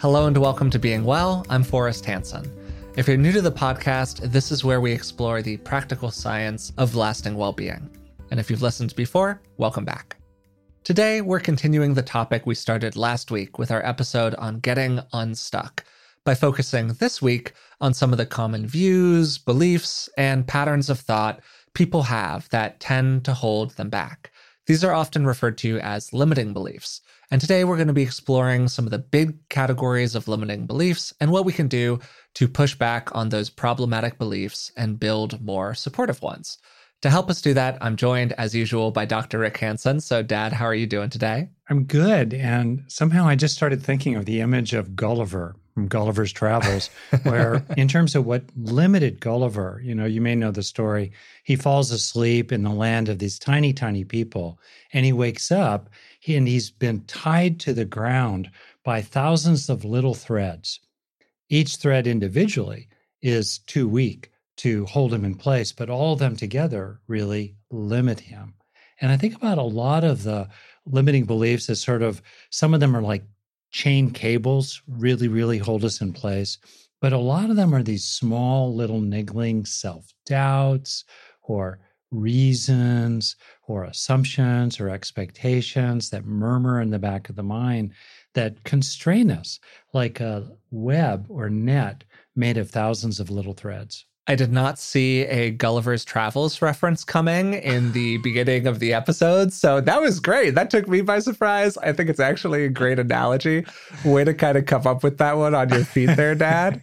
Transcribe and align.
Hello 0.00 0.26
and 0.26 0.38
welcome 0.38 0.70
to 0.70 0.78
Being 0.78 1.04
Well. 1.04 1.44
I'm 1.50 1.62
Forrest 1.62 2.06
Hanson. 2.06 2.50
If 2.96 3.06
you're 3.06 3.18
new 3.18 3.32
to 3.32 3.42
the 3.42 3.52
podcast, 3.52 4.32
this 4.32 4.50
is 4.50 4.64
where 4.64 4.80
we 4.80 4.92
explore 4.92 5.42
the 5.42 5.58
practical 5.58 6.10
science 6.10 6.72
of 6.78 6.96
lasting 6.96 7.34
well 7.34 7.52
being. 7.52 7.86
And 8.30 8.40
if 8.40 8.48
you've 8.48 8.62
listened 8.62 8.96
before, 8.96 9.42
welcome 9.58 9.84
back. 9.84 10.16
Today, 10.84 11.20
we're 11.20 11.38
continuing 11.38 11.92
the 11.92 12.00
topic 12.00 12.46
we 12.46 12.54
started 12.54 12.96
last 12.96 13.30
week 13.30 13.58
with 13.58 13.70
our 13.70 13.84
episode 13.84 14.34
on 14.36 14.60
getting 14.60 15.00
unstuck 15.12 15.84
by 16.24 16.34
focusing 16.34 16.94
this 16.94 17.20
week 17.20 17.52
on 17.82 17.92
some 17.92 18.10
of 18.10 18.16
the 18.16 18.24
common 18.24 18.66
views, 18.66 19.36
beliefs, 19.36 20.08
and 20.16 20.46
patterns 20.46 20.88
of 20.88 20.98
thought 20.98 21.42
people 21.74 22.04
have 22.04 22.48
that 22.48 22.80
tend 22.80 23.26
to 23.26 23.34
hold 23.34 23.76
them 23.76 23.90
back. 23.90 24.32
These 24.64 24.82
are 24.82 24.94
often 24.94 25.26
referred 25.26 25.58
to 25.58 25.78
as 25.80 26.14
limiting 26.14 26.54
beliefs. 26.54 27.02
And 27.32 27.40
today 27.40 27.62
we're 27.62 27.76
going 27.76 27.86
to 27.86 27.94
be 27.94 28.02
exploring 28.02 28.66
some 28.66 28.86
of 28.86 28.90
the 28.90 28.98
big 28.98 29.48
categories 29.48 30.16
of 30.16 30.26
limiting 30.26 30.66
beliefs 30.66 31.14
and 31.20 31.30
what 31.30 31.44
we 31.44 31.52
can 31.52 31.68
do 31.68 32.00
to 32.34 32.48
push 32.48 32.74
back 32.74 33.14
on 33.14 33.28
those 33.28 33.48
problematic 33.48 34.18
beliefs 34.18 34.72
and 34.76 34.98
build 34.98 35.40
more 35.40 35.74
supportive 35.74 36.22
ones. 36.22 36.58
To 37.02 37.08
help 37.08 37.30
us 37.30 37.40
do 37.40 37.54
that, 37.54 37.78
I'm 37.80 37.94
joined 37.94 38.32
as 38.32 38.54
usual 38.54 38.90
by 38.90 39.04
Dr. 39.04 39.38
Rick 39.38 39.58
Hanson. 39.58 40.00
So, 40.00 40.22
Dad, 40.22 40.52
how 40.52 40.66
are 40.66 40.74
you 40.74 40.88
doing 40.88 41.08
today? 41.08 41.48
I'm 41.68 41.84
good. 41.84 42.34
And 42.34 42.82
somehow 42.88 43.26
I 43.26 43.36
just 43.36 43.54
started 43.54 43.80
thinking 43.80 44.16
of 44.16 44.24
the 44.24 44.40
image 44.40 44.74
of 44.74 44.96
Gulliver 44.96 45.54
from 45.72 45.86
Gulliver's 45.86 46.32
Travels, 46.32 46.90
where, 47.22 47.64
in 47.76 47.88
terms 47.88 48.14
of 48.14 48.26
what 48.26 48.42
limited 48.56 49.20
Gulliver, 49.20 49.80
you 49.82 49.94
know, 49.94 50.04
you 50.04 50.20
may 50.20 50.34
know 50.34 50.50
the 50.50 50.62
story. 50.62 51.12
He 51.44 51.56
falls 51.56 51.90
asleep 51.90 52.52
in 52.52 52.64
the 52.64 52.70
land 52.70 53.08
of 53.08 53.18
these 53.18 53.38
tiny, 53.38 53.72
tiny 53.72 54.04
people, 54.04 54.58
and 54.92 55.06
he 55.06 55.12
wakes 55.12 55.50
up 55.50 55.88
and 56.26 56.46
he's 56.46 56.70
been 56.70 57.04
tied 57.04 57.60
to 57.60 57.72
the 57.72 57.84
ground 57.84 58.50
by 58.84 59.02
thousands 59.02 59.68
of 59.68 59.84
little 59.84 60.14
threads. 60.14 60.80
Each 61.48 61.76
thread 61.76 62.06
individually 62.06 62.88
is 63.22 63.58
too 63.58 63.88
weak 63.88 64.30
to 64.58 64.84
hold 64.86 65.12
him 65.12 65.24
in 65.24 65.34
place, 65.34 65.72
but 65.72 65.90
all 65.90 66.12
of 66.12 66.18
them 66.18 66.36
together 66.36 67.00
really 67.06 67.56
limit 67.70 68.20
him. 68.20 68.54
And 69.00 69.10
I 69.10 69.16
think 69.16 69.34
about 69.34 69.58
a 69.58 69.62
lot 69.62 70.04
of 70.04 70.22
the 70.22 70.48
limiting 70.86 71.24
beliefs 71.24 71.70
as 71.70 71.80
sort 71.80 72.02
of 72.02 72.22
some 72.50 72.74
of 72.74 72.80
them 72.80 72.94
are 72.94 73.02
like 73.02 73.24
chain 73.70 74.10
cables, 74.10 74.82
really, 74.86 75.28
really 75.28 75.58
hold 75.58 75.84
us 75.84 76.00
in 76.00 76.12
place. 76.12 76.58
But 77.00 77.12
a 77.14 77.18
lot 77.18 77.48
of 77.48 77.56
them 77.56 77.74
are 77.74 77.82
these 77.82 78.04
small, 78.04 78.74
little 78.74 79.00
niggling 79.00 79.64
self 79.64 80.12
doubts 80.26 81.04
or 81.42 81.80
reasons 82.10 83.36
or 83.66 83.84
assumptions 83.84 84.80
or 84.80 84.90
expectations 84.90 86.10
that 86.10 86.24
murmur 86.24 86.80
in 86.80 86.90
the 86.90 86.98
back 86.98 87.28
of 87.28 87.36
the 87.36 87.42
mind 87.42 87.92
that 88.34 88.62
constrain 88.64 89.30
us 89.30 89.58
like 89.92 90.20
a 90.20 90.50
web 90.70 91.26
or 91.28 91.48
net 91.48 92.04
made 92.36 92.56
of 92.56 92.70
thousands 92.70 93.20
of 93.20 93.30
little 93.30 93.54
threads. 93.54 94.06
I 94.26 94.34
did 94.36 94.52
not 94.52 94.78
see 94.78 95.22
a 95.22 95.50
Gulliver's 95.50 96.04
Travels 96.04 96.62
reference 96.62 97.04
coming 97.04 97.54
in 97.54 97.92
the 97.92 98.16
beginning 98.22 98.66
of 98.66 98.78
the 98.78 98.92
episode. 98.92 99.52
So 99.52 99.80
that 99.80 100.00
was 100.00 100.20
great. 100.20 100.54
That 100.54 100.70
took 100.70 100.86
me 100.86 101.00
by 101.00 101.18
surprise. 101.20 101.76
I 101.78 101.92
think 101.92 102.10
it's 102.10 102.20
actually 102.20 102.64
a 102.64 102.68
great 102.68 102.98
analogy. 102.98 103.64
Way 104.04 104.24
to 104.24 104.34
kind 104.34 104.58
of 104.58 104.66
come 104.66 104.86
up 104.86 105.02
with 105.02 105.18
that 105.18 105.36
one 105.36 105.54
on 105.54 105.70
your 105.70 105.84
feet 105.84 106.14
there, 106.16 106.34
Dad. 106.34 106.82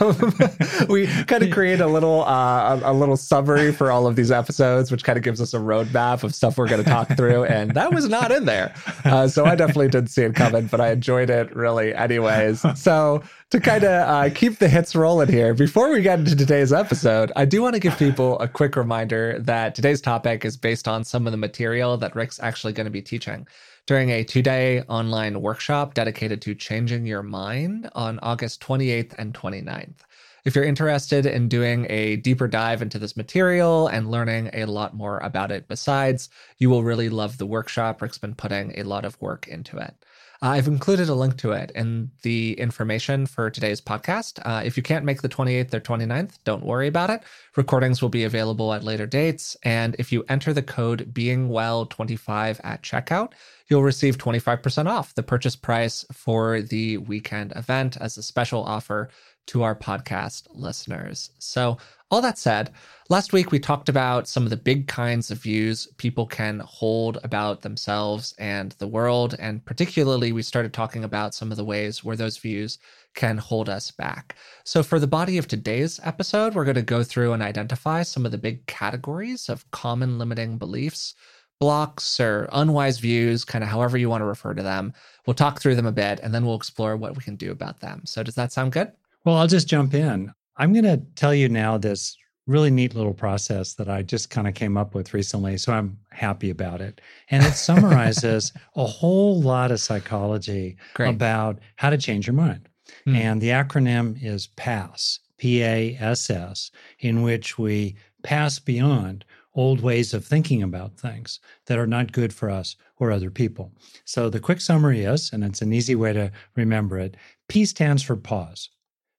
um, 0.00 0.34
we 0.88 1.06
kind 1.24 1.42
of 1.42 1.50
create 1.50 1.80
a 1.80 1.86
little 1.86 2.22
uh, 2.24 2.80
a, 2.80 2.92
a, 2.92 2.94
little 2.94 3.16
summary 3.16 3.72
for 3.72 3.90
all 3.90 4.06
of 4.06 4.16
these 4.16 4.30
episodes, 4.30 4.90
which 4.90 5.04
kind 5.04 5.16
of 5.18 5.24
gives 5.24 5.40
us 5.40 5.52
a 5.52 5.58
roadmap 5.58 6.22
of 6.22 6.34
stuff 6.34 6.56
we're 6.56 6.68
going 6.68 6.82
to 6.82 6.88
talk 6.88 7.16
through. 7.16 7.44
And 7.44 7.72
that 7.72 7.92
was 7.92 8.08
not 8.08 8.30
in 8.30 8.46
there. 8.46 8.72
Uh, 9.04 9.28
so 9.28 9.44
I 9.44 9.56
definitely 9.56 9.88
didn't 9.88 10.10
see 10.10 10.22
it 10.22 10.34
coming, 10.34 10.66
but 10.66 10.80
I 10.80 10.92
enjoyed 10.92 11.28
it 11.28 11.54
really 11.54 11.94
anyways. 11.94 12.64
So 12.76 13.22
to 13.50 13.60
kind 13.60 13.84
of 13.84 14.08
uh, 14.08 14.30
keep 14.34 14.58
the 14.58 14.68
hits 14.68 14.96
rolling 14.96 15.28
here, 15.28 15.54
before 15.54 15.90
we 15.90 16.02
get 16.02 16.18
into 16.18 16.36
today's 16.36 16.72
episode, 16.72 17.32
I 17.36 17.44
do 17.44 17.62
want 17.62 17.74
to 17.74 17.80
give 17.80 17.96
people 17.98 18.38
a 18.40 18.48
quick 18.48 18.76
reminder 18.76 19.38
that 19.40 19.74
today's 19.74 20.00
topic 20.00 20.44
is 20.44 20.56
based 20.56 20.88
on 20.88 21.04
some 21.04 21.26
of 21.26 21.32
the 21.32 21.36
material 21.36 21.96
that 21.98 22.16
Rick's 22.16 22.40
actually 22.40 22.72
going 22.72 22.86
to 22.86 22.90
be 22.90 23.02
teaching 23.02 23.46
during 23.86 24.10
a 24.10 24.24
two 24.24 24.42
day 24.42 24.82
online 24.82 25.40
workshop 25.40 25.94
dedicated 25.94 26.42
to 26.42 26.54
changing 26.54 27.06
your 27.06 27.22
mind 27.22 27.88
on 27.94 28.18
August 28.20 28.60
28th 28.60 29.14
and 29.16 29.32
29th. 29.32 30.00
If 30.44 30.54
you're 30.54 30.64
interested 30.64 31.26
in 31.26 31.48
doing 31.48 31.86
a 31.88 32.16
deeper 32.16 32.46
dive 32.46 32.80
into 32.80 33.00
this 33.00 33.16
material 33.16 33.88
and 33.88 34.12
learning 34.12 34.50
a 34.52 34.64
lot 34.66 34.94
more 34.94 35.18
about 35.18 35.50
it 35.50 35.66
besides, 35.66 36.28
you 36.58 36.70
will 36.70 36.84
really 36.84 37.08
love 37.08 37.38
the 37.38 37.46
workshop. 37.46 38.00
Rick's 38.00 38.18
been 38.18 38.36
putting 38.36 38.78
a 38.78 38.84
lot 38.84 39.04
of 39.04 39.20
work 39.20 39.48
into 39.48 39.76
it. 39.78 39.94
Uh, 40.42 40.48
I've 40.48 40.68
included 40.68 41.08
a 41.08 41.14
link 41.14 41.38
to 41.38 41.52
it 41.52 41.70
in 41.74 42.10
the 42.22 42.52
information 42.54 43.26
for 43.26 43.50
today's 43.50 43.80
podcast. 43.80 44.40
Uh, 44.44 44.62
if 44.64 44.76
you 44.76 44.82
can't 44.82 45.04
make 45.04 45.22
the 45.22 45.28
28th 45.28 45.72
or 45.74 45.80
29th, 45.80 46.38
don't 46.44 46.64
worry 46.64 46.88
about 46.88 47.10
it. 47.10 47.22
Recordings 47.56 48.02
will 48.02 48.08
be 48.08 48.24
available 48.24 48.72
at 48.74 48.84
later 48.84 49.06
dates. 49.06 49.56
And 49.62 49.96
if 49.98 50.12
you 50.12 50.24
enter 50.28 50.52
the 50.52 50.62
code 50.62 51.12
BeingWell25 51.14 52.60
at 52.64 52.82
checkout, 52.82 53.32
you'll 53.68 53.82
receive 53.82 54.18
25% 54.18 54.86
off 54.86 55.14
the 55.14 55.22
purchase 55.22 55.56
price 55.56 56.04
for 56.12 56.60
the 56.60 56.98
weekend 56.98 57.52
event 57.56 57.96
as 57.96 58.18
a 58.18 58.22
special 58.22 58.62
offer 58.62 59.08
to 59.46 59.62
our 59.62 59.76
podcast 59.76 60.48
listeners. 60.50 61.30
So, 61.38 61.78
all 62.10 62.20
that 62.20 62.38
said, 62.38 62.70
last 63.08 63.32
week 63.32 63.50
we 63.50 63.58
talked 63.58 63.88
about 63.88 64.28
some 64.28 64.44
of 64.44 64.50
the 64.50 64.56
big 64.56 64.86
kinds 64.86 65.32
of 65.32 65.38
views 65.38 65.88
people 65.96 66.24
can 66.24 66.60
hold 66.60 67.18
about 67.24 67.62
themselves 67.62 68.32
and 68.38 68.72
the 68.78 68.86
world. 68.86 69.34
And 69.40 69.64
particularly, 69.64 70.30
we 70.30 70.42
started 70.42 70.72
talking 70.72 71.02
about 71.02 71.34
some 71.34 71.50
of 71.50 71.56
the 71.56 71.64
ways 71.64 72.04
where 72.04 72.16
those 72.16 72.36
views 72.38 72.78
can 73.14 73.38
hold 73.38 73.68
us 73.68 73.90
back. 73.90 74.36
So, 74.62 74.84
for 74.84 75.00
the 75.00 75.08
body 75.08 75.36
of 75.36 75.48
today's 75.48 75.98
episode, 76.04 76.54
we're 76.54 76.64
going 76.64 76.76
to 76.76 76.82
go 76.82 77.02
through 77.02 77.32
and 77.32 77.42
identify 77.42 78.02
some 78.02 78.24
of 78.24 78.30
the 78.30 78.38
big 78.38 78.64
categories 78.66 79.48
of 79.48 79.68
common 79.72 80.18
limiting 80.18 80.58
beliefs 80.58 81.14
blocks 81.58 82.20
or 82.20 82.48
unwise 82.52 82.98
views, 82.98 83.42
kind 83.42 83.64
of 83.64 83.70
however 83.70 83.96
you 83.96 84.10
want 84.10 84.20
to 84.20 84.26
refer 84.26 84.52
to 84.52 84.62
them. 84.62 84.92
We'll 85.26 85.34
talk 85.34 85.58
through 85.58 85.76
them 85.76 85.86
a 85.86 85.92
bit 85.92 86.20
and 86.22 86.34
then 86.34 86.44
we'll 86.44 86.54
explore 86.54 86.98
what 86.98 87.16
we 87.16 87.22
can 87.22 87.34
do 87.34 87.50
about 87.50 87.80
them. 87.80 88.02
So, 88.04 88.22
does 88.22 88.36
that 88.36 88.52
sound 88.52 88.72
good? 88.72 88.92
Well, 89.24 89.36
I'll 89.36 89.48
just 89.48 89.66
jump 89.66 89.92
in. 89.92 90.32
I'm 90.56 90.72
going 90.72 90.84
to 90.84 91.02
tell 91.14 91.34
you 91.34 91.48
now 91.48 91.78
this 91.78 92.16
really 92.46 92.70
neat 92.70 92.94
little 92.94 93.14
process 93.14 93.74
that 93.74 93.88
I 93.88 94.02
just 94.02 94.30
kind 94.30 94.46
of 94.46 94.54
came 94.54 94.76
up 94.76 94.94
with 94.94 95.12
recently. 95.12 95.56
So 95.58 95.72
I'm 95.72 95.98
happy 96.10 96.50
about 96.50 96.80
it. 96.80 97.00
And 97.30 97.44
it 97.44 97.54
summarizes 97.54 98.52
a 98.76 98.86
whole 98.86 99.40
lot 99.40 99.72
of 99.72 99.80
psychology 99.80 100.76
Great. 100.94 101.10
about 101.10 101.58
how 101.76 101.90
to 101.90 101.98
change 101.98 102.26
your 102.26 102.34
mind. 102.34 102.68
Mm. 103.06 103.16
And 103.16 103.40
the 103.40 103.48
acronym 103.48 104.22
is 104.22 104.46
PASS, 104.46 105.20
P 105.38 105.62
A 105.62 105.96
S 106.00 106.30
S, 106.30 106.70
in 107.00 107.22
which 107.22 107.58
we 107.58 107.96
pass 108.22 108.58
beyond 108.58 109.24
old 109.54 109.80
ways 109.80 110.14
of 110.14 110.24
thinking 110.24 110.62
about 110.62 110.98
things 110.98 111.40
that 111.66 111.78
are 111.78 111.86
not 111.86 112.12
good 112.12 112.32
for 112.32 112.50
us 112.50 112.76
or 112.98 113.10
other 113.10 113.30
people. 113.30 113.72
So 114.04 114.28
the 114.28 114.40
quick 114.40 114.60
summary 114.60 115.02
is, 115.02 115.32
and 115.32 115.42
it's 115.42 115.62
an 115.62 115.72
easy 115.72 115.94
way 115.94 116.12
to 116.12 116.30
remember 116.54 116.98
it 116.98 117.16
P 117.48 117.64
stands 117.64 118.02
for 118.02 118.16
pause. 118.16 118.68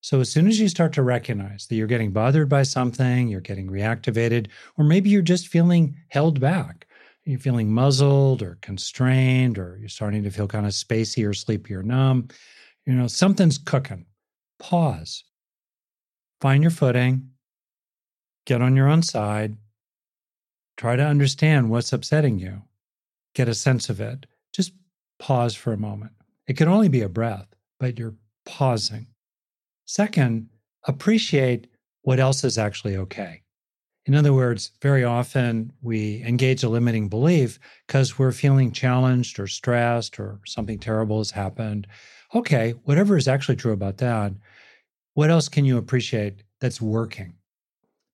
So 0.07 0.21
as 0.21 0.31
soon 0.31 0.47
as 0.47 0.57
you 0.57 0.69
start 0.69 0.93
to 0.93 1.03
recognize 1.03 1.67
that 1.67 1.75
you're 1.75 1.85
getting 1.85 2.13
bothered 2.13 2.47
by 2.47 2.63
something, 2.63 3.27
you're 3.27 3.41
getting 3.41 3.67
reactivated, 3.67 4.47
or 4.77 4.85
maybe 4.85 5.09
you're 5.09 5.21
just 5.21 5.49
feeling 5.49 5.97
held 6.07 6.39
back, 6.39 6.87
you're 7.25 7.41
feeling 7.41 7.73
muzzled 7.73 8.41
or 8.41 8.57
constrained, 8.61 9.59
or 9.59 9.75
you're 9.77 9.89
starting 9.89 10.23
to 10.23 10.29
feel 10.29 10.47
kind 10.47 10.65
of 10.65 10.71
spacey 10.71 11.27
or 11.27 11.33
sleepy 11.33 11.73
or 11.73 11.83
numb, 11.83 12.29
you 12.85 12.93
know, 12.93 13.07
something's 13.07 13.57
cooking. 13.57 14.05
Pause. 14.59 15.25
Find 16.39 16.63
your 16.63 16.71
footing. 16.71 17.31
Get 18.45 18.61
on 18.61 18.77
your 18.77 18.87
own 18.87 19.03
side. 19.03 19.57
Try 20.77 20.95
to 20.95 21.03
understand 21.03 21.69
what's 21.69 21.91
upsetting 21.91 22.39
you. 22.39 22.61
Get 23.35 23.49
a 23.49 23.53
sense 23.53 23.89
of 23.89 23.99
it. 23.99 24.25
Just 24.53 24.71
pause 25.19 25.53
for 25.53 25.73
a 25.73 25.77
moment. 25.77 26.13
It 26.47 26.55
can 26.55 26.69
only 26.69 26.87
be 26.87 27.01
a 27.01 27.09
breath, 27.09 27.47
but 27.77 27.99
you're 27.99 28.15
pausing. 28.45 29.07
Second, 29.87 30.49
appreciate 30.85 31.67
what 32.01 32.19
else 32.19 32.43
is 32.43 32.57
actually 32.57 32.97
okay. 32.97 33.41
In 34.05 34.15
other 34.15 34.33
words, 34.33 34.71
very 34.81 35.05
often 35.05 35.71
we 35.81 36.21
engage 36.23 36.63
a 36.63 36.69
limiting 36.69 37.07
belief 37.07 37.57
because 37.87 38.19
we're 38.19 38.33
feeling 38.33 38.71
challenged 38.71 39.39
or 39.39 39.47
stressed 39.47 40.19
or 40.19 40.41
something 40.45 40.77
terrible 40.77 41.19
has 41.19 41.31
happened. 41.31 41.87
Okay, 42.35 42.71
whatever 42.83 43.15
is 43.15 43.29
actually 43.29 43.55
true 43.55 43.71
about 43.71 43.97
that, 43.97 44.33
what 45.13 45.29
else 45.29 45.47
can 45.47 45.63
you 45.63 45.77
appreciate 45.77 46.43
that's 46.59 46.81
working, 46.81 47.35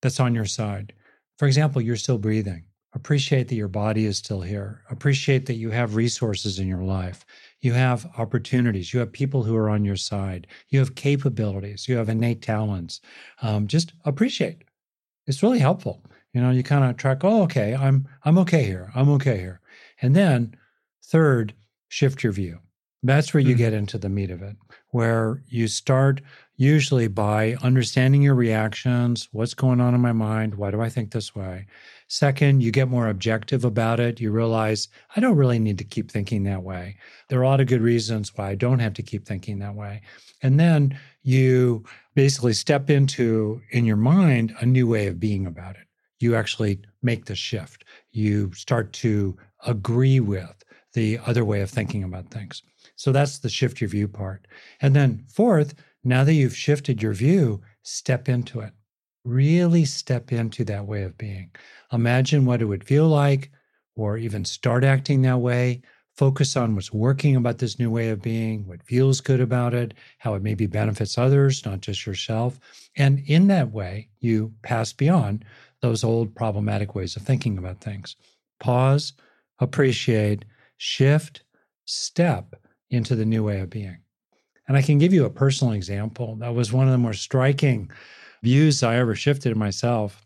that's 0.01 0.19
on 0.19 0.35
your 0.35 0.45
side? 0.45 0.93
For 1.39 1.47
example, 1.47 1.81
you're 1.81 1.95
still 1.95 2.19
breathing. 2.19 2.65
Appreciate 2.93 3.47
that 3.47 3.55
your 3.55 3.67
body 3.67 4.05
is 4.05 4.19
still 4.19 4.41
here. 4.41 4.83
Appreciate 4.91 5.47
that 5.47 5.55
you 5.55 5.71
have 5.71 5.95
resources 5.95 6.59
in 6.59 6.67
your 6.67 6.83
life. 6.83 7.25
You 7.63 7.73
have 7.73 8.05
opportunities. 8.17 8.93
You 8.93 8.99
have 8.99 9.11
people 9.11 9.43
who 9.43 9.55
are 9.55 9.69
on 9.69 9.85
your 9.85 9.95
side. 9.95 10.47
You 10.69 10.79
have 10.79 10.95
capabilities. 10.95 11.87
You 11.87 11.97
have 11.97 12.09
innate 12.09 12.41
talents. 12.43 13.01
Um, 13.41 13.67
just 13.67 13.93
appreciate. 14.05 14.63
It's 15.27 15.43
really 15.43 15.59
helpful. 15.59 16.03
You 16.33 16.41
know, 16.41 16.51
you 16.51 16.63
kind 16.63 16.83
of 16.83 16.97
track. 16.97 17.23
Oh, 17.23 17.43
okay, 17.43 17.75
I'm 17.75 18.07
I'm 18.25 18.37
okay 18.39 18.63
here. 18.63 18.91
I'm 18.95 19.09
okay 19.11 19.37
here. 19.39 19.61
And 20.01 20.15
then, 20.15 20.55
third, 21.03 21.53
shift 21.89 22.23
your 22.23 22.33
view. 22.33 22.59
That's 23.03 23.33
where 23.33 23.41
you 23.41 23.55
Mhm. 23.55 23.57
get 23.57 23.73
into 23.73 23.97
the 23.97 24.09
meat 24.09 24.31
of 24.31 24.41
it, 24.41 24.57
where 24.89 25.43
you 25.47 25.67
start 25.67 26.21
usually 26.55 27.07
by 27.07 27.55
understanding 27.63 28.21
your 28.21 28.35
reactions. 28.35 29.27
What's 29.31 29.53
going 29.53 29.81
on 29.81 29.95
in 29.95 30.01
my 30.01 30.11
mind? 30.11 30.55
Why 30.55 30.71
do 30.71 30.81
I 30.81 30.89
think 30.89 31.11
this 31.11 31.35
way? 31.35 31.65
Second, 32.07 32.61
you 32.61 32.71
get 32.71 32.89
more 32.89 33.07
objective 33.07 33.65
about 33.65 33.99
it. 33.99 34.21
You 34.21 34.31
realize 34.31 34.87
I 35.15 35.19
don't 35.19 35.35
really 35.35 35.59
need 35.59 35.79
to 35.79 35.83
keep 35.83 36.11
thinking 36.11 36.43
that 36.43 36.61
way. 36.61 36.97
There 37.29 37.39
are 37.39 37.43
a 37.43 37.47
lot 37.47 37.61
of 37.61 37.67
good 37.67 37.81
reasons 37.81 38.35
why 38.35 38.51
I 38.51 38.55
don't 38.55 38.79
have 38.79 38.93
to 38.95 39.03
keep 39.03 39.25
thinking 39.25 39.59
that 39.59 39.73
way. 39.73 40.01
And 40.41 40.59
then 40.59 40.99
you 41.23 41.85
basically 42.13 42.53
step 42.53 42.89
into, 42.89 43.61
in 43.71 43.85
your 43.85 43.97
mind, 43.97 44.55
a 44.59 44.65
new 44.65 44.87
way 44.87 45.07
of 45.07 45.19
being 45.19 45.47
about 45.47 45.75
it. 45.75 45.87
You 46.19 46.35
actually 46.35 46.81
make 47.01 47.25
the 47.25 47.35
shift. 47.35 47.83
You 48.11 48.53
start 48.53 48.93
to 48.93 49.35
agree 49.65 50.19
with 50.19 50.63
the 50.93 51.19
other 51.25 51.43
way 51.43 51.61
of 51.61 51.71
thinking 51.71 52.03
about 52.03 52.29
things. 52.29 52.61
So 52.95 53.11
that's 53.11 53.39
the 53.39 53.49
shift 53.49 53.81
your 53.81 53.89
view 53.89 54.07
part. 54.07 54.45
And 54.81 54.95
then, 54.95 55.25
fourth, 55.27 55.73
now 56.03 56.23
that 56.23 56.33
you've 56.33 56.55
shifted 56.55 57.01
your 57.01 57.13
view, 57.13 57.61
step 57.83 58.27
into 58.27 58.59
it. 58.59 58.73
Really 59.25 59.85
step 59.85 60.31
into 60.31 60.65
that 60.65 60.85
way 60.85 61.03
of 61.03 61.17
being. 61.17 61.51
Imagine 61.91 62.45
what 62.45 62.61
it 62.61 62.65
would 62.65 62.83
feel 62.83 63.07
like, 63.07 63.51
or 63.95 64.17
even 64.17 64.43
start 64.43 64.83
acting 64.83 65.21
that 65.21 65.39
way. 65.39 65.81
Focus 66.15 66.55
on 66.55 66.75
what's 66.75 66.93
working 66.93 67.35
about 67.35 67.57
this 67.57 67.79
new 67.79 67.89
way 67.89 68.09
of 68.09 68.21
being, 68.21 68.67
what 68.67 68.83
feels 68.83 69.21
good 69.21 69.41
about 69.41 69.73
it, 69.73 69.93
how 70.19 70.35
it 70.35 70.43
maybe 70.43 70.67
benefits 70.67 71.17
others, 71.17 71.65
not 71.65 71.81
just 71.81 72.05
yourself. 72.05 72.59
And 72.95 73.19
in 73.25 73.47
that 73.47 73.71
way, 73.71 74.09
you 74.19 74.53
pass 74.61 74.93
beyond 74.93 75.45
those 75.81 76.03
old 76.03 76.35
problematic 76.35 76.93
ways 76.93 77.15
of 77.15 77.23
thinking 77.23 77.57
about 77.57 77.81
things. 77.81 78.15
Pause, 78.59 79.13
appreciate, 79.59 80.45
shift, 80.77 81.43
step 81.85 82.55
into 82.89 83.15
the 83.15 83.25
new 83.25 83.43
way 83.43 83.59
of 83.61 83.69
being. 83.69 84.02
And 84.67 84.77
I 84.77 84.81
can 84.81 84.97
give 84.97 85.13
you 85.13 85.25
a 85.25 85.29
personal 85.29 85.73
example. 85.73 86.35
That 86.37 86.55
was 86.55 86.71
one 86.71 86.87
of 86.87 86.91
the 86.91 86.97
more 86.97 87.13
striking 87.13 87.91
views 88.41 88.83
I 88.83 88.95
ever 88.95 89.15
shifted 89.15 89.51
in 89.51 89.59
myself. 89.59 90.25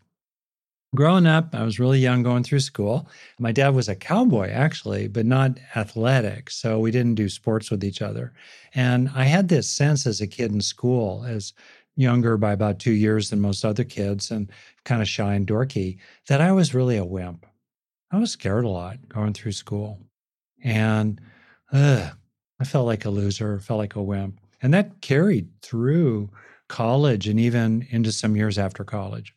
Growing 0.94 1.26
up, 1.26 1.54
I 1.54 1.64
was 1.64 1.78
really 1.78 1.98
young 1.98 2.22
going 2.22 2.44
through 2.44 2.60
school. 2.60 3.08
My 3.38 3.52
dad 3.52 3.74
was 3.74 3.88
a 3.88 3.94
cowboy, 3.94 4.48
actually, 4.50 5.06
but 5.06 5.26
not 5.26 5.58
athletic. 5.76 6.50
So 6.50 6.78
we 6.78 6.90
didn't 6.90 7.16
do 7.16 7.28
sports 7.28 7.70
with 7.70 7.84
each 7.84 8.00
other. 8.00 8.32
And 8.74 9.10
I 9.14 9.24
had 9.24 9.48
this 9.48 9.68
sense 9.68 10.06
as 10.06 10.20
a 10.20 10.26
kid 10.26 10.50
in 10.50 10.62
school, 10.62 11.24
as 11.28 11.52
younger 11.96 12.38
by 12.38 12.52
about 12.52 12.78
two 12.78 12.92
years 12.92 13.28
than 13.28 13.40
most 13.40 13.64
other 13.64 13.84
kids 13.84 14.30
and 14.30 14.50
kind 14.84 15.02
of 15.02 15.08
shy 15.08 15.34
and 15.34 15.46
dorky, 15.46 15.98
that 16.28 16.40
I 16.40 16.52
was 16.52 16.74
really 16.74 16.96
a 16.96 17.04
wimp. 17.04 17.44
I 18.10 18.18
was 18.18 18.30
scared 18.30 18.64
a 18.64 18.68
lot 18.68 19.08
going 19.08 19.34
through 19.34 19.52
school. 19.52 19.98
And 20.64 21.20
I 22.60 22.64
felt 22.64 22.86
like 22.86 23.04
a 23.04 23.10
loser, 23.10 23.58
felt 23.60 23.78
like 23.78 23.94
a 23.96 24.02
wimp. 24.02 24.40
And 24.60 24.74
that 24.74 25.00
carried 25.00 25.48
through 25.62 26.30
college 26.68 27.28
and 27.28 27.38
even 27.38 27.86
into 27.90 28.12
some 28.12 28.36
years 28.36 28.58
after 28.58 28.84
college. 28.84 29.34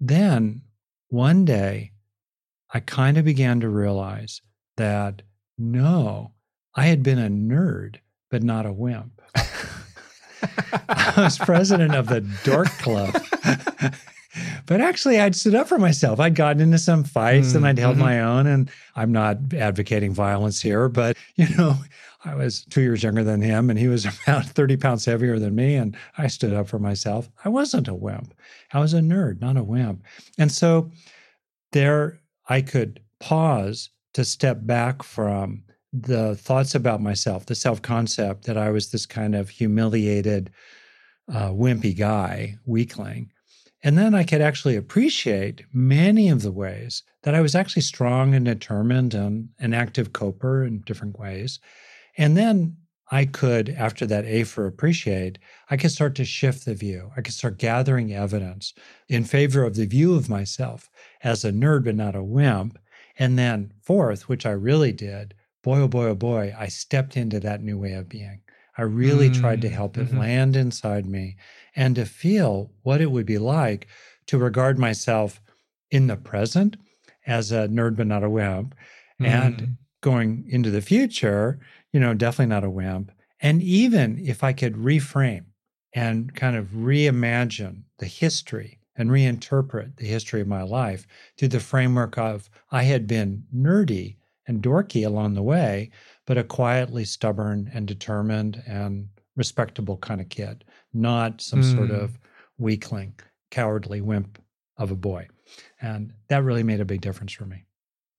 Then 0.00 0.62
one 1.08 1.44
day, 1.44 1.92
I 2.72 2.80
kind 2.80 3.16
of 3.18 3.24
began 3.24 3.60
to 3.60 3.68
realize 3.68 4.40
that 4.76 5.22
no, 5.56 6.32
I 6.74 6.86
had 6.86 7.02
been 7.02 7.18
a 7.18 7.28
nerd, 7.28 7.96
but 8.30 8.42
not 8.42 8.66
a 8.66 8.72
wimp. 8.72 9.22
I 10.88 11.12
was 11.16 11.38
president 11.38 11.94
of 11.94 12.08
the 12.08 12.20
Dork 12.42 12.68
Club. 12.78 13.14
but 14.66 14.80
actually, 14.80 15.20
I'd 15.20 15.36
stood 15.36 15.54
up 15.54 15.68
for 15.68 15.78
myself. 15.78 16.18
I'd 16.18 16.34
gotten 16.34 16.60
into 16.60 16.78
some 16.78 17.04
fights 17.04 17.52
Mm, 17.52 17.56
and 17.56 17.66
I'd 17.66 17.78
held 17.78 17.96
mhm. 17.96 18.00
my 18.00 18.20
own. 18.20 18.46
And 18.46 18.70
I'm 18.96 19.12
not 19.12 19.38
advocating 19.54 20.12
violence 20.12 20.60
here, 20.60 20.88
but 20.88 21.16
you 21.36 21.48
know, 21.56 21.76
I 22.24 22.34
was 22.34 22.64
two 22.64 22.80
years 22.80 23.02
younger 23.02 23.22
than 23.22 23.42
him 23.42 23.70
and 23.70 23.78
he 23.78 23.88
was 23.88 24.04
about 24.26 24.46
30 24.46 24.76
pounds 24.76 25.04
heavier 25.04 25.38
than 25.38 25.54
me. 25.54 25.74
And 25.74 25.96
I 26.18 26.26
stood 26.26 26.52
up 26.52 26.68
for 26.68 26.78
myself. 26.78 27.28
I 27.44 27.48
wasn't 27.48 27.88
a 27.88 27.94
wimp. 27.94 28.34
I 28.72 28.80
was 28.80 28.94
a 28.94 29.00
nerd, 29.00 29.40
not 29.40 29.56
a 29.56 29.62
wimp. 29.62 30.02
And 30.38 30.50
so 30.50 30.90
there 31.72 32.20
I 32.48 32.62
could 32.62 33.00
pause 33.20 33.90
to 34.14 34.24
step 34.24 34.60
back 34.62 35.02
from 35.02 35.64
the 35.92 36.34
thoughts 36.36 36.74
about 36.74 37.00
myself, 37.00 37.46
the 37.46 37.54
self 37.54 37.80
concept 37.82 38.44
that 38.44 38.58
I 38.58 38.70
was 38.70 38.90
this 38.90 39.06
kind 39.06 39.34
of 39.34 39.48
humiliated, 39.48 40.50
uh, 41.32 41.50
wimpy 41.50 41.96
guy, 41.96 42.56
weakling. 42.66 43.30
And 43.82 43.98
then 43.98 44.14
I 44.14 44.24
could 44.24 44.40
actually 44.40 44.76
appreciate 44.76 45.62
many 45.72 46.30
of 46.30 46.42
the 46.42 46.50
ways 46.50 47.02
that 47.22 47.34
I 47.34 47.42
was 47.42 47.54
actually 47.54 47.82
strong 47.82 48.34
and 48.34 48.44
determined 48.44 49.14
and 49.14 49.50
an 49.58 49.74
active 49.74 50.12
coper 50.12 50.64
in 50.64 50.80
different 50.80 51.18
ways. 51.18 51.60
And 52.16 52.36
then 52.36 52.76
I 53.10 53.26
could, 53.26 53.68
after 53.68 54.06
that 54.06 54.24
A 54.24 54.44
for 54.44 54.66
appreciate, 54.66 55.38
I 55.70 55.76
could 55.76 55.90
start 55.90 56.14
to 56.16 56.24
shift 56.24 56.64
the 56.64 56.74
view. 56.74 57.10
I 57.16 57.20
could 57.20 57.34
start 57.34 57.58
gathering 57.58 58.12
evidence 58.14 58.72
in 59.08 59.24
favor 59.24 59.64
of 59.64 59.74
the 59.76 59.86
view 59.86 60.14
of 60.14 60.28
myself 60.28 60.90
as 61.22 61.44
a 61.44 61.52
nerd, 61.52 61.84
but 61.84 61.96
not 61.96 62.16
a 62.16 62.22
wimp. 62.24 62.78
And 63.18 63.38
then, 63.38 63.72
fourth, 63.82 64.28
which 64.28 64.46
I 64.46 64.50
really 64.52 64.92
did, 64.92 65.34
boy, 65.62 65.80
oh 65.80 65.88
boy, 65.88 66.06
oh 66.08 66.14
boy, 66.14 66.54
I 66.58 66.68
stepped 66.68 67.16
into 67.16 67.38
that 67.40 67.62
new 67.62 67.78
way 67.78 67.92
of 67.92 68.08
being. 68.08 68.40
I 68.76 68.82
really 68.82 69.30
tried 69.30 69.60
to 69.62 69.68
Mm, 69.68 69.70
help 69.70 69.98
it 69.98 70.10
mhm. 70.10 70.12
land 70.12 70.56
inside 70.56 71.06
me 71.06 71.36
and 71.76 71.94
to 71.94 72.04
feel 72.06 72.72
what 72.82 73.00
it 73.00 73.10
would 73.12 73.26
be 73.26 73.38
like 73.38 73.86
to 74.26 74.38
regard 74.38 74.78
myself 74.78 75.40
in 75.90 76.06
the 76.08 76.16
present 76.16 76.76
as 77.26 77.52
a 77.52 77.68
nerd, 77.68 77.96
but 77.96 78.06
not 78.06 78.24
a 78.24 78.30
wimp. 78.30 78.74
And 79.22 79.66
Mm. 79.66 79.76
going 80.00 80.44
into 80.48 80.70
the 80.70 80.82
future, 80.82 81.60
you 81.94 82.00
know, 82.00 82.12
definitely 82.12 82.46
not 82.52 82.64
a 82.64 82.70
wimp. 82.70 83.12
And 83.40 83.62
even 83.62 84.18
if 84.18 84.42
I 84.42 84.52
could 84.52 84.74
reframe 84.74 85.44
and 85.92 86.34
kind 86.34 86.56
of 86.56 86.66
reimagine 86.70 87.84
the 87.98 88.06
history 88.06 88.80
and 88.96 89.10
reinterpret 89.10 89.96
the 89.96 90.06
history 90.06 90.40
of 90.40 90.48
my 90.48 90.62
life 90.62 91.06
through 91.38 91.48
the 91.48 91.60
framework 91.60 92.18
of 92.18 92.50
I 92.72 92.82
had 92.82 93.06
been 93.06 93.44
nerdy 93.54 94.16
and 94.48 94.60
dorky 94.60 95.06
along 95.06 95.34
the 95.34 95.42
way, 95.42 95.90
but 96.26 96.36
a 96.36 96.42
quietly 96.42 97.04
stubborn 97.04 97.70
and 97.72 97.86
determined 97.86 98.60
and 98.66 99.08
respectable 99.36 99.96
kind 99.98 100.20
of 100.20 100.28
kid, 100.28 100.64
not 100.92 101.40
some 101.40 101.62
sort 101.62 101.90
Mm. 101.90 102.02
of 102.02 102.18
weakling, 102.58 103.14
cowardly 103.50 104.00
wimp 104.00 104.42
of 104.76 104.90
a 104.90 104.96
boy. 104.96 105.28
And 105.80 106.12
that 106.28 106.42
really 106.42 106.64
made 106.64 106.80
a 106.80 106.84
big 106.84 107.02
difference 107.02 107.32
for 107.32 107.46
me. 107.46 107.66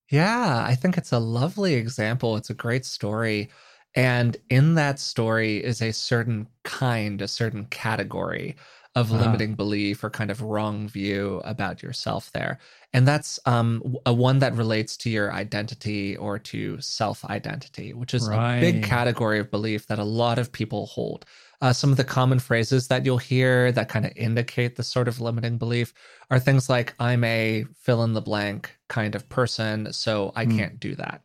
Yeah, 0.10 0.64
I 0.68 0.76
think 0.76 0.98
it's 0.98 1.12
a 1.12 1.20
lovely 1.20 1.74
example. 1.76 2.38
It's 2.38 2.50
a 2.50 2.54
great 2.54 2.86
story. 2.86 3.50
And 3.96 4.38
in 4.50 4.76
that 4.76 5.00
story 5.00 5.64
is 5.64 5.82
a 5.82 5.92
certain 5.94 6.48
kind, 6.64 7.22
a 7.22 7.28
certain 7.28 7.66
category 7.66 8.56
of 8.96 9.12
Ah. 9.12 9.18
limiting 9.18 9.56
belief 9.56 10.04
or 10.04 10.10
kind 10.10 10.32
of 10.32 10.42
wrong 10.42 10.88
view 10.88 11.42
about 11.44 11.82
yourself 11.84 12.32
there. 12.34 12.60
And 12.94 13.06
that's 13.08 13.40
um, 13.46 13.98
a 14.06 14.14
one 14.14 14.40
that 14.40 14.56
relates 14.56 14.96
to 14.98 15.10
your 15.10 15.34
identity 15.34 16.16
or 16.16 16.40
to 16.40 16.80
self 16.82 17.26
identity, 17.26 17.94
which 17.94 18.14
is 18.14 18.30
a 18.30 18.60
big 18.62 18.84
category 18.84 19.40
of 19.40 19.52
belief 19.52 19.88
that 19.88 20.00
a 20.00 20.04
lot 20.04 20.38
of 20.40 20.52
people 20.52 20.86
hold. 20.86 21.26
Uh, 21.62 21.74
some 21.74 21.92
of 21.92 21.98
the 21.98 22.04
common 22.06 22.40
phrases 22.40 22.88
that 22.88 23.06
you'll 23.06 23.18
hear 23.18 23.72
that 23.72 23.90
kind 23.90 24.06
of 24.06 24.12
indicate 24.16 24.76
the 24.76 24.84
sort 24.84 25.08
of 25.08 25.20
limiting 25.20 25.58
belief 25.58 25.94
are 26.30 26.40
things 26.40 26.70
like, 26.70 26.94
I'm 27.00 27.24
a 27.24 27.66
fill 27.80 28.04
in 28.04 28.14
the 28.14 28.22
blank 28.22 28.75
kind 28.90 29.16
of 29.16 29.28
person, 29.30 29.92
so 29.94 30.32
I 30.36 30.46
Mm. 30.46 30.58
can't 30.58 30.80
do 30.80 30.96
that. 30.96 31.22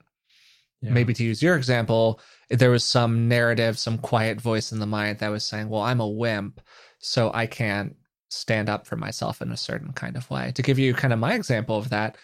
Yeah. 0.82 0.90
Maybe 0.92 1.12
to 1.14 1.24
use 1.24 1.42
your 1.42 1.56
example, 1.56 2.20
there 2.48 2.70
was 2.70 2.84
some 2.84 3.28
narrative, 3.28 3.78
some 3.78 3.98
quiet 3.98 4.40
voice 4.40 4.72
in 4.72 4.78
the 4.78 4.86
mind 4.86 5.18
that 5.18 5.28
was 5.28 5.44
saying, 5.44 5.68
Well, 5.68 5.82
I'm 5.82 6.00
a 6.00 6.08
wimp, 6.08 6.60
so 6.98 7.30
I 7.34 7.46
can't 7.46 7.96
stand 8.30 8.68
up 8.68 8.86
for 8.86 8.96
myself 8.96 9.42
in 9.42 9.50
a 9.52 9.56
certain 9.56 9.92
kind 9.92 10.16
of 10.16 10.30
way. 10.30 10.52
To 10.52 10.62
give 10.62 10.78
you 10.78 10.94
kind 10.94 11.12
of 11.12 11.18
my 11.18 11.34
example 11.34 11.76
of 11.76 11.90
that, 11.90 12.16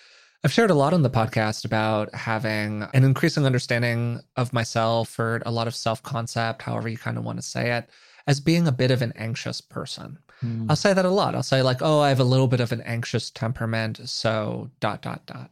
I've 0.45 0.52
shared 0.52 0.71
a 0.71 0.75
lot 0.75 0.95
on 0.95 1.02
the 1.02 1.11
podcast 1.11 1.64
about 1.64 2.14
having 2.14 2.83
an 2.95 3.05
increasing 3.05 3.45
understanding 3.45 4.21
of 4.37 4.52
myself 4.52 5.19
or 5.19 5.43
a 5.45 5.50
lot 5.50 5.66
of 5.66 5.75
self 5.75 6.02
concept, 6.02 6.62
however 6.62 6.88
you 6.88 6.97
kind 6.97 7.19
of 7.19 7.25
want 7.25 7.38
to 7.38 7.43
say 7.43 7.73
it, 7.73 7.90
as 8.26 8.40
being 8.40 8.66
a 8.66 8.73
bit 8.73 8.90
of 8.90 9.02
an 9.02 9.12
anxious 9.16 9.61
person. 9.61 10.18
Mm. 10.42 10.66
I'll 10.68 10.76
say 10.76 10.92
that 10.92 11.04
a 11.04 11.11
lot. 11.11 11.35
I'll 11.35 11.42
say, 11.42 11.62
like, 11.62 11.78
oh, 11.80 12.00
I 12.00 12.09
have 12.09 12.21
a 12.21 12.25
little 12.25 12.49
bit 12.49 12.61
of 12.61 12.73
an 12.73 12.83
anxious 12.83 13.30
temperament, 13.30 14.00
so 14.09 14.71
dot, 14.80 15.02
dot, 15.02 15.25
dot. 15.26 15.50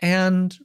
And, 0.00 0.56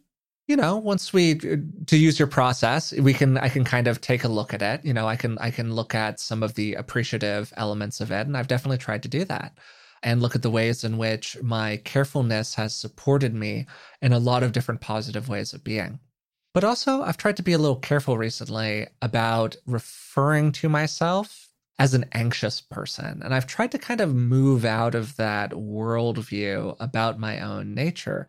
you 0.47 0.55
know, 0.55 0.77
once 0.77 1.13
we, 1.13 1.35
to 1.35 1.97
use 1.97 2.17
your 2.17 2.27
process, 2.27 2.91
we 2.93 3.13
can, 3.13 3.37
I 3.37 3.49
can 3.49 3.63
kind 3.63 3.87
of 3.87 4.01
take 4.01 4.23
a 4.23 4.29
look 4.29 4.53
at 4.53 4.61
it. 4.61 4.83
You 4.83 4.93
know, 4.93 5.07
I 5.07 5.15
can, 5.15 5.37
I 5.37 5.51
can 5.51 5.73
look 5.73 5.93
at 5.93 6.19
some 6.19 6.41
of 6.41 6.55
the 6.55 6.73
appreciative 6.73 7.53
elements 7.55 8.01
of 8.01 8.11
it. 8.11 8.25
And 8.27 8.35
I've 8.35 8.47
definitely 8.47 8.79
tried 8.79 9.03
to 9.03 9.09
do 9.09 9.23
that 9.25 9.57
and 10.03 10.21
look 10.21 10.35
at 10.35 10.41
the 10.41 10.49
ways 10.49 10.83
in 10.83 10.97
which 10.97 11.37
my 11.41 11.77
carefulness 11.77 12.55
has 12.55 12.75
supported 12.75 13.33
me 13.33 13.67
in 14.01 14.13
a 14.13 14.19
lot 14.19 14.43
of 14.43 14.51
different 14.51 14.81
positive 14.81 15.29
ways 15.29 15.53
of 15.53 15.63
being. 15.63 15.99
But 16.57 16.63
also, 16.63 17.03
I've 17.03 17.17
tried 17.17 17.37
to 17.37 17.43
be 17.43 17.53
a 17.53 17.59
little 17.59 17.75
careful 17.75 18.17
recently 18.17 18.87
about 19.03 19.55
referring 19.67 20.51
to 20.53 20.67
myself 20.67 21.49
as 21.77 21.93
an 21.93 22.05
anxious 22.13 22.61
person. 22.61 23.21
And 23.23 23.31
I've 23.31 23.45
tried 23.45 23.71
to 23.73 23.77
kind 23.77 24.01
of 24.01 24.15
move 24.15 24.65
out 24.65 24.95
of 24.95 25.17
that 25.17 25.51
worldview 25.51 26.75
about 26.79 27.19
my 27.19 27.41
own 27.41 27.75
nature 27.75 28.27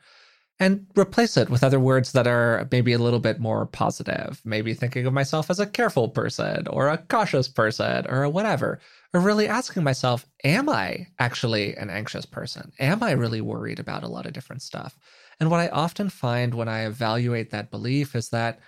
and 0.60 0.86
replace 0.94 1.38
it 1.38 1.48
with 1.48 1.64
other 1.64 1.80
words 1.80 2.12
that 2.12 2.26
are 2.26 2.68
maybe 2.70 2.92
a 2.92 2.98
little 2.98 3.18
bit 3.18 3.40
more 3.40 3.64
positive. 3.64 4.42
Maybe 4.44 4.74
thinking 4.74 5.06
of 5.06 5.14
myself 5.14 5.48
as 5.48 5.58
a 5.58 5.64
careful 5.64 6.10
person 6.10 6.68
or 6.68 6.88
a 6.88 6.98
cautious 6.98 7.48
person 7.48 8.06
or 8.10 8.28
whatever. 8.28 8.78
Or 9.14 9.20
really 9.20 9.48
asking 9.48 9.84
myself, 9.84 10.26
am 10.44 10.68
I 10.68 11.06
actually 11.18 11.74
an 11.76 11.88
anxious 11.88 12.26
person? 12.26 12.72
Am 12.78 13.02
I 13.02 13.12
really 13.12 13.40
worried 13.40 13.78
about 13.78 14.02
a 14.02 14.08
lot 14.08 14.26
of 14.26 14.34
different 14.34 14.60
stuff? 14.60 14.98
And 15.40 15.50
what 15.50 15.60
I 15.60 15.68
often 15.68 16.10
find 16.10 16.54
when 16.54 16.68
I 16.68 16.86
evaluate 16.86 17.50
that 17.50 17.70
belief 17.70 18.14
is 18.14 18.30
that 18.30 18.60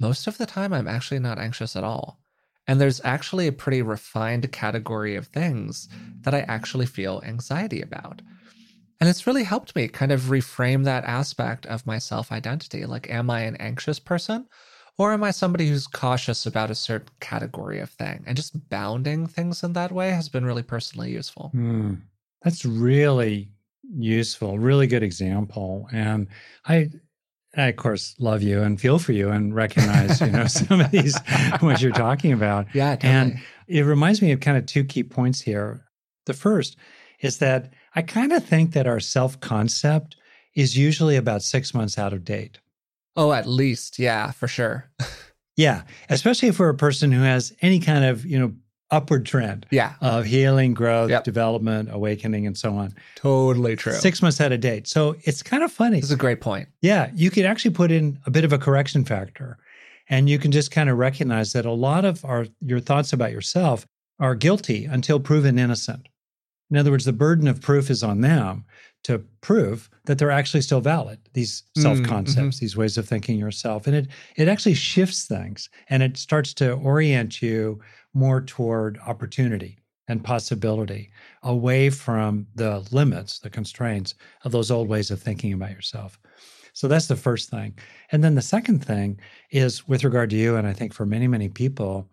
most 0.00 0.26
of 0.26 0.38
the 0.38 0.46
time 0.46 0.72
I'm 0.72 0.88
actually 0.88 1.20
not 1.20 1.38
anxious 1.38 1.76
at 1.76 1.84
all. 1.84 2.20
And 2.66 2.80
there's 2.80 3.00
actually 3.04 3.46
a 3.46 3.52
pretty 3.52 3.82
refined 3.82 4.50
category 4.50 5.14
of 5.14 5.28
things 5.28 5.88
that 6.22 6.34
I 6.34 6.40
actually 6.40 6.86
feel 6.86 7.22
anxiety 7.24 7.80
about. 7.80 8.22
And 8.98 9.08
it's 9.08 9.26
really 9.26 9.44
helped 9.44 9.76
me 9.76 9.88
kind 9.88 10.10
of 10.10 10.22
reframe 10.22 10.84
that 10.84 11.04
aspect 11.04 11.66
of 11.66 11.86
my 11.86 11.98
self 11.98 12.32
identity. 12.32 12.86
Like, 12.86 13.10
am 13.10 13.30
I 13.30 13.40
an 13.42 13.56
anxious 13.56 13.98
person? 13.98 14.48
Or 14.98 15.12
am 15.12 15.22
I 15.22 15.30
somebody 15.30 15.68
who's 15.68 15.86
cautious 15.86 16.46
about 16.46 16.70
a 16.70 16.74
certain 16.74 17.10
category 17.20 17.80
of 17.80 17.90
thing? 17.90 18.24
And 18.26 18.36
just 18.36 18.70
bounding 18.70 19.26
things 19.26 19.62
in 19.62 19.74
that 19.74 19.92
way 19.92 20.10
has 20.10 20.30
been 20.30 20.46
really 20.46 20.62
personally 20.62 21.12
useful. 21.12 21.52
Mm, 21.54 22.00
that's 22.42 22.64
really 22.64 23.50
useful, 23.94 24.58
really 24.58 24.86
good 24.86 25.02
example. 25.02 25.88
And 25.92 26.28
I, 26.66 26.88
I 27.56 27.66
of 27.68 27.76
course 27.76 28.14
love 28.18 28.42
you 28.42 28.62
and 28.62 28.80
feel 28.80 28.98
for 28.98 29.12
you 29.12 29.30
and 29.30 29.54
recognize, 29.54 30.20
you 30.20 30.28
know, 30.28 30.46
some 30.46 30.80
of 30.80 30.90
these 30.90 31.18
what 31.60 31.80
you're 31.80 31.92
talking 31.92 32.32
about. 32.32 32.66
Yeah, 32.74 32.96
totally. 32.96 33.12
and 33.12 33.38
it 33.68 33.82
reminds 33.82 34.22
me 34.22 34.32
of 34.32 34.40
kind 34.40 34.56
of 34.56 34.66
two 34.66 34.84
key 34.84 35.02
points 35.02 35.40
here. 35.40 35.84
The 36.26 36.34
first 36.34 36.76
is 37.20 37.38
that 37.38 37.72
I 37.94 38.02
kind 38.02 38.32
of 38.32 38.44
think 38.44 38.72
that 38.72 38.86
our 38.86 39.00
self 39.00 39.40
concept 39.40 40.16
is 40.54 40.76
usually 40.76 41.16
about 41.16 41.42
six 41.42 41.74
months 41.74 41.98
out 41.98 42.12
of 42.12 42.24
date. 42.24 42.58
Oh, 43.16 43.32
at 43.32 43.46
least. 43.46 43.98
Yeah, 43.98 44.30
for 44.32 44.48
sure. 44.48 44.90
yeah. 45.56 45.82
Especially 46.08 46.50
for 46.50 46.68
a 46.68 46.74
person 46.74 47.12
who 47.12 47.22
has 47.22 47.52
any 47.62 47.80
kind 47.80 48.04
of, 48.04 48.26
you 48.26 48.38
know, 48.38 48.54
upward 48.90 49.26
trend 49.26 49.66
yeah. 49.70 49.94
of 50.00 50.24
healing, 50.24 50.72
growth, 50.74 51.10
Yep. 51.10 51.24
development, 51.24 51.88
awakening, 51.92 52.46
and 52.46 52.56
so 52.56 52.74
on. 52.76 52.94
Totally 53.16 53.76
true. 53.76 53.92
Six 53.92 54.22
months 54.22 54.40
out 54.40 54.52
of 54.52 54.60
date. 54.60 54.86
So 54.86 55.16
it's 55.24 55.42
kind 55.42 55.62
of 55.62 55.72
funny. 55.72 55.96
This 55.96 56.06
is 56.10 56.12
a 56.12 56.16
great 56.16 56.40
point. 56.40 56.68
Yeah, 56.82 57.10
you 57.14 57.30
could 57.30 57.44
actually 57.46 57.72
put 57.72 57.90
in 57.90 58.18
a 58.26 58.30
bit 58.30 58.44
of 58.44 58.52
a 58.52 58.58
correction 58.58 59.04
factor 59.04 59.58
and 60.08 60.30
you 60.30 60.38
can 60.38 60.52
just 60.52 60.70
kind 60.70 60.88
of 60.88 60.98
recognize 60.98 61.52
that 61.52 61.66
a 61.66 61.72
lot 61.72 62.04
of 62.04 62.24
our 62.24 62.46
your 62.60 62.78
thoughts 62.80 63.12
about 63.12 63.32
yourself 63.32 63.86
are 64.20 64.34
guilty 64.34 64.84
until 64.84 65.18
proven 65.20 65.58
innocent. 65.58 66.08
In 66.70 66.76
other 66.76 66.90
words, 66.90 67.04
the 67.04 67.12
burden 67.12 67.46
of 67.48 67.60
proof 67.60 67.90
is 67.90 68.02
on 68.02 68.20
them 68.22 68.64
to 69.04 69.20
prove 69.40 69.88
that 70.06 70.18
they're 70.18 70.32
actually 70.32 70.62
still 70.62 70.80
valid, 70.80 71.18
these 71.32 71.62
Mm, 71.78 71.82
self-concepts, 71.82 72.58
these 72.58 72.76
ways 72.76 72.98
of 72.98 73.08
thinking 73.08 73.38
yourself. 73.38 73.86
And 73.86 73.94
it 73.96 74.08
it 74.36 74.48
actually 74.48 74.74
shifts 74.74 75.26
things 75.26 75.68
and 75.88 76.02
it 76.02 76.16
starts 76.16 76.54
to 76.54 76.72
orient 76.72 77.40
you 77.42 77.80
more 78.16 78.40
toward 78.40 78.98
opportunity 79.06 79.78
and 80.08 80.24
possibility 80.24 81.10
away 81.42 81.90
from 81.90 82.46
the 82.54 82.86
limits, 82.90 83.38
the 83.38 83.50
constraints 83.50 84.14
of 84.44 84.52
those 84.52 84.70
old 84.70 84.88
ways 84.88 85.10
of 85.10 85.20
thinking 85.20 85.52
about 85.52 85.70
yourself. 85.70 86.18
So 86.72 86.88
that's 86.88 87.08
the 87.08 87.16
first 87.16 87.50
thing. 87.50 87.78
And 88.12 88.22
then 88.22 88.34
the 88.34 88.42
second 88.42 88.84
thing 88.84 89.20
is 89.50 89.86
with 89.88 90.04
regard 90.04 90.30
to 90.30 90.36
you, 90.36 90.56
and 90.56 90.66
I 90.66 90.72
think 90.72 90.92
for 90.92 91.06
many, 91.06 91.26
many 91.26 91.48
people, 91.48 92.08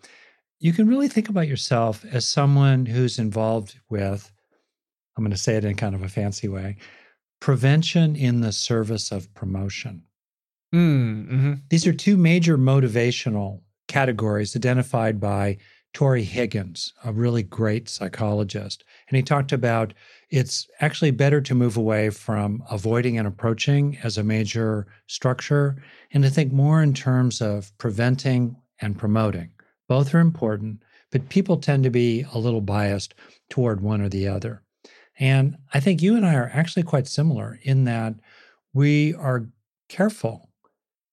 you 0.60 0.74
can 0.74 0.88
really 0.88 1.08
think 1.08 1.30
about 1.30 1.48
yourself 1.48 2.06
as 2.06 2.26
someone 2.26 2.86
who's 2.86 3.20
involved 3.20 3.80
with, 3.90 4.32
I'm 5.18 5.24
going 5.24 5.32
to 5.32 5.38
say 5.38 5.56
it 5.56 5.66
in 5.66 5.76
kind 5.76 5.96
of 5.96 6.02
a 6.02 6.10
fancy 6.10 6.48
way, 6.48 6.78
prevention 7.40 8.16
in 8.16 8.42
the 8.42 8.54
service 8.54 9.12
of 9.12 9.34
promotion. 9.34 10.04
Mm, 10.74 11.28
hmm 11.28 11.54
These 11.70 11.86
are 11.86 11.94
two 11.94 12.18
major 12.18 12.58
motivational 12.58 13.62
categories 13.88 14.56
identified 14.56 15.20
by 15.20 15.58
Tory 15.94 16.24
Higgins, 16.24 16.92
a 17.06 17.14
really 17.14 17.44
great 17.44 17.88
psychologist. 17.88 18.84
And 19.08 19.16
he 19.16 19.22
talked 19.22 19.52
about 19.52 19.94
it's 20.30 20.68
actually 20.80 21.12
better 21.12 21.40
to 21.42 21.54
move 21.54 21.78
away 21.78 22.10
from 22.10 22.64
avoiding 22.70 23.18
and 23.20 23.28
approaching 23.28 23.98
as 24.04 24.18
a 24.18 24.24
major 24.24 24.88
structure 25.06 25.76
and 26.12 26.24
to 26.24 26.32
think 26.32 26.52
more 26.52 26.82
in 26.82 26.94
terms 26.94 27.42
of 27.42 27.72
preventing 27.78 28.56
and 28.82 28.98
promoting. 28.98 29.52
Both 29.88 30.16
are 30.16 30.20
important, 30.20 30.82
but 31.12 31.30
people 31.30 31.58
tend 31.58 31.84
to 31.84 31.92
be 31.92 32.26
a 32.34 32.40
little 32.40 32.62
biased 32.62 33.14
toward 33.50 33.82
one 33.82 34.02
or 34.02 34.10
the 34.10 34.28
other. 34.28 34.64
And 35.20 35.58
I 35.76 35.80
think 35.80 36.02
you 36.02 36.16
and 36.16 36.26
I 36.26 36.34
are 36.34 36.50
actually 36.52 36.84
quite 36.84 37.08
similar 37.08 37.60
in 37.62 37.84
that 37.84 38.16
we 38.74 39.14
are 39.14 39.48
careful, 39.90 40.50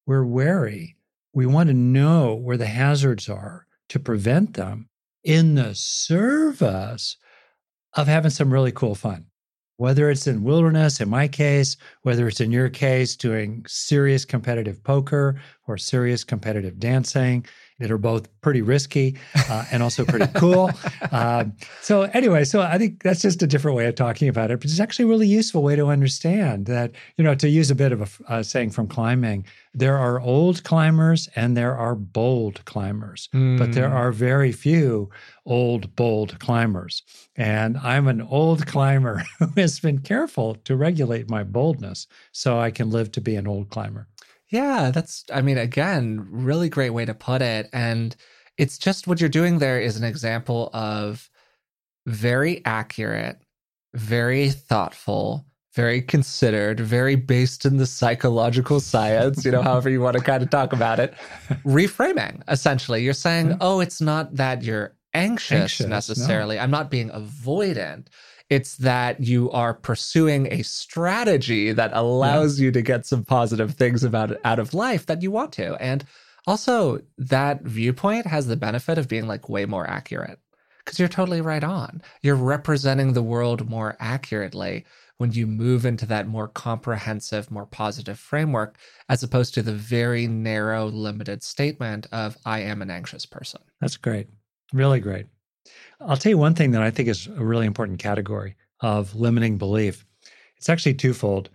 we're 0.07 0.25
wary, 0.25 0.97
we 1.35 1.45
want 1.45 1.69
to 1.69 1.75
know 1.75 2.35
where 2.35 2.57
the 2.57 2.67
hazards 2.67 3.29
are 3.29 3.67
to 3.91 3.99
prevent 3.99 4.55
them 4.55 4.89
in 5.25 5.55
the 5.55 5.75
service 5.75 7.17
of 7.95 8.07
having 8.07 8.31
some 8.31 8.53
really 8.53 8.73
cool 8.73 8.95
fun. 8.95 9.27
Whether 9.77 10.11
it's 10.11 10.27
in 10.27 10.45
wilderness, 10.45 11.01
in 11.01 11.09
my 11.09 11.27
case, 11.27 11.77
whether 12.03 12.29
it's 12.29 12.41
in 12.41 12.53
your 12.53 12.69
case, 12.69 13.17
doing 13.17 13.65
serious 13.67 14.25
competitive 14.25 14.83
poker 14.85 15.41
or 15.67 15.79
serious 15.79 16.23
competitive 16.23 16.79
dancing 16.79 17.47
that 17.81 17.91
are 17.91 17.99
both 17.99 18.29
pretty 18.41 18.63
risky 18.63 19.17
uh, 19.49 19.65
and 19.73 19.83
also 19.83 20.05
pretty 20.05 20.27
cool. 20.37 20.71
um, 21.11 21.53
so, 21.83 22.03
anyway, 22.03 22.45
so 22.45 22.63
I 22.63 22.79
think 22.79 23.03
that's 23.03 23.21
just 23.23 23.43
a 23.43 23.47
different 23.47 23.77
way 23.77 23.87
of 23.87 23.95
talking 23.97 24.29
about 24.29 24.51
it, 24.51 24.61
but 24.61 24.67
it's 24.71 24.79
actually 24.81 25.07
a 25.07 25.09
really 25.09 25.27
useful 25.27 25.63
way 25.63 25.75
to 25.77 25.87
understand 25.87 26.67
that, 26.67 26.93
you 27.17 27.25
know, 27.25 27.35
to 27.35 27.49
use 27.49 27.71
a 27.71 27.75
bit 27.75 27.93
of 27.93 28.01
a 28.29 28.33
uh, 28.33 28.43
saying 28.43 28.71
from 28.71 28.87
climbing, 28.87 29.45
there 29.75 29.97
are 29.99 30.21
old 30.21 30.63
climbers 30.65 31.29
and 31.37 31.57
there 31.57 31.77
are 31.77 31.95
bold 31.95 32.65
climbers, 32.65 33.29
but 33.33 33.73
there 33.73 33.89
Mm. 33.91 33.93
are 33.95 34.13
very 34.13 34.53
few 34.53 35.11
old, 35.47 35.97
bold 35.97 36.39
climbers. 36.39 37.03
And 37.37 37.77
I'm 37.79 38.07
an 38.09 38.21
old 38.21 38.67
climber 38.67 39.25
who 39.39 39.47
has 39.57 39.81
been 39.81 39.99
careful 40.01 40.57
to 40.65 40.77
regulate 40.77 41.31
my 41.31 41.43
boldness 41.45 42.07
so 42.33 42.59
I 42.59 42.71
can 42.71 42.91
live 42.91 43.11
to 43.13 43.21
be 43.21 43.37
an 43.37 43.47
old 43.47 43.71
climber. 43.71 44.07
Yeah, 44.51 44.91
that's, 44.91 45.25
I 45.33 45.43
mean, 45.43 45.59
again, 45.59 46.27
really 46.31 46.69
great 46.69 46.91
way 46.91 47.05
to 47.05 47.15
put 47.15 47.41
it. 47.43 47.69
And 47.73 48.15
it's 48.59 48.79
just 48.79 49.07
what 49.07 49.21
you're 49.21 49.29
doing 49.29 49.59
there 49.59 49.81
is 49.81 49.97
an 49.97 50.05
example 50.05 50.71
of 50.73 51.31
very 52.07 52.65
accurate, 52.65 53.41
very 53.95 54.51
thoughtful, 54.51 55.47
very 55.75 56.03
considered, 56.03 56.81
very 56.81 57.15
based 57.15 57.65
in 57.65 57.77
the 57.77 57.87
psychological 57.87 58.81
science, 58.81 59.45
you 59.45 59.53
know, 59.53 59.63
however 59.63 59.89
you 59.89 60.01
want 60.01 60.17
to 60.17 60.23
kind 60.23 60.43
of 60.43 60.51
talk 60.51 60.73
about 60.73 60.99
it. 60.99 61.15
Reframing, 61.65 62.43
essentially. 62.49 63.05
You're 63.05 63.13
saying, 63.15 63.51
Yeah. 63.51 63.57
oh, 63.61 63.81
it's 63.81 64.01
not 64.01 64.35
that 64.35 64.63
you're 64.65 64.97
anxious, 65.15 65.61
Anxious, 65.61 65.87
no. 65.87 65.95
necessarily. 65.95 66.59
I'm 66.59 66.71
not 66.71 66.91
being 66.91 67.11
avoidant. 67.11 68.09
It's 68.51 68.77
that 68.79 69.21
you 69.21 69.51
are 69.53 69.73
pursuing 69.73 70.53
a 70.53 70.63
strategy 70.63 71.73
that 71.73 71.93
allows 71.95 72.59
you 72.59 72.73
to 72.73 72.83
get 72.83 73.07
some 73.07 73.25
positive 73.25 73.75
things 73.75 74.05
about 74.05 74.37
out 74.45 74.59
of 74.59 74.75
life 74.75 75.07
that 75.07 75.23
you 75.23 75.31
want 75.31 75.53
to. 75.53 75.77
And 75.77 76.05
also, 76.47 77.01
that 77.17 77.63
viewpoint 77.63 78.27
has 78.27 78.47
the 78.49 78.57
benefit 78.57 78.99
of 78.99 79.09
being 79.09 79.27
like 79.29 79.49
way 79.49 79.67
more 79.67 79.89
accurate 79.89 80.41
because 80.79 80.99
you're 80.99 81.09
totally 81.09 81.41
right 81.41 81.63
on. 81.63 82.03
You're 82.23 82.35
representing 82.35 83.13
the 83.13 83.23
world 83.23 83.71
more 83.71 83.97
accurately 84.01 84.85
when 85.19 85.33
you 85.33 85.47
move 85.47 85.85
into 85.85 86.07
that 86.07 86.27
more 86.27 86.49
comprehensive, 86.49 87.51
more 87.51 87.67
positive 87.67 88.19
framework, 88.19 88.79
as 89.09 89.23
opposed 89.23 89.53
to 89.53 89.63
the 89.63 89.75
very 89.75 90.27
narrow, 90.27 90.87
limited 90.87 91.43
statement 91.43 92.07
of, 92.11 92.39
I 92.47 92.61
am 92.61 92.81
an 92.81 92.91
anxious 92.91 93.27
person. 93.27 93.61
That's 93.83 93.99
great. 93.99 94.29
Really 94.73 94.99
great. 94.99 95.27
I'll 96.01 96.17
tell 96.17 96.31
you 96.31 96.39
one 96.39 96.55
thing 96.55 96.71
that 96.71 96.83
I 96.83 96.91
think 96.91 97.09
is 97.09 97.27
a 97.27 97.45
really 97.45 97.67
important 97.67 97.99
category 97.99 98.57
of 98.81 99.15
limiting 99.15 99.59
belief. 99.59 100.07
It's 100.57 100.69
actually 100.69 100.95
twofold. 100.95 101.51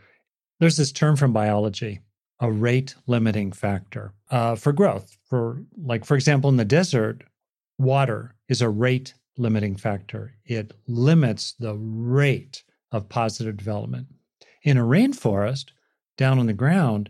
There's 0.60 0.78
this 0.78 0.92
term 0.92 1.16
from 1.16 1.34
biology, 1.34 2.02
a 2.40 2.52
rate 2.52 2.96
limiting 3.08 3.52
factor 3.52 4.14
uh, 4.30 4.56
for 4.56 4.72
growth. 4.72 5.18
For 5.30 5.64
like, 5.78 6.06
for 6.06 6.16
example, 6.16 6.50
in 6.50 6.58
the 6.58 6.66
desert, 6.66 7.24
water 7.80 8.36
is 8.48 8.62
a 8.62 8.70
rate 8.70 9.16
limiting 9.38 9.76
factor. 9.76 10.36
It 10.46 10.74
limits 10.88 11.54
the 11.60 11.76
rate 11.76 12.64
of 12.92 13.10
positive 13.10 13.58
development. 13.58 14.08
In 14.64 14.78
a 14.78 14.84
rainforest, 14.84 15.66
down 16.18 16.40
on 16.40 16.46
the 16.46 16.54
ground, 16.54 17.10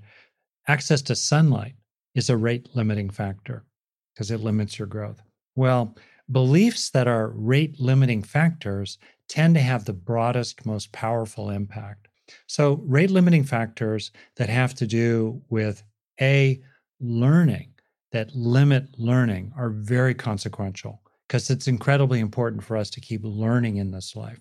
access 0.67 1.01
to 1.03 1.15
sunlight 1.15 1.75
is 2.15 2.29
a 2.29 2.37
rate 2.37 2.69
limiting 2.73 3.09
factor 3.09 3.65
because 4.13 4.31
it 4.31 4.39
limits 4.39 4.79
your 4.79 4.87
growth. 4.87 5.21
Well, 5.55 5.95
beliefs 6.31 6.89
that 6.91 7.07
are 7.07 7.29
rate 7.29 7.79
limiting 7.79 8.23
factors 8.23 8.97
tend 9.27 9.55
to 9.55 9.61
have 9.61 9.85
the 9.85 9.93
broadest, 9.93 10.65
most 10.65 10.91
powerful 10.91 11.49
impact. 11.49 12.07
So, 12.47 12.81
rate 12.85 13.11
limiting 13.11 13.43
factors 13.43 14.11
that 14.37 14.49
have 14.49 14.73
to 14.75 14.87
do 14.87 15.41
with 15.49 15.83
A, 16.19 16.61
learning, 16.99 17.73
that 18.11 18.35
limit 18.35 18.87
learning, 18.97 19.53
are 19.55 19.69
very 19.69 20.15
consequential 20.15 21.01
because 21.27 21.49
it's 21.49 21.67
incredibly 21.67 22.19
important 22.19 22.63
for 22.63 22.77
us 22.77 22.89
to 22.91 23.01
keep 23.01 23.21
learning 23.23 23.77
in 23.77 23.91
this 23.91 24.15
life. 24.15 24.39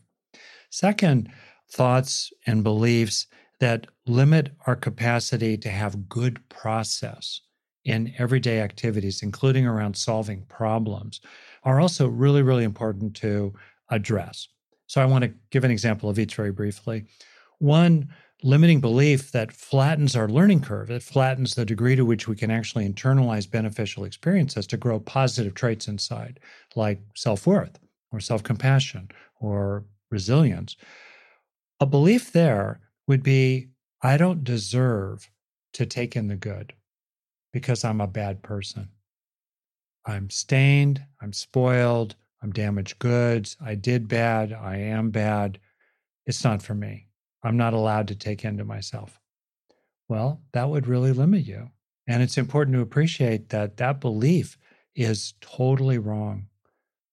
Second, 0.71 1.31
thoughts 1.71 2.33
and 2.47 2.63
beliefs 2.63 3.27
that 3.61 3.87
limit 4.07 4.51
our 4.67 4.77
capacity 4.77 5.57
to 5.59 5.69
have 5.71 6.09
good 6.09 6.47
process 6.49 7.41
in 7.85 8.13
everyday 8.19 8.61
activities, 8.61 9.23
including 9.23 9.67
around 9.67 9.97
solving 9.97 10.43
problems, 10.47 11.21
are 11.65 11.81
also 11.81 12.09
really, 12.09 12.43
really 12.43 12.65
important 12.65 13.15
to 13.17 13.53
address. 13.91 14.49
So 14.87 15.01
I 15.01 15.07
want 15.07 15.25
to 15.25 15.33
give 15.51 15.65
an 15.65 15.71
example 15.71 16.09
of 16.09 16.19
each 16.19 16.35
very 16.35 16.53
briefly. 16.53 17.05
One 17.59 18.09
limiting 18.43 18.81
belief 18.81 19.33
that 19.33 19.53
flattens 19.53 20.15
our 20.15 20.29
learning 20.29 20.61
curve, 20.61 20.89
that 20.89 21.03
flattens 21.03 21.55
the 21.55 21.65
degree 21.65 21.97
to 21.97 22.05
which 22.05 22.29
we 22.29 22.37
can 22.37 22.51
actually 22.51 22.89
internalize 22.89 23.51
beneficial 23.51 24.05
experiences 24.05 24.67
to 24.67 24.77
grow 24.77 25.01
positive 25.01 25.55
traits 25.55 25.89
inside, 25.89 26.41
like 26.77 27.01
self 27.15 27.47
worth 27.47 27.79
or 28.13 28.21
self 28.21 28.43
compassion 28.43 29.11
or 29.41 29.85
resilience. 30.11 30.77
A 31.81 31.87
belief 31.87 32.33
there 32.33 32.81
would 33.07 33.23
be 33.23 33.69
I 34.03 34.17
don't 34.17 34.45
deserve 34.45 35.31
to 35.73 35.87
take 35.87 36.15
in 36.15 36.29
the 36.29 36.37
good 36.37 36.75
because 37.55 37.85
I'm 37.85 38.01
a 38.01 38.09
bad 38.09 38.43
person. 38.43 38.89
I'm 40.05 40.29
stained, 40.29 41.05
I'm 41.23 41.33
spoiled, 41.33 42.17
I'm 42.43 42.51
damaged 42.51 42.99
goods, 42.99 43.57
I 43.65 43.77
did 43.77 44.09
bad, 44.09 44.53
I 44.53 44.79
am 44.79 45.11
bad. 45.11 45.61
It's 46.27 46.43
not 46.43 46.63
for 46.63 46.75
me. 46.75 47.07
I'm 47.45 47.57
not 47.57 47.73
allowed 47.73 48.09
to 48.09 48.17
take 48.17 48.45
into 48.45 48.65
myself. 48.65 49.21
Well, 50.09 50.43
that 50.53 50.69
would 50.69 50.89
really 50.89 51.13
limit 51.13 51.47
you. 51.47 51.71
And 52.09 52.25
it's 52.25 52.39
important 52.39 52.75
to 52.75 52.83
appreciate 52.83 53.51
that 53.51 53.77
that 53.77 54.01
belief 54.01 54.59
is 54.97 55.35
totally 55.41 55.99
wrong. 55.99 56.49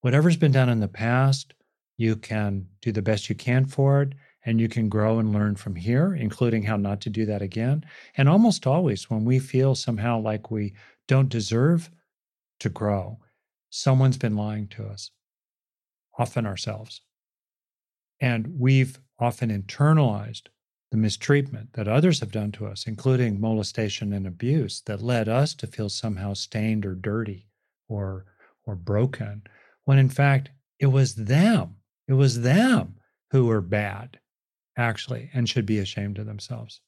Whatever's 0.02 0.38
been 0.38 0.52
done 0.52 0.70
in 0.70 0.80
the 0.80 0.88
past, 0.88 1.54
you 1.98 2.16
can 2.16 2.66
do 2.82 2.92
the 2.92 3.04
best 3.04 3.30
you 3.30 3.36
can 3.36 3.68
for 3.68 4.02
it, 4.02 4.14
and 4.46 4.60
you 4.60 4.68
can 4.68 4.90
grow 4.90 5.20
and 5.20 5.34
learn 5.34 5.56
from 5.56 5.76
here, 5.76 6.14
including 6.14 6.64
how 6.64 6.78
not 6.78 7.02
to 7.02 7.10
do 7.10 7.26
that 7.26 7.42
again. 7.42 7.86
And 8.18 8.28
almost 8.28 8.66
always, 8.66 9.10
when 9.10 9.26
we 9.26 9.40
feel 9.40 9.76
somehow 9.76 10.20
like 10.20 10.50
we 10.50 10.74
don't 11.08 11.30
deserve 11.30 11.92
to 12.60 12.70
grow, 12.70 13.20
someone's 13.70 14.18
been 14.18 14.36
lying 14.36 14.68
to 14.70 14.86
us, 14.86 15.12
often 16.18 16.46
ourselves. 16.46 17.02
And 18.20 18.60
we've 18.60 19.00
often 19.20 19.50
internalized 19.50 20.44
the 20.92 20.98
mistreatment 20.98 21.74
that 21.74 21.88
others 21.88 22.20
have 22.20 22.32
done 22.32 22.52
to 22.52 22.68
us, 22.68 22.86
including 22.86 23.40
molestation 23.40 24.12
and 24.12 24.28
abuse, 24.28 24.82
that 24.86 25.02
led 25.02 25.30
us 25.30 25.54
to 25.56 25.68
feel 25.68 25.90
somehow 25.90 26.34
stained 26.34 26.86
or 26.86 26.96
dirty 26.96 27.48
or, 27.88 28.26
or 28.66 28.76
broken, 28.76 29.44
when 29.86 29.98
in 29.98 30.10
fact 30.10 30.52
it 30.80 30.88
was 30.88 31.16
them. 31.16 31.78
It 32.08 32.14
was 32.14 32.42
them 32.42 32.96
who 33.32 33.46
were 33.46 33.62
bad, 33.62 34.20
actually, 34.78 35.30
and 35.34 35.48
should 35.48 35.66
be 35.66 35.80
ashamed 35.80 36.18
of 36.20 36.26
themselves. 36.26 36.82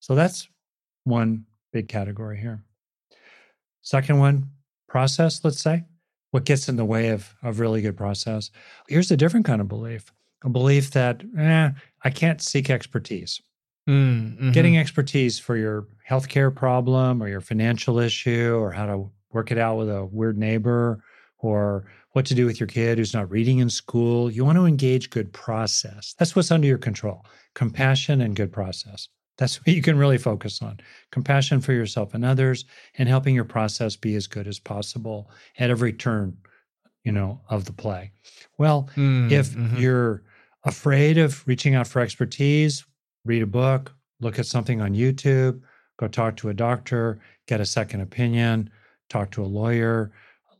So 0.00 0.14
that's 0.14 0.48
one 1.04 1.44
big 1.72 1.88
category 1.88 2.38
here. 2.38 2.62
Second 3.82 4.18
one, 4.18 4.50
process, 4.88 5.40
let's 5.44 5.60
say. 5.60 5.84
What 6.30 6.44
gets 6.44 6.68
in 6.68 6.76
the 6.76 6.84
way 6.84 7.08
of, 7.08 7.34
of 7.42 7.58
really 7.58 7.80
good 7.80 7.96
process? 7.96 8.50
Here's 8.86 9.10
a 9.10 9.16
different 9.16 9.46
kind 9.46 9.60
of 9.60 9.68
belief 9.68 10.12
a 10.44 10.48
belief 10.48 10.92
that 10.92 11.22
eh, 11.36 11.70
I 12.04 12.10
can't 12.10 12.40
seek 12.40 12.70
expertise. 12.70 13.40
Mm, 13.88 14.36
mm-hmm. 14.36 14.50
Getting 14.52 14.78
expertise 14.78 15.38
for 15.38 15.56
your 15.56 15.88
healthcare 16.08 16.54
problem 16.54 17.22
or 17.22 17.28
your 17.28 17.40
financial 17.40 17.98
issue 17.98 18.54
or 18.54 18.70
how 18.70 18.86
to 18.86 19.10
work 19.32 19.50
it 19.50 19.58
out 19.58 19.78
with 19.78 19.90
a 19.90 20.04
weird 20.04 20.38
neighbor 20.38 21.02
or 21.38 21.86
what 22.18 22.26
to 22.26 22.34
do 22.34 22.46
with 22.46 22.58
your 22.58 22.66
kid 22.66 22.98
who's 22.98 23.14
not 23.14 23.30
reading 23.30 23.60
in 23.60 23.70
school. 23.70 24.28
You 24.28 24.44
want 24.44 24.58
to 24.58 24.66
engage 24.66 25.08
good 25.08 25.32
process. 25.32 26.16
That's 26.18 26.34
what's 26.34 26.50
under 26.50 26.66
your 26.66 26.76
control 26.76 27.24
compassion 27.54 28.20
and 28.20 28.34
good 28.34 28.52
process. 28.52 29.08
That's 29.36 29.60
what 29.60 29.68
you 29.68 29.82
can 29.82 29.96
really 29.96 30.18
focus 30.18 30.60
on 30.60 30.80
compassion 31.12 31.60
for 31.60 31.72
yourself 31.72 32.14
and 32.14 32.24
others 32.24 32.64
and 32.96 33.08
helping 33.08 33.36
your 33.36 33.44
process 33.44 33.94
be 33.94 34.16
as 34.16 34.26
good 34.26 34.48
as 34.48 34.58
possible 34.58 35.30
at 35.60 35.70
every 35.70 35.92
turn 35.92 36.36
you 37.04 37.12
know 37.12 37.40
of 37.48 37.66
the 37.66 37.72
play 37.72 38.10
well 38.58 38.90
mm, 38.96 39.30
if 39.30 39.50
mm-hmm. 39.50 39.76
you're 39.76 40.24
afraid 40.64 41.18
of 41.18 41.46
reaching 41.46 41.76
out 41.76 41.86
for 41.86 42.00
expertise, 42.00 42.84
read 43.24 43.42
a 43.42 43.46
book, 43.46 43.94
look 44.20 44.40
at 44.40 44.46
something 44.46 44.80
on 44.80 44.92
YouTube, 44.92 45.60
go 45.98 46.08
talk 46.08 46.36
to 46.38 46.48
a 46.48 46.54
doctor, 46.54 47.20
get 47.46 47.60
a 47.60 47.64
second 47.64 48.00
opinion, 48.00 48.70
talk 49.08 49.30
to 49.30 49.42
a 49.42 49.46
lawyer, 49.46 50.10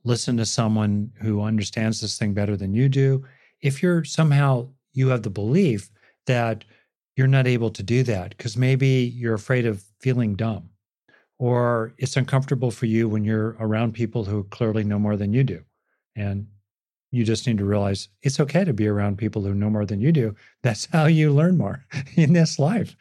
listen 0.09 0.37
to 0.38 0.47
someone 0.47 1.12
who 1.21 1.42
understands 1.42 2.01
this 2.01 2.18
thing 2.18 2.33
better 2.33 2.57
than 2.57 2.75
you 2.75 2.88
do. 2.88 3.25
If 3.61 3.83
you're 3.83 4.05
somehow 4.05 4.68
you 4.92 5.09
have 5.09 5.23
the 5.23 5.31
belief 5.31 5.90
that 6.27 6.64
you're 7.14 7.27
not 7.27 7.47
able 7.47 7.71
to 7.71 7.83
do 7.83 8.03
that 8.05 8.31
because 8.31 8.57
maybe 8.57 9.12
you're 9.14 9.35
afraid 9.35 9.66
of 9.66 9.85
feeling 10.01 10.35
dumb 10.35 10.71
or 11.38 11.94
it's 11.99 12.16
uncomfortable 12.16 12.71
for 12.71 12.87
you 12.87 13.09
when 13.09 13.25
you're 13.25 13.57
around 13.61 13.92
people 13.92 14.25
who 14.25 14.44
clearly 14.44 14.83
know 14.83 14.99
more 14.99 15.16
than 15.16 15.33
you 15.33 15.44
do 15.44 15.62
and 16.16 16.47
you 17.11 17.25
just 17.25 17.47
need 17.47 17.59
to 17.59 17.64
realize 17.64 18.09
it's 18.23 18.40
okay 18.40 18.64
to 18.64 18.73
be 18.73 18.87
around 18.87 19.18
people 19.18 19.42
who 19.42 19.55
know 19.55 19.71
more 19.71 19.87
than 19.87 20.01
you 20.01 20.12
do. 20.12 20.35
That's 20.62 20.87
how 20.92 21.07
you 21.07 21.33
learn 21.33 21.57
more 21.57 21.85
in 22.16 22.33
this 22.33 22.59
life. 22.59 22.97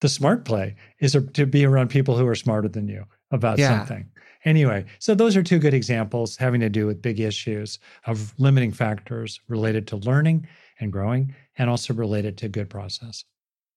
The 0.00 0.08
smart 0.08 0.44
play 0.44 0.76
is 1.00 1.16
to 1.34 1.46
be 1.46 1.64
around 1.64 1.88
people 1.88 2.16
who 2.16 2.26
are 2.26 2.34
smarter 2.34 2.68
than 2.68 2.88
you 2.88 3.04
about 3.30 3.58
yeah. 3.58 3.78
something. 3.78 4.10
Anyway, 4.44 4.84
so 4.98 5.14
those 5.14 5.36
are 5.36 5.42
two 5.42 5.58
good 5.58 5.74
examples 5.74 6.36
having 6.36 6.60
to 6.60 6.70
do 6.70 6.86
with 6.86 7.02
big 7.02 7.20
issues 7.20 7.78
of 8.06 8.32
limiting 8.38 8.72
factors 8.72 9.40
related 9.48 9.86
to 9.86 9.96
learning 9.96 10.46
and 10.78 10.92
growing 10.92 11.34
and 11.58 11.68
also 11.68 11.92
related 11.92 12.38
to 12.38 12.48
good 12.48 12.70
process. 12.70 13.24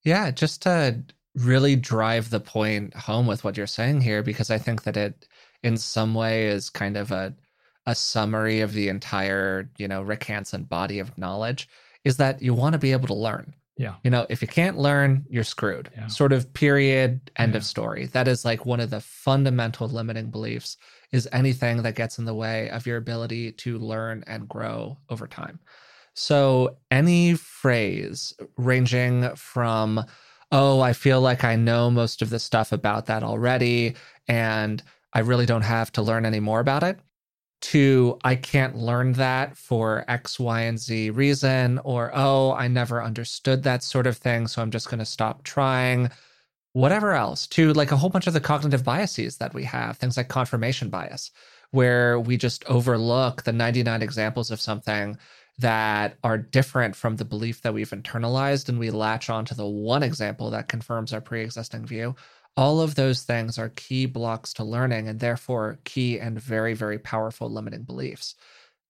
Yeah, 0.04 0.32
just 0.32 0.62
to 0.63 1.04
really 1.36 1.76
drive 1.76 2.30
the 2.30 2.39
point 2.39 2.93
home 2.93 3.28
with 3.28 3.43
what 3.43 3.58
you're 3.58 3.67
saying 3.67 4.02
here, 4.02 4.23
because 4.23 4.49
I 4.49 4.58
think 4.58 4.84
that 4.84 4.97
it 4.97 5.28
in 5.63 5.78
some 5.78 6.13
way 6.13 6.47
is 6.47 6.69
kind 6.69 6.97
of 6.97 7.12
a 7.12 7.36
a 7.86 7.95
summary 7.95 8.62
of 8.62 8.71
the 8.73 8.88
entire, 8.88 9.69
you 9.78 9.88
know, 9.89 10.02
Rick 10.02 10.23
Hanson 10.23 10.63
body 10.63 10.99
of 10.99 11.17
knowledge 11.17 11.67
is 12.06 12.15
that 12.17 12.41
you 12.41 12.54
want 12.54 12.73
to 12.73 12.80
be 12.80 12.93
able 12.93 13.08
to 13.08 13.13
learn. 13.13 13.54
Yeah. 13.75 13.95
You 14.03 14.12
know, 14.12 14.25
if 14.29 14.41
you 14.41 14.47
can't 14.47 14.77
learn, 14.77 15.25
you're 15.29 15.43
screwed. 15.43 15.89
Yeah. 15.95 16.07
Sort 16.07 16.31
of 16.31 16.53
period, 16.53 17.31
end 17.38 17.53
yeah. 17.53 17.57
of 17.57 17.65
story. 17.65 18.05
That 18.07 18.27
is 18.27 18.45
like 18.45 18.65
one 18.65 18.79
of 18.79 18.91
the 18.91 19.01
fundamental 19.01 19.88
limiting 19.88 20.29
beliefs 20.29 20.77
is 21.12 21.27
anything 21.31 21.81
that 21.83 21.95
gets 21.95 22.19
in 22.19 22.25
the 22.25 22.36
way 22.36 22.69
of 22.69 22.86
your 22.86 22.97
ability 22.97 23.51
to 23.53 23.79
learn 23.79 24.23
and 24.27 24.47
grow 24.47 24.97
over 25.09 25.27
time. 25.27 25.59
So 26.13 26.77
any 26.91 27.33
phrase 27.33 28.33
ranging 28.57 29.36
from, 29.36 30.05
oh, 30.51 30.79
I 30.79 30.93
feel 30.93 31.21
like 31.21 31.43
I 31.43 31.55
know 31.55 31.89
most 31.89 32.21
of 32.21 32.29
the 32.29 32.39
stuff 32.39 32.71
about 32.71 33.07
that 33.07 33.23
already, 33.23 33.95
and 34.27 34.83
I 35.13 35.19
really 35.19 35.47
don't 35.47 35.63
have 35.63 35.91
to 35.93 36.03
learn 36.03 36.25
any 36.25 36.39
more 36.39 36.59
about 36.59 36.83
it, 36.83 36.99
to 37.63 38.19
I 38.23 38.36
can't 38.36 38.76
learn 38.76 39.13
that 39.13 39.58
for 39.58 40.04
X, 40.10 40.39
Y, 40.39 40.62
and 40.62 40.78
Z 40.78 41.12
reason, 41.12 41.80
or 41.84 42.12
oh, 42.13 42.52
I 42.52 42.67
never 42.67 43.02
understood 43.02 43.63
that 43.63 43.84
sort 43.84 44.06
of 44.06 44.17
thing, 44.17 44.47
so 44.47 44.62
I'm 44.62 44.71
just 44.71 44.89
going 44.89 44.99
to 44.99 45.06
stop 45.06 45.43
trying. 45.43 46.10
Whatever 46.73 47.13
else, 47.13 47.47
to 47.47 47.71
like 47.73 47.91
a 47.91 47.97
whole 47.97 48.10
bunch 48.10 48.28
of 48.28 48.34
the 48.34 48.41
cognitive 48.41 48.84
biases 48.84 49.38
that 49.38 49.54
we 49.54 49.63
have, 49.63 49.97
things 49.97 50.17
like 50.17 50.28
confirmation 50.28 50.89
bias, 50.89 51.32
where 51.71 52.19
we 52.19 52.36
just 52.36 52.65
overlook 52.65 53.43
the 53.43 53.54
99 53.54 54.02
examples 54.02 54.52
of 54.52 54.60
something 54.60 55.17
that 55.60 56.17
are 56.23 56.38
different 56.38 56.95
from 56.95 57.15
the 57.15 57.26
belief 57.26 57.62
that 57.62 57.73
we've 57.73 57.91
internalized 57.91 58.69
and 58.69 58.80
we 58.80 58.89
latch 58.89 59.30
on 59.30 59.45
to 59.45 59.56
the 59.56 59.67
one 59.67 60.04
example 60.04 60.49
that 60.49 60.67
confirms 60.67 61.13
our 61.13 61.21
pre-existing 61.21 61.86
view 61.86 62.15
all 62.55 62.81
of 62.81 62.95
those 62.95 63.23
things 63.23 63.57
are 63.57 63.69
key 63.69 64.05
blocks 64.05 64.53
to 64.53 64.63
learning 64.63 65.07
and 65.07 65.19
therefore 65.19 65.79
key 65.85 66.19
and 66.19 66.39
very, 66.39 66.73
very 66.73 66.99
powerful 66.99 67.49
limiting 67.49 67.83
beliefs. 67.83 68.35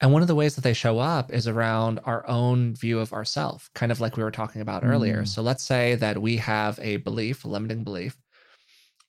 And 0.02 0.12
one 0.12 0.21
of 0.21 0.28
the 0.28 0.36
ways 0.36 0.56
that 0.56 0.62
they 0.62 0.73
show 0.73 0.99
up 0.99 1.32
is 1.32 1.47
around 1.47 2.02
our 2.04 2.28
own 2.28 2.76
view 2.76 2.99
of 2.99 3.13
ourself, 3.13 3.69
kind 3.73 3.91
of 3.91 4.02
like 4.02 4.17
we 4.17 4.23
were 4.23 4.32
talking 4.32 4.62
about 4.62 4.84
mm. 4.84 4.89
earlier. 4.89 5.26
So 5.26 5.41
let's 5.41 5.63
say 5.63 5.95
that 5.95 6.21
we 6.21 6.38
have 6.38 6.78
a 6.82 6.97
belief, 6.97 7.45
a 7.45 7.47
limiting 7.47 7.86
belief, 7.86 8.17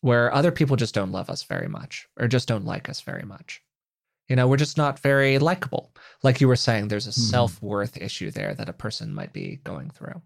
where 0.03 0.33
other 0.33 0.53
people 0.53 0.77
just 0.77 0.95
don't 0.95 1.11
love 1.11 1.31
us 1.31 1.43
very 1.43 1.67
much 1.67 2.07
or 2.17 2.29
just 2.29 2.47
don't 2.47 2.65
like 2.65 2.89
us 2.89 3.01
very 3.01 3.25
much. 3.25 3.61
You 4.29 4.37
know, 4.37 4.47
we're 4.47 4.57
just 4.57 4.77
not 4.77 5.01
very 5.01 5.39
likable. 5.39 5.93
Like 6.23 6.41
you 6.41 6.47
were 6.47 6.57
saying, 6.57 6.89
there's 6.89 7.09
a 7.09 7.11
mm. 7.11 7.15
self 7.31 7.61
worth 7.61 7.97
issue 7.97 8.31
there 8.31 8.55
that 8.55 8.69
a 8.69 8.73
person 8.73 9.15
might 9.15 9.33
be 9.33 9.61
going 9.65 9.91
through. 9.91 10.23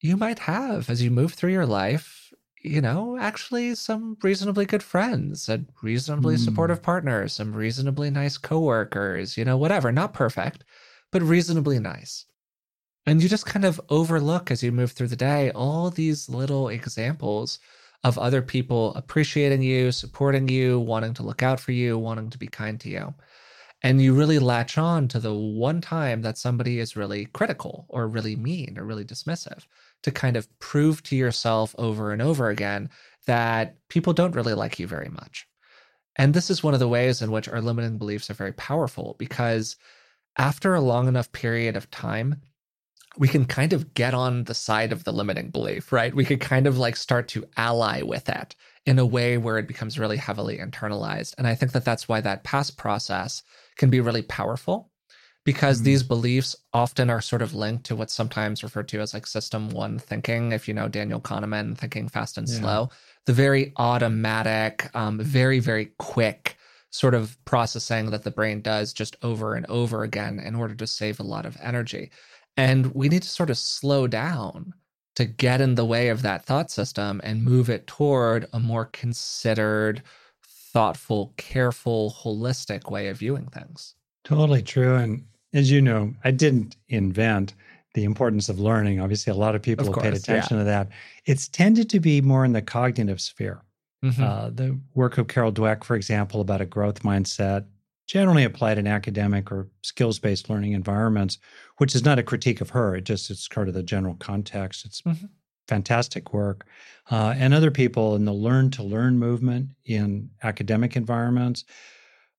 You 0.00 0.16
might 0.16 0.38
have 0.40 0.88
as 0.90 1.02
you 1.02 1.10
move 1.10 1.34
through 1.34 1.52
your 1.52 1.66
life 1.66 2.25
you 2.62 2.80
know, 2.80 3.16
actually 3.18 3.74
some 3.74 4.16
reasonably 4.22 4.66
good 4.66 4.82
friends, 4.82 5.48
and 5.48 5.66
reasonably 5.82 6.36
mm. 6.36 6.38
supportive 6.38 6.82
partners, 6.82 7.34
some 7.34 7.54
reasonably 7.54 8.10
nice 8.10 8.38
coworkers, 8.38 9.36
you 9.36 9.44
know, 9.44 9.56
whatever, 9.56 9.92
not 9.92 10.14
perfect, 10.14 10.64
but 11.12 11.22
reasonably 11.22 11.78
nice. 11.78 12.24
And 13.06 13.22
you 13.22 13.28
just 13.28 13.46
kind 13.46 13.64
of 13.64 13.80
overlook 13.88 14.50
as 14.50 14.62
you 14.62 14.72
move 14.72 14.92
through 14.92 15.08
the 15.08 15.16
day 15.16 15.50
all 15.52 15.90
these 15.90 16.28
little 16.28 16.68
examples 16.68 17.60
of 18.02 18.18
other 18.18 18.42
people 18.42 18.94
appreciating 18.94 19.62
you, 19.62 19.92
supporting 19.92 20.48
you, 20.48 20.80
wanting 20.80 21.14
to 21.14 21.22
look 21.22 21.42
out 21.42 21.60
for 21.60 21.72
you, 21.72 21.98
wanting 21.98 22.30
to 22.30 22.38
be 22.38 22.48
kind 22.48 22.80
to 22.80 22.88
you. 22.88 23.14
And 23.82 24.02
you 24.02 24.14
really 24.14 24.38
latch 24.38 24.78
on 24.78 25.06
to 25.08 25.20
the 25.20 25.34
one 25.34 25.80
time 25.80 26.22
that 26.22 26.38
somebody 26.38 26.80
is 26.80 26.96
really 26.96 27.26
critical 27.26 27.86
or 27.88 28.08
really 28.08 28.34
mean 28.34 28.76
or 28.78 28.84
really 28.84 29.04
dismissive 29.04 29.66
to 30.06 30.12
kind 30.12 30.36
of 30.36 30.46
prove 30.60 31.02
to 31.02 31.16
yourself 31.16 31.74
over 31.78 32.12
and 32.12 32.22
over 32.22 32.48
again 32.48 32.88
that 33.26 33.74
people 33.88 34.12
don't 34.12 34.36
really 34.36 34.54
like 34.54 34.78
you 34.78 34.86
very 34.86 35.08
much. 35.08 35.48
And 36.14 36.32
this 36.32 36.48
is 36.48 36.62
one 36.62 36.74
of 36.74 36.80
the 36.80 36.86
ways 36.86 37.22
in 37.22 37.32
which 37.32 37.48
our 37.48 37.60
limiting 37.60 37.98
beliefs 37.98 38.30
are 38.30 38.34
very 38.34 38.52
powerful 38.52 39.16
because 39.18 39.74
after 40.38 40.76
a 40.76 40.80
long 40.80 41.08
enough 41.08 41.32
period 41.32 41.74
of 41.74 41.90
time, 41.90 42.40
we 43.18 43.26
can 43.26 43.46
kind 43.46 43.72
of 43.72 43.94
get 43.94 44.14
on 44.14 44.44
the 44.44 44.54
side 44.54 44.92
of 44.92 45.02
the 45.02 45.12
limiting 45.12 45.50
belief, 45.50 45.92
right? 45.92 46.14
We 46.14 46.24
could 46.24 46.40
kind 46.40 46.68
of 46.68 46.78
like 46.78 46.94
start 46.94 47.26
to 47.30 47.44
ally 47.56 48.02
with 48.02 48.28
it 48.28 48.54
in 48.84 49.00
a 49.00 49.06
way 49.06 49.38
where 49.38 49.58
it 49.58 49.66
becomes 49.66 49.98
really 49.98 50.18
heavily 50.18 50.58
internalized. 50.58 51.34
And 51.36 51.48
I 51.48 51.56
think 51.56 51.72
that 51.72 51.84
that's 51.84 52.06
why 52.06 52.20
that 52.20 52.44
PASS 52.44 52.70
process 52.70 53.42
can 53.76 53.90
be 53.90 54.00
really 54.00 54.22
powerful 54.22 54.92
because 55.46 55.78
mm-hmm. 55.78 55.84
these 55.84 56.02
beliefs 56.02 56.56
often 56.74 57.08
are 57.08 57.22
sort 57.22 57.40
of 57.40 57.54
linked 57.54 57.84
to 57.84 57.96
what's 57.96 58.12
sometimes 58.12 58.64
referred 58.64 58.88
to 58.88 59.00
as 59.00 59.14
like 59.14 59.26
system 59.26 59.70
one 59.70 59.98
thinking. 59.98 60.50
If 60.50 60.66
you 60.68 60.74
know 60.74 60.88
Daniel 60.88 61.20
Kahneman, 61.20 61.78
thinking 61.78 62.08
fast 62.08 62.36
and 62.36 62.48
yeah. 62.48 62.58
slow, 62.58 62.90
the 63.24 63.32
very 63.32 63.72
automatic, 63.76 64.90
um, 64.94 65.20
very, 65.20 65.60
very 65.60 65.92
quick 65.98 66.58
sort 66.90 67.14
of 67.14 67.42
processing 67.44 68.10
that 68.10 68.24
the 68.24 68.30
brain 68.30 68.60
does 68.60 68.92
just 68.92 69.16
over 69.22 69.54
and 69.54 69.64
over 69.66 70.02
again 70.02 70.40
in 70.40 70.56
order 70.56 70.74
to 70.74 70.86
save 70.86 71.20
a 71.20 71.24
lot 71.24 71.46
of 71.46 71.56
energy. 71.62 72.10
And 72.56 72.92
we 72.94 73.08
need 73.08 73.22
to 73.22 73.28
sort 73.28 73.50
of 73.50 73.58
slow 73.58 74.06
down 74.08 74.74
to 75.14 75.26
get 75.26 75.60
in 75.60 75.76
the 75.76 75.84
way 75.84 76.08
of 76.08 76.22
that 76.22 76.44
thought 76.44 76.70
system 76.70 77.20
and 77.22 77.44
move 77.44 77.70
it 77.70 77.86
toward 77.86 78.48
a 78.52 78.58
more 78.58 78.86
considered, 78.86 80.02
thoughtful, 80.42 81.34
careful, 81.36 82.16
holistic 82.22 82.90
way 82.90 83.08
of 83.08 83.18
viewing 83.18 83.46
things. 83.46 83.94
Totally 84.24 84.62
true. 84.62 84.96
And 84.96 85.24
as 85.56 85.70
you 85.70 85.80
know, 85.80 86.14
I 86.24 86.30
didn't 86.30 86.76
invent 86.88 87.54
the 87.94 88.04
importance 88.04 88.48
of 88.48 88.60
learning. 88.60 89.00
Obviously, 89.00 89.30
a 89.30 89.36
lot 89.36 89.54
of 89.54 89.62
people 89.62 89.88
of 89.88 89.94
have 89.94 90.04
paid 90.04 90.14
attention 90.14 90.58
yeah. 90.58 90.62
to 90.62 90.64
that. 90.64 90.88
It's 91.24 91.48
tended 91.48 91.88
to 91.90 92.00
be 92.00 92.20
more 92.20 92.44
in 92.44 92.52
the 92.52 92.62
cognitive 92.62 93.20
sphere. 93.20 93.62
Mm-hmm. 94.04 94.22
Uh, 94.22 94.50
the 94.50 94.78
work 94.94 95.16
of 95.16 95.28
Carol 95.28 95.52
Dweck, 95.52 95.82
for 95.82 95.96
example, 95.96 96.42
about 96.42 96.60
a 96.60 96.66
growth 96.66 97.02
mindset, 97.02 97.64
generally 98.06 98.44
applied 98.44 98.76
in 98.76 98.86
academic 98.86 99.50
or 99.50 99.68
skills 99.82 100.18
based 100.18 100.50
learning 100.50 100.72
environments, 100.72 101.38
which 101.78 101.94
is 101.94 102.04
not 102.04 102.18
a 102.18 102.22
critique 102.22 102.60
of 102.60 102.70
her. 102.70 102.94
It 102.94 103.04
just 103.04 103.30
it's 103.30 103.48
part 103.48 103.68
of 103.68 103.74
the 103.74 103.82
general 103.82 104.16
context. 104.16 104.84
It's 104.84 105.00
mm-hmm. 105.00 105.26
fantastic 105.66 106.34
work. 106.34 106.66
Uh, 107.10 107.34
and 107.36 107.54
other 107.54 107.70
people 107.70 108.14
in 108.14 108.26
the 108.26 108.32
learn 108.32 108.70
to 108.72 108.82
learn 108.82 109.18
movement 109.18 109.70
in 109.86 110.30
academic 110.42 110.96
environments. 110.96 111.64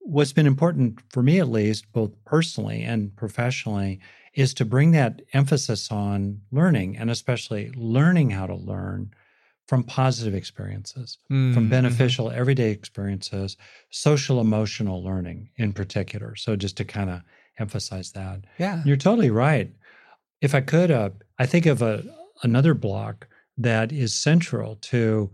What's 0.08 0.32
been 0.32 0.48
important 0.48 1.00
for 1.10 1.22
me, 1.22 1.40
at 1.40 1.50
least, 1.50 1.92
both 1.92 2.12
personally 2.26 2.82
and 2.82 3.14
professionally, 3.16 4.00
is 4.34 4.54
to 4.54 4.66
bring 4.66 4.92
that 4.92 5.22
emphasis 5.34 5.92
on 5.92 6.42
learning 6.52 6.98
and 6.98 7.10
especially 7.10 7.72
learning 7.76 8.30
how 8.30 8.48
to 8.48 8.56
learn 8.56 9.12
from 9.68 9.84
positive 9.84 10.34
experiences, 10.34 11.18
mm-hmm. 11.30 11.54
from 11.54 11.70
beneficial 11.70 12.32
everyday 12.32 12.72
experiences, 12.72 13.58
social 13.90 14.40
emotional 14.40 15.04
learning 15.04 15.50
in 15.58 15.74
particular. 15.74 16.36
So 16.36 16.56
just 16.56 16.78
to 16.78 16.86
kind 16.86 17.10
of 17.10 17.22
emphasize 17.60 18.12
that. 18.14 18.46
Yeah. 18.58 18.82
You're 18.86 18.96
totally 18.96 19.30
right. 19.30 19.72
If 20.40 20.56
I 20.56 20.62
could 20.62 20.90
uh, 20.90 21.10
I 21.38 21.46
think 21.46 21.66
of 21.66 21.82
a 21.82 22.04
another 22.44 22.74
block 22.74 23.28
that 23.58 23.92
is 23.92 24.14
central 24.14 24.76
to 24.76 25.32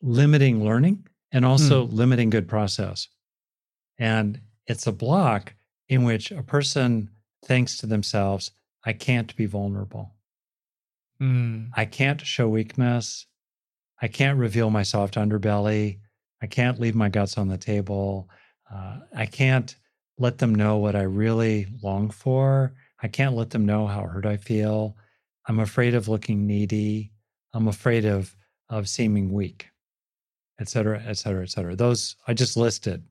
limiting 0.00 0.64
learning 0.64 1.06
and 1.32 1.44
also 1.44 1.86
mm. 1.86 1.92
limiting 1.92 2.30
good 2.30 2.48
process. 2.48 3.08
And 3.98 4.40
it's 4.66 4.86
a 4.86 4.92
block 4.92 5.54
in 5.88 6.04
which 6.04 6.30
a 6.30 6.42
person 6.42 7.10
thinks 7.44 7.78
to 7.78 7.86
themselves, 7.86 8.50
I 8.84 8.92
can't 8.92 9.34
be 9.36 9.46
vulnerable. 9.46 10.14
Mm. 11.20 11.70
I 11.74 11.84
can't 11.84 12.20
show 12.20 12.48
weakness. 12.48 13.26
I 14.00 14.08
can't 14.08 14.38
reveal 14.38 14.70
my 14.70 14.82
soft 14.82 15.14
underbelly. 15.14 15.98
I 16.40 16.46
can't 16.46 16.78
leave 16.78 16.94
my 16.94 17.08
guts 17.08 17.36
on 17.36 17.48
the 17.48 17.58
table. 17.58 18.28
Uh, 18.72 18.98
I 19.16 19.26
can't 19.26 19.74
let 20.18 20.38
them 20.38 20.54
know 20.54 20.76
what 20.76 20.94
I 20.94 21.02
really 21.02 21.66
long 21.82 22.10
for. 22.10 22.74
I 23.02 23.08
can't 23.08 23.34
let 23.34 23.50
them 23.50 23.66
know 23.66 23.86
how 23.86 24.02
hurt 24.02 24.26
I 24.26 24.36
feel. 24.36 24.96
I'm 25.46 25.60
afraid 25.60 25.94
of 25.94 26.08
looking 26.08 26.46
needy. 26.46 27.12
I'm 27.54 27.68
afraid 27.68 28.04
of 28.04 28.36
of 28.70 28.86
seeming 28.86 29.32
weak, 29.32 29.70
et 30.60 30.68
cetera, 30.68 31.02
et 31.04 31.14
cetera, 31.14 31.42
et 31.42 31.50
cetera. 31.50 31.74
Those 31.74 32.16
I 32.26 32.34
just 32.34 32.56
listed 32.56 33.02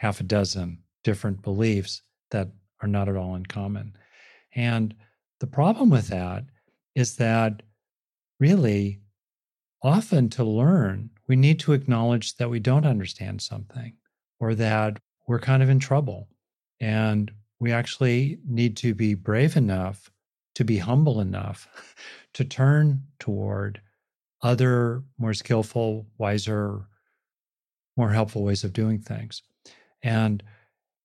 half 0.00 0.18
a 0.18 0.24
dozen 0.24 0.78
different 1.04 1.42
beliefs 1.42 2.00
that 2.30 2.48
are 2.80 2.88
not 2.88 3.06
at 3.06 3.16
all 3.16 3.34
uncommon. 3.34 3.94
And 4.54 4.94
the 5.40 5.46
problem 5.46 5.90
with 5.90 6.08
that 6.08 6.44
is 6.94 7.16
that 7.16 7.62
really 8.38 9.02
often 9.82 10.30
to 10.30 10.42
learn, 10.42 11.10
we 11.28 11.36
need 11.36 11.60
to 11.60 11.74
acknowledge 11.74 12.36
that 12.36 12.48
we 12.48 12.60
don't 12.60 12.86
understand 12.86 13.42
something 13.42 13.92
or 14.38 14.54
that 14.54 14.98
we're 15.28 15.38
kind 15.38 15.62
of 15.62 15.68
in 15.68 15.78
trouble. 15.78 16.28
And 16.80 17.30
we 17.58 17.70
actually 17.70 18.38
need 18.48 18.78
to 18.78 18.94
be 18.94 19.12
brave 19.12 19.54
enough 19.54 20.10
to 20.54 20.64
be 20.64 20.78
humble 20.78 21.20
enough 21.20 21.68
to 22.32 22.44
turn 22.46 23.02
toward 23.18 23.82
other 24.40 25.04
more 25.18 25.34
skillful, 25.34 26.06
wiser, 26.16 26.86
more 27.98 28.12
helpful 28.12 28.44
ways 28.44 28.64
of 28.64 28.72
doing 28.72 28.98
things. 28.98 29.42
And 30.02 30.42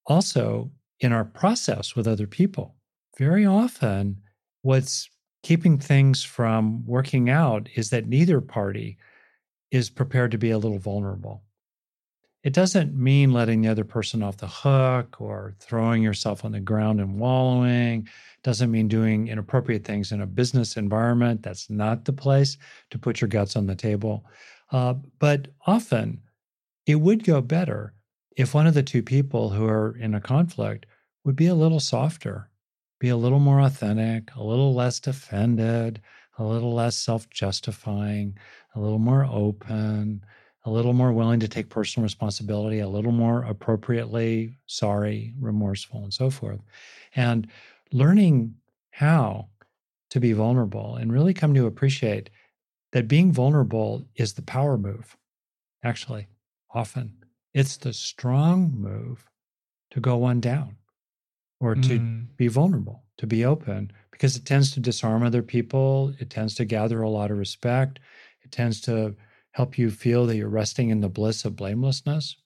also 0.06 0.70
in 1.00 1.12
our 1.12 1.24
process 1.24 1.94
with 1.94 2.06
other 2.06 2.26
people, 2.26 2.74
very 3.18 3.46
often 3.46 4.22
what's 4.62 5.08
keeping 5.42 5.78
things 5.78 6.24
from 6.24 6.84
working 6.86 7.30
out 7.30 7.68
is 7.74 7.90
that 7.90 8.08
neither 8.08 8.40
party 8.40 8.98
is 9.70 9.90
prepared 9.90 10.30
to 10.32 10.38
be 10.38 10.50
a 10.50 10.58
little 10.58 10.78
vulnerable. 10.78 11.42
It 12.42 12.52
doesn't 12.52 12.94
mean 12.94 13.32
letting 13.32 13.62
the 13.62 13.68
other 13.68 13.84
person 13.84 14.22
off 14.22 14.36
the 14.36 14.46
hook 14.46 15.20
or 15.20 15.54
throwing 15.58 16.02
yourself 16.02 16.44
on 16.44 16.52
the 16.52 16.60
ground 16.60 17.00
and 17.00 17.18
wallowing. 17.18 18.02
It 18.02 18.42
doesn't 18.44 18.70
mean 18.70 18.86
doing 18.86 19.26
inappropriate 19.26 19.84
things 19.84 20.12
in 20.12 20.20
a 20.20 20.26
business 20.26 20.76
environment. 20.76 21.42
That's 21.42 21.68
not 21.68 22.04
the 22.04 22.12
place 22.12 22.56
to 22.90 22.98
put 22.98 23.20
your 23.20 23.26
guts 23.26 23.56
on 23.56 23.66
the 23.66 23.74
table. 23.74 24.24
Uh, 24.70 24.94
but 25.18 25.48
often 25.66 26.20
it 26.86 26.96
would 26.96 27.24
go 27.24 27.40
better 27.40 27.94
if 28.36 28.54
one 28.54 28.66
of 28.66 28.74
the 28.74 28.82
two 28.82 29.02
people 29.02 29.50
who 29.50 29.66
are 29.66 29.96
in 29.96 30.14
a 30.14 30.20
conflict 30.20 30.86
would 31.24 31.36
be 31.36 31.46
a 31.46 31.54
little 31.54 31.80
softer 31.80 32.50
be 32.98 33.08
a 33.08 33.16
little 33.16 33.40
more 33.40 33.60
authentic, 33.60 34.34
a 34.36 34.42
little 34.42 34.74
less 34.74 35.00
defended, 35.00 36.00
a 36.38 36.44
little 36.44 36.74
less 36.74 36.96
self 36.96 37.28
justifying, 37.30 38.38
a 38.74 38.80
little 38.80 38.98
more 38.98 39.26
open, 39.26 40.24
a 40.64 40.70
little 40.70 40.92
more 40.92 41.12
willing 41.12 41.40
to 41.40 41.48
take 41.48 41.68
personal 41.68 42.04
responsibility, 42.04 42.80
a 42.80 42.88
little 42.88 43.12
more 43.12 43.42
appropriately 43.42 44.56
sorry, 44.66 45.34
remorseful, 45.38 46.02
and 46.02 46.12
so 46.12 46.30
forth. 46.30 46.60
And 47.14 47.48
learning 47.92 48.54
how 48.90 49.48
to 50.10 50.20
be 50.20 50.32
vulnerable 50.32 50.96
and 50.96 51.12
really 51.12 51.34
come 51.34 51.54
to 51.54 51.66
appreciate 51.66 52.30
that 52.92 53.08
being 53.08 53.32
vulnerable 53.32 54.06
is 54.16 54.34
the 54.34 54.42
power 54.42 54.78
move, 54.78 55.16
actually, 55.84 56.28
often. 56.70 57.25
It's 57.56 57.78
the 57.78 57.94
strong 57.94 58.70
move 58.76 59.24
to 59.90 59.98
go 59.98 60.18
one 60.18 60.40
down 60.40 60.76
or 61.58 61.74
to 61.74 61.98
mm. 61.98 62.26
be 62.36 62.48
vulnerable, 62.48 63.04
to 63.16 63.26
be 63.26 63.46
open, 63.46 63.90
because 64.10 64.36
it 64.36 64.44
tends 64.44 64.72
to 64.72 64.80
disarm 64.80 65.22
other 65.22 65.42
people. 65.42 66.12
It 66.20 66.28
tends 66.28 66.54
to 66.56 66.66
gather 66.66 67.00
a 67.00 67.08
lot 67.08 67.30
of 67.30 67.38
respect. 67.38 67.98
It 68.42 68.52
tends 68.52 68.82
to 68.82 69.16
help 69.52 69.78
you 69.78 69.90
feel 69.90 70.26
that 70.26 70.36
you're 70.36 70.50
resting 70.50 70.90
in 70.90 71.00
the 71.00 71.08
bliss 71.08 71.46
of 71.46 71.56
blamelessness 71.56 72.36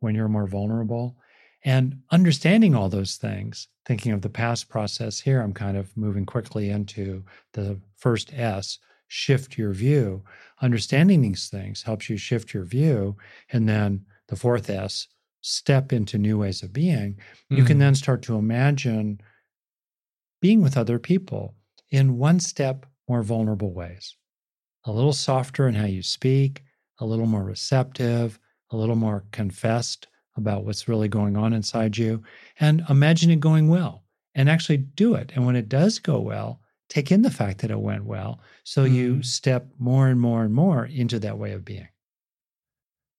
when 0.00 0.16
you're 0.16 0.26
more 0.26 0.48
vulnerable. 0.48 1.16
And 1.64 2.00
understanding 2.10 2.74
all 2.74 2.88
those 2.88 3.14
things, 3.14 3.68
thinking 3.84 4.10
of 4.10 4.22
the 4.22 4.28
PASS 4.28 4.64
process 4.64 5.20
here, 5.20 5.42
I'm 5.42 5.54
kind 5.54 5.76
of 5.76 5.96
moving 5.96 6.26
quickly 6.26 6.70
into 6.70 7.22
the 7.52 7.78
first 7.94 8.34
S 8.34 8.80
shift 9.06 9.56
your 9.56 9.72
view. 9.72 10.24
Understanding 10.60 11.22
these 11.22 11.48
things 11.48 11.84
helps 11.84 12.10
you 12.10 12.16
shift 12.16 12.52
your 12.52 12.64
view. 12.64 13.16
And 13.52 13.68
then 13.68 14.04
the 14.28 14.36
fourth 14.36 14.68
S, 14.70 15.08
step 15.40 15.92
into 15.92 16.18
new 16.18 16.38
ways 16.38 16.62
of 16.62 16.72
being, 16.72 17.14
mm-hmm. 17.14 17.56
you 17.56 17.64
can 17.64 17.76
mm. 17.76 17.80
then 17.80 17.94
start 17.94 18.22
to 18.22 18.36
imagine 18.36 19.20
being 20.40 20.60
with 20.60 20.76
other 20.76 20.98
people 20.98 21.54
in 21.90 22.18
one 22.18 22.40
step 22.40 22.86
more 23.08 23.22
vulnerable 23.22 23.72
ways. 23.72 24.16
A 24.84 24.92
little 24.92 25.12
softer 25.12 25.68
in 25.68 25.74
how 25.74 25.86
you 25.86 26.02
speak, 26.02 26.62
a 26.98 27.06
little 27.06 27.26
more 27.26 27.44
receptive, 27.44 28.38
a 28.70 28.76
little 28.76 28.96
more 28.96 29.24
confessed 29.32 30.08
about 30.36 30.64
what's 30.64 30.88
really 30.88 31.08
going 31.08 31.36
on 31.36 31.52
inside 31.52 31.96
you, 31.96 32.22
and 32.60 32.84
imagine 32.90 33.30
it 33.30 33.40
going 33.40 33.68
well 33.68 34.04
and 34.34 34.50
actually 34.50 34.76
do 34.76 35.14
it. 35.14 35.32
And 35.34 35.46
when 35.46 35.56
it 35.56 35.68
does 35.68 35.98
go 35.98 36.20
well, 36.20 36.60
take 36.88 37.10
in 37.10 37.22
the 37.22 37.30
fact 37.30 37.58
that 37.60 37.70
it 37.70 37.80
went 37.80 38.04
well. 38.04 38.40
So 38.64 38.84
mm-hmm. 38.84 38.94
you 38.94 39.22
step 39.22 39.68
more 39.78 40.08
and 40.08 40.20
more 40.20 40.42
and 40.42 40.52
more 40.52 40.86
into 40.86 41.18
that 41.20 41.38
way 41.38 41.52
of 41.52 41.64
being 41.64 41.88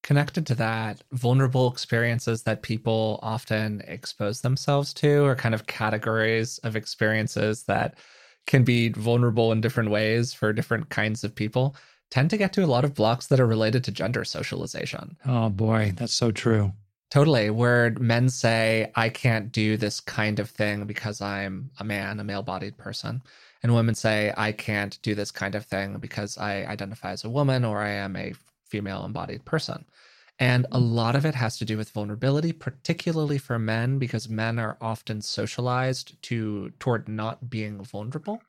connected 0.08 0.46
to 0.46 0.54
that, 0.54 1.02
vulnerable 1.12 1.70
experiences 1.70 2.42
that 2.44 2.62
people 2.62 3.18
often 3.20 3.82
expose 3.86 4.40
themselves 4.40 4.94
to 4.94 5.26
are 5.26 5.36
kind 5.36 5.54
of 5.54 5.66
categories 5.66 6.56
of 6.64 6.76
experiences 6.76 7.64
that 7.64 7.98
can 8.46 8.64
be 8.64 8.88
vulnerable 8.88 9.52
in 9.52 9.60
different 9.60 9.90
ways 9.90 10.32
for 10.32 10.50
different 10.50 10.88
kinds 10.88 11.24
of 11.24 11.34
people 11.34 11.76
tend 12.10 12.30
to 12.30 12.38
get 12.38 12.54
to 12.54 12.64
a 12.64 12.72
lot 12.74 12.86
of 12.86 12.94
blocks 12.94 13.26
that 13.26 13.38
are 13.38 13.46
related 13.46 13.84
to 13.84 13.92
gender 13.92 14.24
socialization. 14.24 15.14
Oh 15.26 15.50
boy, 15.50 15.92
that's 15.94 16.14
so 16.14 16.30
true. 16.30 16.72
Totally. 17.10 17.50
Where 17.50 17.94
men 18.00 18.30
say, 18.30 18.90
I 18.94 19.10
can't 19.10 19.52
do 19.52 19.76
this 19.76 20.00
kind 20.00 20.38
of 20.38 20.48
thing 20.48 20.86
because 20.86 21.20
I'm 21.20 21.70
a 21.80 21.84
man, 21.84 22.18
a 22.18 22.24
male 22.24 22.42
bodied 22.42 22.78
person. 22.78 23.20
And 23.62 23.74
women 23.74 23.94
say, 23.94 24.32
I 24.38 24.52
can't 24.52 24.98
do 25.02 25.14
this 25.14 25.30
kind 25.30 25.54
of 25.54 25.66
thing 25.66 25.98
because 25.98 26.38
I 26.38 26.64
identify 26.64 27.10
as 27.10 27.24
a 27.24 27.30
woman 27.30 27.66
or 27.66 27.82
I 27.82 27.90
am 27.90 28.16
a 28.16 28.32
female 28.68 29.04
embodied 29.04 29.44
person. 29.44 29.84
And 30.38 30.66
a 30.70 30.78
lot 30.78 31.16
of 31.16 31.26
it 31.26 31.34
has 31.34 31.58
to 31.58 31.64
do 31.64 31.76
with 31.76 31.90
vulnerability, 31.90 32.52
particularly 32.52 33.38
for 33.38 33.58
men, 33.58 33.98
because 33.98 34.28
men 34.28 34.58
are 34.58 34.76
often 34.80 35.20
socialized 35.20 36.20
to 36.22 36.70
toward 36.78 37.08
not 37.08 37.50
being 37.50 37.82
vulnerable, 37.82 38.40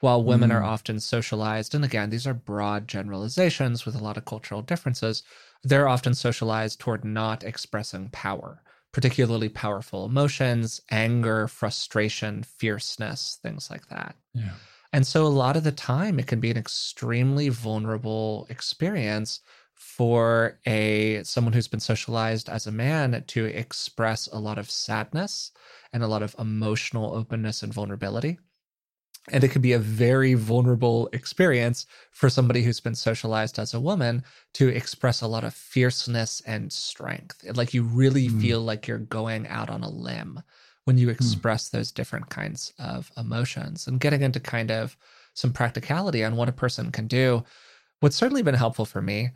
while 0.00 0.22
women 0.22 0.50
mm. 0.50 0.54
are 0.54 0.62
often 0.62 1.00
socialized. 1.00 1.74
And 1.74 1.84
again, 1.84 2.10
these 2.10 2.26
are 2.26 2.34
broad 2.34 2.86
generalizations 2.86 3.86
with 3.86 3.94
a 3.94 4.02
lot 4.02 4.18
of 4.18 4.26
cultural 4.26 4.60
differences. 4.60 5.22
They're 5.64 5.88
often 5.88 6.14
socialized 6.14 6.80
toward 6.80 7.02
not 7.04 7.44
expressing 7.44 8.10
power, 8.10 8.62
particularly 8.92 9.48
powerful 9.48 10.04
emotions, 10.04 10.82
anger, 10.90 11.48
frustration, 11.48 12.42
fierceness, 12.42 13.38
things 13.42 13.70
like 13.70 13.88
that. 13.88 14.16
Yeah. 14.34 14.52
And 14.92 15.06
so 15.06 15.26
a 15.26 15.28
lot 15.28 15.56
of 15.56 15.64
the 15.64 15.72
time, 15.72 16.18
it 16.18 16.26
can 16.26 16.40
be 16.40 16.50
an 16.50 16.56
extremely 16.56 17.48
vulnerable 17.48 18.46
experience 18.50 19.40
for 19.78 20.58
a 20.66 21.22
someone 21.22 21.52
who's 21.52 21.68
been 21.68 21.78
socialized 21.78 22.48
as 22.48 22.66
a 22.66 22.72
man 22.72 23.22
to 23.28 23.44
express 23.44 24.26
a 24.26 24.38
lot 24.38 24.58
of 24.58 24.68
sadness 24.68 25.52
and 25.92 26.02
a 26.02 26.08
lot 26.08 26.22
of 26.22 26.34
emotional 26.38 27.14
openness 27.14 27.62
and 27.62 27.72
vulnerability 27.72 28.38
and 29.30 29.44
it 29.44 29.52
can 29.52 29.62
be 29.62 29.72
a 29.72 29.78
very 29.78 30.34
vulnerable 30.34 31.08
experience 31.12 31.86
for 32.10 32.28
somebody 32.28 32.62
who's 32.62 32.80
been 32.80 32.94
socialized 32.94 33.58
as 33.58 33.72
a 33.72 33.80
woman 33.80 34.24
to 34.54 34.68
express 34.68 35.20
a 35.20 35.28
lot 35.28 35.44
of 35.44 35.54
fierceness 35.54 36.42
and 36.44 36.72
strength 36.72 37.44
like 37.54 37.72
you 37.72 37.84
really 37.84 38.28
mm. 38.28 38.40
feel 38.40 38.60
like 38.60 38.88
you're 38.88 38.98
going 38.98 39.46
out 39.46 39.70
on 39.70 39.84
a 39.84 39.90
limb 39.90 40.42
when 40.86 40.98
you 40.98 41.06
hmm. 41.06 41.12
express 41.12 41.68
mm. 41.68 41.72
those 41.72 41.92
different 41.92 42.28
kinds 42.30 42.72
of 42.80 43.12
emotions 43.16 43.86
and 43.86 44.00
getting 44.00 44.22
into 44.22 44.40
kind 44.40 44.72
of 44.72 44.96
some 45.34 45.52
practicality 45.52 46.24
on 46.24 46.34
what 46.34 46.48
a 46.48 46.52
person 46.52 46.90
can 46.90 47.06
do 47.06 47.44
what's 48.00 48.16
certainly 48.16 48.42
been 48.42 48.54
helpful 48.54 48.84
for 48.84 49.00
me 49.00 49.30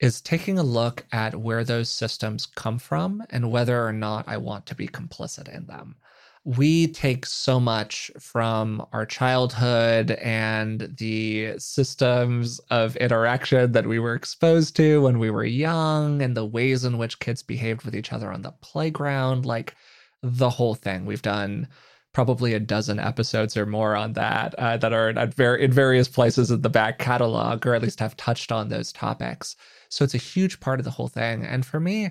is 0.00 0.20
taking 0.20 0.58
a 0.58 0.62
look 0.62 1.04
at 1.12 1.36
where 1.36 1.64
those 1.64 1.88
systems 1.88 2.46
come 2.46 2.78
from 2.78 3.22
and 3.30 3.50
whether 3.50 3.84
or 3.86 3.92
not 3.92 4.28
I 4.28 4.36
want 4.36 4.66
to 4.66 4.74
be 4.74 4.88
complicit 4.88 5.48
in 5.54 5.66
them. 5.66 5.96
We 6.44 6.86
take 6.88 7.26
so 7.26 7.58
much 7.58 8.10
from 8.20 8.86
our 8.92 9.04
childhood 9.04 10.12
and 10.12 10.94
the 10.98 11.54
systems 11.58 12.60
of 12.70 12.94
interaction 12.96 13.72
that 13.72 13.86
we 13.86 13.98
were 13.98 14.14
exposed 14.14 14.76
to 14.76 15.02
when 15.02 15.18
we 15.18 15.30
were 15.30 15.44
young 15.44 16.22
and 16.22 16.36
the 16.36 16.46
ways 16.46 16.84
in 16.84 16.98
which 16.98 17.18
kids 17.18 17.42
behaved 17.42 17.82
with 17.84 17.96
each 17.96 18.12
other 18.12 18.30
on 18.30 18.42
the 18.42 18.52
playground, 18.60 19.44
like 19.44 19.74
the 20.22 20.50
whole 20.50 20.76
thing. 20.76 21.04
We've 21.04 21.22
done 21.22 21.66
probably 22.12 22.54
a 22.54 22.60
dozen 22.60 22.98
episodes 23.00 23.56
or 23.56 23.66
more 23.66 23.96
on 23.96 24.12
that 24.14 24.54
uh, 24.54 24.76
that 24.76 24.92
are 24.92 25.10
at 25.10 25.34
ver- 25.34 25.56
in 25.56 25.72
various 25.72 26.08
places 26.08 26.50
in 26.50 26.62
the 26.62 26.70
back 26.70 26.98
catalog 26.98 27.66
or 27.66 27.74
at 27.74 27.82
least 27.82 28.00
have 28.00 28.16
touched 28.16 28.52
on 28.52 28.68
those 28.68 28.92
topics. 28.92 29.56
So 29.88 30.04
it's 30.04 30.14
a 30.14 30.18
huge 30.18 30.60
part 30.60 30.80
of 30.80 30.84
the 30.84 30.90
whole 30.90 31.08
thing. 31.08 31.44
And 31.44 31.64
for 31.64 31.80
me, 31.80 32.10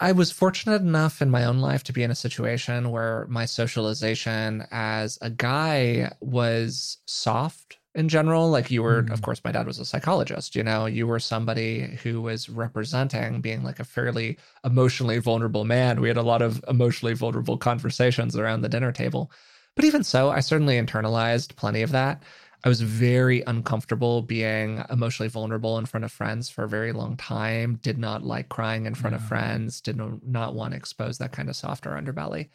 I 0.00 0.12
was 0.12 0.32
fortunate 0.32 0.82
enough 0.82 1.22
in 1.22 1.30
my 1.30 1.44
own 1.44 1.58
life 1.58 1.84
to 1.84 1.92
be 1.92 2.02
in 2.02 2.10
a 2.10 2.16
situation 2.16 2.90
where 2.90 3.26
my 3.28 3.44
socialization 3.44 4.66
as 4.70 5.18
a 5.22 5.30
guy 5.30 6.12
was 6.20 6.98
soft 7.06 7.78
in 7.94 8.08
general. 8.08 8.50
Like 8.50 8.70
you 8.70 8.82
were, 8.82 9.04
mm. 9.04 9.12
of 9.12 9.22
course, 9.22 9.40
my 9.44 9.52
dad 9.52 9.66
was 9.66 9.78
a 9.78 9.84
psychologist, 9.84 10.56
you 10.56 10.64
know, 10.64 10.86
you 10.86 11.06
were 11.06 11.20
somebody 11.20 11.98
who 12.02 12.20
was 12.20 12.48
representing 12.48 13.40
being 13.40 13.62
like 13.62 13.78
a 13.78 13.84
fairly 13.84 14.36
emotionally 14.64 15.18
vulnerable 15.18 15.64
man. 15.64 16.00
We 16.00 16.08
had 16.08 16.16
a 16.16 16.22
lot 16.22 16.42
of 16.42 16.64
emotionally 16.68 17.14
vulnerable 17.14 17.56
conversations 17.56 18.36
around 18.36 18.62
the 18.62 18.68
dinner 18.68 18.92
table. 18.92 19.30
But 19.76 19.84
even 19.84 20.04
so, 20.04 20.30
I 20.30 20.40
certainly 20.40 20.80
internalized 20.80 21.56
plenty 21.56 21.82
of 21.82 21.90
that. 21.92 22.22
I 22.64 22.68
was 22.68 22.80
very 22.80 23.42
uncomfortable 23.46 24.22
being 24.22 24.82
emotionally 24.88 25.28
vulnerable 25.28 25.76
in 25.76 25.84
front 25.84 26.04
of 26.04 26.10
friends 26.10 26.48
for 26.48 26.64
a 26.64 26.68
very 26.68 26.92
long 26.92 27.14
time. 27.18 27.78
Did 27.82 27.98
not 27.98 28.24
like 28.24 28.48
crying 28.48 28.86
in 28.86 28.94
front 28.94 29.14
of 29.14 29.20
mm. 29.20 29.28
friends. 29.28 29.82
Did 29.82 30.00
not 30.26 30.54
want 30.54 30.72
to 30.72 30.78
expose 30.78 31.18
that 31.18 31.32
kind 31.32 31.50
of 31.50 31.56
softer 31.56 31.90
underbelly. 31.90 32.48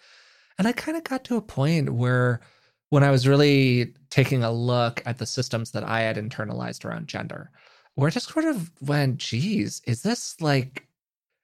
And 0.57 0.67
I 0.67 0.71
kind 0.71 0.97
of 0.97 1.03
got 1.03 1.23
to 1.25 1.37
a 1.37 1.41
point 1.41 1.93
where, 1.93 2.41
when 2.89 3.03
I 3.03 3.11
was 3.11 3.27
really 3.27 3.93
taking 4.09 4.43
a 4.43 4.51
look 4.51 5.03
at 5.05 5.19
the 5.19 5.27
systems 5.27 5.71
that 5.71 5.83
I 5.83 6.01
had 6.01 6.17
internalized 6.17 6.85
around 6.85 7.07
gender, 7.07 7.51
where 7.93 8.07
I 8.07 8.11
just 8.11 8.29
sort 8.29 8.45
of 8.45 8.71
went, 8.81 9.19
geez, 9.19 9.81
is 9.85 10.01
this 10.01 10.41
like, 10.41 10.87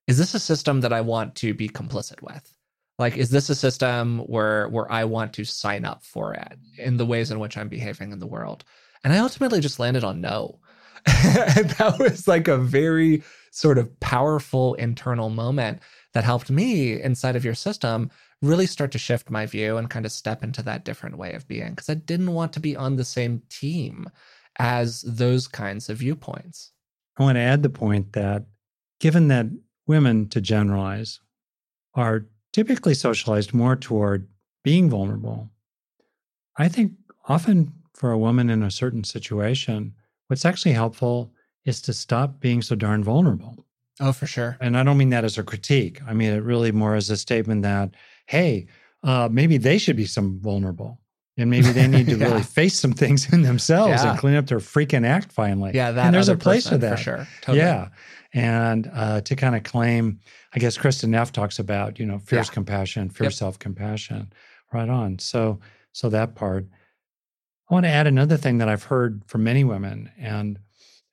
is 0.07 0.17
this 0.17 0.33
a 0.33 0.39
system 0.39 0.81
that 0.81 0.91
I 0.91 1.01
want 1.01 1.35
to 1.35 1.53
be 1.53 1.69
complicit 1.69 2.23
with? 2.23 2.54
Like 2.97 3.17
is 3.17 3.29
this 3.29 3.49
a 3.49 3.55
system 3.55 4.19
where 4.19 4.69
where 4.69 4.91
i 4.91 5.03
want 5.03 5.33
to 5.33 5.43
sign 5.43 5.85
up 5.85 6.03
for 6.03 6.33
it 6.33 6.57
in 6.77 6.97
the 6.97 7.05
ways 7.05 7.31
in 7.31 7.39
which 7.39 7.57
i'm 7.57 7.69
behaving 7.69 8.11
in 8.11 8.19
the 8.19 8.27
world? 8.27 8.63
And 9.03 9.13
i 9.13 9.17
ultimately 9.17 9.59
just 9.59 9.79
landed 9.79 10.03
on 10.03 10.21
no. 10.21 10.59
And 11.07 11.69
that 11.71 11.97
was 11.99 12.27
like 12.27 12.47
a 12.47 12.57
very 12.57 13.23
sort 13.51 13.77
of 13.77 13.99
powerful 13.99 14.73
internal 14.75 15.29
moment 15.29 15.79
that 16.13 16.23
helped 16.23 16.49
me 16.49 17.01
inside 17.01 17.35
of 17.35 17.45
your 17.45 17.53
system 17.53 18.09
really 18.41 18.65
start 18.65 18.91
to 18.91 18.97
shift 18.97 19.29
my 19.29 19.45
view 19.45 19.77
and 19.77 19.89
kind 19.89 20.05
of 20.05 20.11
step 20.11 20.43
into 20.43 20.61
that 20.63 20.83
different 20.83 21.17
way 21.17 21.33
of 21.33 21.47
being 21.47 21.69
because 21.69 21.89
i 21.89 21.93
didn't 21.93 22.33
want 22.33 22.53
to 22.53 22.59
be 22.59 22.75
on 22.75 22.95
the 22.95 23.05
same 23.05 23.41
team 23.49 24.09
as 24.57 25.01
those 25.01 25.47
kinds 25.47 25.89
of 25.89 25.97
viewpoints. 25.97 26.71
I 27.17 27.23
want 27.23 27.35
to 27.35 27.41
add 27.41 27.63
the 27.63 27.69
point 27.69 28.13
that 28.13 28.45
given 28.99 29.27
that 29.29 29.47
women 29.87 30.29
to 30.29 30.41
generalize 30.41 31.19
are 31.93 32.25
typically 32.55 32.93
socialized 32.93 33.53
more 33.53 33.75
toward 33.75 34.29
being 34.63 34.89
vulnerable. 34.89 35.49
I 36.57 36.69
think 36.69 36.93
often 37.27 37.73
for 37.93 38.13
a 38.13 38.17
woman 38.17 38.49
in 38.49 38.63
a 38.63 38.71
certain 38.71 39.03
situation, 39.03 39.93
what's 40.27 40.45
actually 40.45 40.71
helpful 40.71 41.33
is 41.65 41.81
to 41.81 41.91
stop 41.91 42.39
being 42.39 42.61
so 42.61 42.75
darn 42.75 43.03
vulnerable. 43.03 43.65
Oh, 43.99 44.13
for 44.13 44.25
sure. 44.25 44.55
And 44.61 44.77
I 44.77 44.83
don't 44.83 44.97
mean 44.97 45.09
that 45.09 45.25
as 45.25 45.37
a 45.37 45.43
critique. 45.43 45.99
I 46.07 46.13
mean 46.13 46.31
it 46.31 46.43
really 46.43 46.71
more 46.71 46.95
as 46.95 47.09
a 47.09 47.17
statement 47.17 47.63
that, 47.63 47.93
hey, 48.27 48.67
uh, 49.03 49.27
maybe 49.29 49.57
they 49.57 49.77
should 49.77 49.97
be 49.97 50.05
some 50.05 50.39
vulnerable. 50.39 51.01
And 51.37 51.49
maybe 51.49 51.67
they 51.67 51.87
need 51.87 52.05
to 52.07 52.15
yeah. 52.17 52.27
really 52.27 52.43
face 52.43 52.79
some 52.79 52.93
things 52.93 53.31
in 53.33 53.41
themselves 53.41 54.03
yeah. 54.03 54.11
and 54.11 54.19
clean 54.19 54.35
up 54.35 54.47
their 54.47 54.59
freaking 54.59 55.05
act 55.05 55.31
finally. 55.31 55.71
Yeah, 55.73 55.91
that 55.91 56.05
and 56.05 56.15
there's 56.15 56.29
a 56.29 56.37
place 56.37 56.67
for 56.67 56.77
that. 56.77 56.97
For 56.97 57.03
sure. 57.03 57.27
Totally. 57.41 57.59
Yeah. 57.59 57.89
And 58.33 58.89
uh, 58.93 59.21
to 59.21 59.35
kind 59.35 59.55
of 59.55 59.63
claim, 59.63 60.19
I 60.53 60.59
guess 60.59 60.77
Kristin 60.77 61.09
Neff 61.09 61.31
talks 61.31 61.59
about, 61.59 61.99
you 61.99 62.05
know, 62.05 62.19
fierce 62.19 62.47
yeah. 62.47 62.53
compassion, 62.53 63.09
fierce 63.09 63.33
yep. 63.33 63.39
self-compassion. 63.39 64.31
Right 64.73 64.89
on. 64.89 65.19
So 65.19 65.59
so 65.95 66.09
that 66.09 66.35
part. 66.35 66.67
I 67.69 67.73
want 67.73 67.85
to 67.85 67.89
add 67.89 68.05
another 68.05 68.35
thing 68.35 68.57
that 68.57 68.67
I've 68.67 68.83
heard 68.83 69.23
from 69.27 69.43
many 69.43 69.63
women, 69.63 70.11
and 70.19 70.59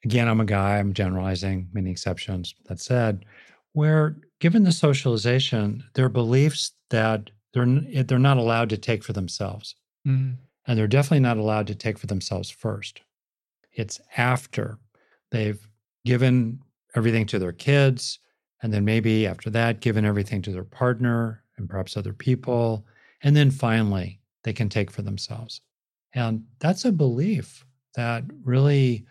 again, 0.04 0.28
I'm 0.28 0.40
a 0.40 0.44
guy, 0.44 0.78
I'm 0.78 0.92
generalizing, 0.92 1.68
many 1.72 1.90
exceptions. 1.90 2.54
That 2.66 2.80
said, 2.80 3.24
where 3.72 4.16
given 4.40 4.64
the 4.64 4.72
socialization, 4.72 5.84
their 5.94 6.08
beliefs 6.08 6.72
that 6.90 7.30
they're 7.54 7.66
they're 8.02 8.18
not 8.18 8.38
allowed 8.38 8.70
to 8.70 8.76
take 8.76 9.04
for 9.04 9.12
themselves, 9.12 9.76
mm-hmm. 10.06 10.32
and 10.66 10.78
they're 10.78 10.86
definitely 10.86 11.20
not 11.20 11.36
allowed 11.36 11.66
to 11.68 11.74
take 11.74 11.98
for 11.98 12.06
themselves 12.06 12.50
first. 12.50 13.00
It's 13.72 14.00
after 14.16 14.78
they've 15.30 15.66
given 16.04 16.60
everything 16.94 17.26
to 17.26 17.38
their 17.38 17.52
kids, 17.52 18.18
and 18.62 18.72
then 18.72 18.84
maybe 18.84 19.26
after 19.26 19.50
that, 19.50 19.80
given 19.80 20.04
everything 20.04 20.42
to 20.42 20.52
their 20.52 20.64
partner 20.64 21.42
and 21.56 21.68
perhaps 21.68 21.96
other 21.96 22.12
people. 22.12 22.86
And 23.22 23.36
then 23.36 23.50
finally, 23.50 24.20
they 24.44 24.52
can 24.52 24.68
take 24.68 24.90
for 24.90 25.02
themselves. 25.02 25.60
And 26.14 26.44
that's 26.58 26.84
a 26.84 26.92
belief 26.92 27.64
that 27.94 28.24
really 28.44 29.06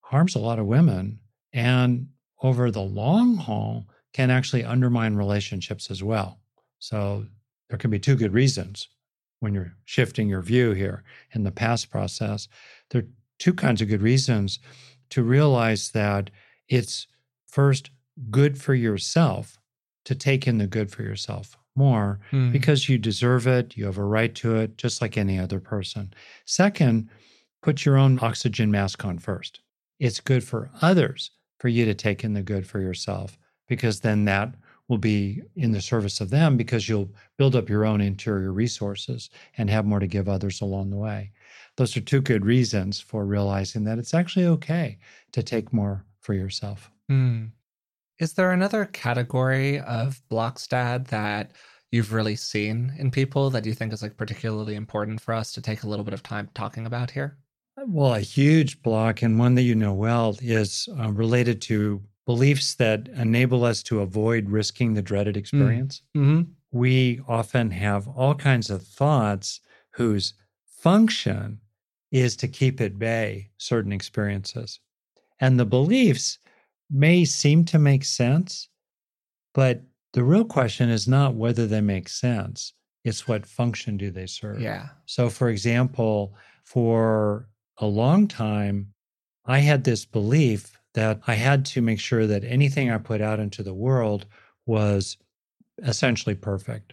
harms 0.00 0.34
a 0.34 0.40
lot 0.40 0.58
of 0.58 0.66
women 0.66 1.18
and 1.52 2.08
over 2.42 2.70
the 2.70 2.80
long 2.82 3.36
haul 3.36 3.86
can 4.12 4.30
actually 4.30 4.64
undermine 4.64 5.16
relationships 5.16 5.90
as 5.90 6.02
well. 6.02 6.40
So 6.78 7.26
there 7.68 7.78
can 7.78 7.90
be 7.90 7.98
two 7.98 8.16
good 8.16 8.32
reasons 8.32 8.88
when 9.40 9.54
you're 9.54 9.74
shifting 9.84 10.28
your 10.28 10.42
view 10.42 10.72
here 10.72 11.02
in 11.32 11.44
the 11.44 11.50
PASS 11.50 11.84
process. 11.84 12.48
There 12.90 13.02
are 13.02 13.08
two 13.38 13.54
kinds 13.54 13.80
of 13.80 13.88
good 13.88 14.02
reasons 14.02 14.58
to 15.10 15.22
realize 15.22 15.90
that 15.90 16.30
it's 16.68 17.06
first 17.46 17.90
good 18.30 18.60
for 18.60 18.74
yourself 18.74 19.58
to 20.04 20.14
take 20.14 20.46
in 20.46 20.58
the 20.58 20.66
good 20.66 20.90
for 20.90 21.02
yourself 21.02 21.56
more 21.76 22.18
mm. 22.32 22.52
because 22.52 22.88
you 22.88 22.98
deserve 22.98 23.46
it. 23.46 23.76
You 23.76 23.86
have 23.86 23.98
a 23.98 24.04
right 24.04 24.34
to 24.36 24.56
it, 24.56 24.76
just 24.76 25.00
like 25.00 25.16
any 25.16 25.38
other 25.38 25.60
person. 25.60 26.12
Second, 26.44 27.08
put 27.62 27.84
your 27.84 27.96
own 27.96 28.18
oxygen 28.20 28.70
mask 28.70 29.04
on 29.04 29.18
first. 29.18 29.60
It's 29.98 30.20
good 30.20 30.44
for 30.44 30.70
others 30.82 31.30
for 31.58 31.68
you 31.68 31.84
to 31.84 31.94
take 31.94 32.24
in 32.24 32.34
the 32.34 32.42
good 32.42 32.66
for 32.66 32.80
yourself 32.80 33.38
because 33.68 34.00
then 34.00 34.24
that 34.24 34.54
will 34.88 34.98
be 34.98 35.42
in 35.56 35.72
the 35.72 35.80
service 35.80 36.20
of 36.20 36.30
them 36.30 36.56
because 36.56 36.88
you'll 36.88 37.10
build 37.36 37.54
up 37.54 37.68
your 37.68 37.84
own 37.84 38.00
interior 38.00 38.52
resources 38.52 39.30
and 39.58 39.68
have 39.68 39.84
more 39.84 40.00
to 40.00 40.06
give 40.06 40.28
others 40.28 40.60
along 40.60 40.90
the 40.90 40.96
way. 40.96 41.30
Those 41.76 41.96
are 41.96 42.00
two 42.00 42.20
good 42.20 42.44
reasons 42.44 43.00
for 43.00 43.24
realizing 43.24 43.84
that 43.84 43.98
it's 43.98 44.14
actually 44.14 44.46
okay 44.46 44.98
to 45.32 45.42
take 45.42 45.72
more 45.72 46.04
for 46.20 46.34
yourself. 46.34 46.90
Mm. 47.10 47.50
Is 48.18 48.32
there 48.32 48.52
another 48.52 48.86
category 48.86 49.78
of 49.80 50.20
Blockstad 50.30 51.06
that 51.08 51.52
you've 51.92 52.12
really 52.12 52.36
seen 52.36 52.92
in 52.98 53.10
people 53.10 53.50
that 53.50 53.64
you 53.64 53.74
think 53.74 53.92
is 53.92 54.02
like 54.02 54.16
particularly 54.16 54.74
important 54.74 55.20
for 55.20 55.32
us 55.34 55.52
to 55.52 55.62
take 55.62 55.82
a 55.82 55.88
little 55.88 56.04
bit 56.04 56.14
of 56.14 56.22
time 56.22 56.48
talking 56.54 56.86
about 56.86 57.10
here? 57.10 57.38
Well, 57.86 58.14
a 58.14 58.20
huge 58.20 58.82
block 58.82 59.22
and 59.22 59.38
one 59.38 59.54
that 59.54 59.62
you 59.62 59.76
know 59.76 59.92
well 59.92 60.36
is 60.42 60.88
uh, 60.98 61.12
related 61.12 61.62
to 61.62 62.02
beliefs 62.28 62.74
that 62.74 63.08
enable 63.16 63.64
us 63.64 63.82
to 63.82 64.00
avoid 64.00 64.50
risking 64.50 64.92
the 64.92 65.00
dreaded 65.00 65.34
Mm. 65.34 65.38
experience. 65.38 66.02
Mm-hmm. 66.14 66.42
We 66.70 67.22
often 67.26 67.70
have 67.70 68.06
all 68.06 68.34
kinds 68.34 68.68
of 68.68 68.82
thoughts 68.86 69.60
whose 69.92 70.34
function 70.66 71.60
is 72.12 72.36
to 72.36 72.46
keep 72.46 72.82
at 72.82 72.98
bay 72.98 73.48
certain 73.56 73.92
experiences. 73.92 74.78
And 75.40 75.58
the 75.58 75.64
beliefs 75.64 76.38
may 76.90 77.24
seem 77.24 77.64
to 77.64 77.78
make 77.78 78.04
sense, 78.04 78.68
but 79.54 79.80
the 80.12 80.22
real 80.22 80.44
question 80.44 80.90
is 80.90 81.08
not 81.08 81.34
whether 81.34 81.66
they 81.66 81.80
make 81.80 82.10
sense, 82.10 82.74
it's 83.04 83.26
what 83.26 83.46
function 83.46 83.96
do 83.96 84.10
they 84.10 84.26
serve. 84.26 84.60
Yeah. 84.60 84.88
So, 85.06 85.30
for 85.30 85.48
example, 85.48 86.34
for 86.64 87.48
a 87.78 87.86
long 87.86 88.28
time, 88.28 88.92
I 89.46 89.60
had 89.60 89.84
this 89.84 90.04
belief 90.04 90.77
that 90.98 91.20
I 91.28 91.34
had 91.34 91.64
to 91.66 91.80
make 91.80 92.00
sure 92.00 92.26
that 92.26 92.42
anything 92.42 92.90
I 92.90 92.98
put 92.98 93.20
out 93.20 93.38
into 93.38 93.62
the 93.62 93.72
world 93.72 94.26
was 94.66 95.16
essentially 95.84 96.34
perfect. 96.34 96.92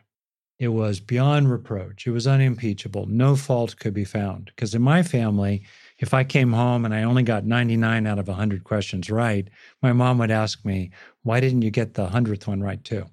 It 0.59 0.67
was 0.67 0.99
beyond 0.99 1.49
reproach. 1.49 2.05
It 2.05 2.11
was 2.11 2.27
unimpeachable. 2.27 3.07
No 3.07 3.35
fault 3.35 3.79
could 3.79 3.95
be 3.95 4.05
found. 4.05 4.45
Because 4.45 4.75
in 4.75 4.83
my 4.83 5.01
family, 5.01 5.63
if 5.97 6.13
I 6.13 6.23
came 6.23 6.53
home 6.53 6.85
and 6.85 6.93
I 6.93 7.01
only 7.01 7.23
got 7.23 7.45
99 7.45 8.05
out 8.05 8.19
of 8.19 8.27
100 8.27 8.63
questions 8.63 9.09
right, 9.09 9.47
my 9.81 9.91
mom 9.91 10.19
would 10.19 10.29
ask 10.29 10.63
me, 10.63 10.91
Why 11.23 11.39
didn't 11.39 11.63
you 11.63 11.71
get 11.71 11.95
the 11.95 12.07
100th 12.07 12.45
one 12.45 12.61
right 12.61 12.83
too? 12.83 13.05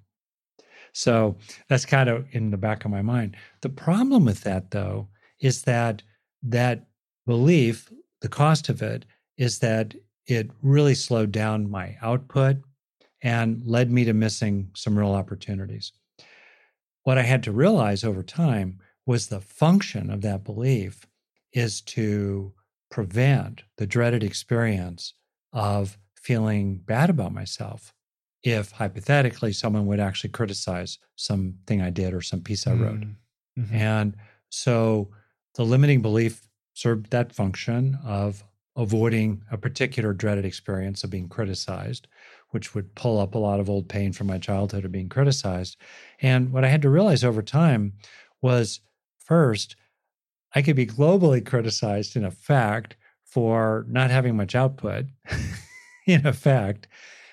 So 0.93 1.39
that's 1.71 1.87
kind 1.87 2.11
of 2.11 2.27
in 2.33 2.51
the 2.51 2.59
back 2.59 2.85
of 2.85 2.91
my 2.91 3.01
mind. 3.01 3.39
The 3.63 3.71
problem 3.71 4.27
with 4.27 4.43
that, 4.43 4.73
though, 4.73 5.09
is 5.41 5.63
that 5.63 6.03
that 6.43 6.85
belief, 7.27 7.91
the 8.21 8.29
cost 8.29 8.69
of 8.69 8.83
it, 8.83 9.07
is 9.39 9.61
that 9.61 9.95
it 10.27 10.51
really 10.63 10.95
slowed 10.95 11.33
down 11.33 11.71
my 11.71 11.97
output 12.01 12.57
and 13.23 13.63
led 13.65 13.91
me 13.91 14.05
to 14.05 14.13
missing 14.13 14.71
some 14.75 14.99
real 14.99 15.13
opportunities. 15.13 15.93
What 17.05 17.19
I 17.19 17.23
had 17.23 17.43
to 17.45 17.53
realize 17.53 18.05
over 18.05 18.23
time 18.23 18.79
was 19.07 19.27
the 19.27 19.41
function 19.41 20.11
of 20.11 20.23
that 20.23 20.45
belief 20.45 21.07
is 21.53 21.81
to 21.83 22.53
prevent 22.91 23.63
the 23.77 23.87
dreaded 23.87 24.23
experience 24.23 25.15
of 25.53 25.99
feeling 26.17 26.79
bad 26.79 27.11
about 27.11 27.33
myself 27.33 27.93
if 28.43 28.73
hypothetically 28.73 29.53
someone 29.53 29.87
would 29.87 30.01
actually 30.01 30.31
criticize 30.31 30.99
something 31.17 31.81
I 31.81 31.91
did 31.91 32.15
or 32.15 32.21
some 32.21 32.41
piece 32.41 32.67
I 32.67 32.75
wrote. 32.75 33.05
Mhm. 33.59 33.73
And 33.73 34.17
so 34.49 35.11
the 35.55 35.65
limiting 35.65 36.03
belief 36.03 36.49
served 36.75 37.11
that 37.11 37.33
function 37.33 37.97
of 38.05 38.45
avoiding 38.77 39.43
a 39.51 39.59
particular 39.59 40.13
dreaded 40.13 40.45
experience 40.45 41.05
of 41.05 41.11
being 41.11 41.29
criticized, 41.29 42.09
which 42.51 42.75
would 42.75 42.95
pull 42.95 43.19
up 43.19 43.35
a 43.35 43.39
lot 43.39 43.61
of 43.61 43.69
old 43.69 43.89
pain 43.89 44.13
from 44.13 44.27
my 44.27 44.39
childhood 44.39 44.85
of 44.85 44.93
being 44.93 45.09
criticized. 45.09 45.77
And 46.21 46.53
what 46.53 46.65
I 46.65 46.69
had 46.69 46.83
to 46.83 46.91
realize 46.91 47.25
over 47.25 47.43
time 47.43 47.93
was 48.41 48.81
first, 49.19 49.77
I 50.55 50.63
could 50.63 50.77
be 50.77 50.87
globally 50.87 51.45
criticized 51.45 52.17
in 52.17 52.25
effect 52.25 52.97
for 53.25 53.87
not 53.89 54.11
having 54.11 54.37
much 54.37 54.55
output, 54.55 55.07
in 56.07 56.27
effect. 56.27 56.89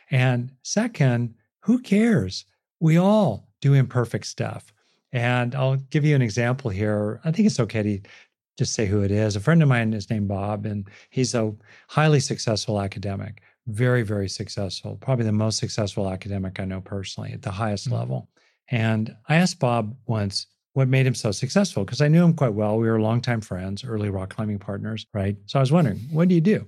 And 0.10 0.52
second, 0.64 1.36
who 1.62 1.80
cares? 1.80 2.46
We 2.80 2.98
all 2.98 3.50
do 3.62 3.74
imperfect 3.74 4.26
stuff. 4.26 4.74
And 5.12 5.56
I'll 5.56 5.76
give 5.76 6.06
you 6.06 6.16
an 6.16 6.22
example 6.22 6.70
here. 6.70 7.20
I 7.26 7.32
think 7.32 7.48
it's 7.48 7.60
okay 7.60 7.84
to 7.84 8.10
just 8.60 8.74
say 8.74 8.86
who 8.86 9.02
it 9.02 9.10
is. 9.10 9.36
A 9.38 9.40
friend 9.40 9.64
of 9.64 9.70
mine 9.70 9.94
is 9.94 10.10
named 10.10 10.28
Bob, 10.28 10.66
and 10.66 10.88
he's 11.10 11.34
a 11.34 11.54
highly 11.88 12.20
successful 12.20 12.82
academic, 12.82 13.42
very, 13.68 14.04
very 14.04 14.28
successful, 14.28 14.98
probably 14.98 15.26
the 15.26 15.32
most 15.32 15.58
successful 15.58 16.10
academic 16.10 16.60
I 16.60 16.66
know 16.66 16.82
personally 16.82 17.32
at 17.32 17.42
the 17.42 17.52
highest 17.52 17.88
Mhm. 17.90 17.94
level. 17.94 18.30
And 18.70 19.16
I 19.30 19.38
asked 19.38 19.60
Bob 19.60 19.96
once 20.08 20.46
what 20.74 20.90
made 20.90 21.08
him 21.08 21.16
so 21.16 21.32
successful 21.32 21.84
because 21.86 22.02
I 22.02 22.10
knew 22.10 22.24
him 22.24 22.34
quite 22.34 22.54
well. 22.54 22.78
We 22.78 22.88
were 22.88 23.02
longtime 23.02 23.42
friends, 23.42 23.84
early 23.84 24.10
rock 24.10 24.36
climbing 24.36 24.60
partners, 24.60 25.06
right? 25.14 25.38
So 25.46 25.58
I 25.58 25.62
was 25.62 25.72
wondering, 25.72 25.98
what 26.12 26.28
do 26.28 26.36
you 26.36 26.42
do? 26.42 26.68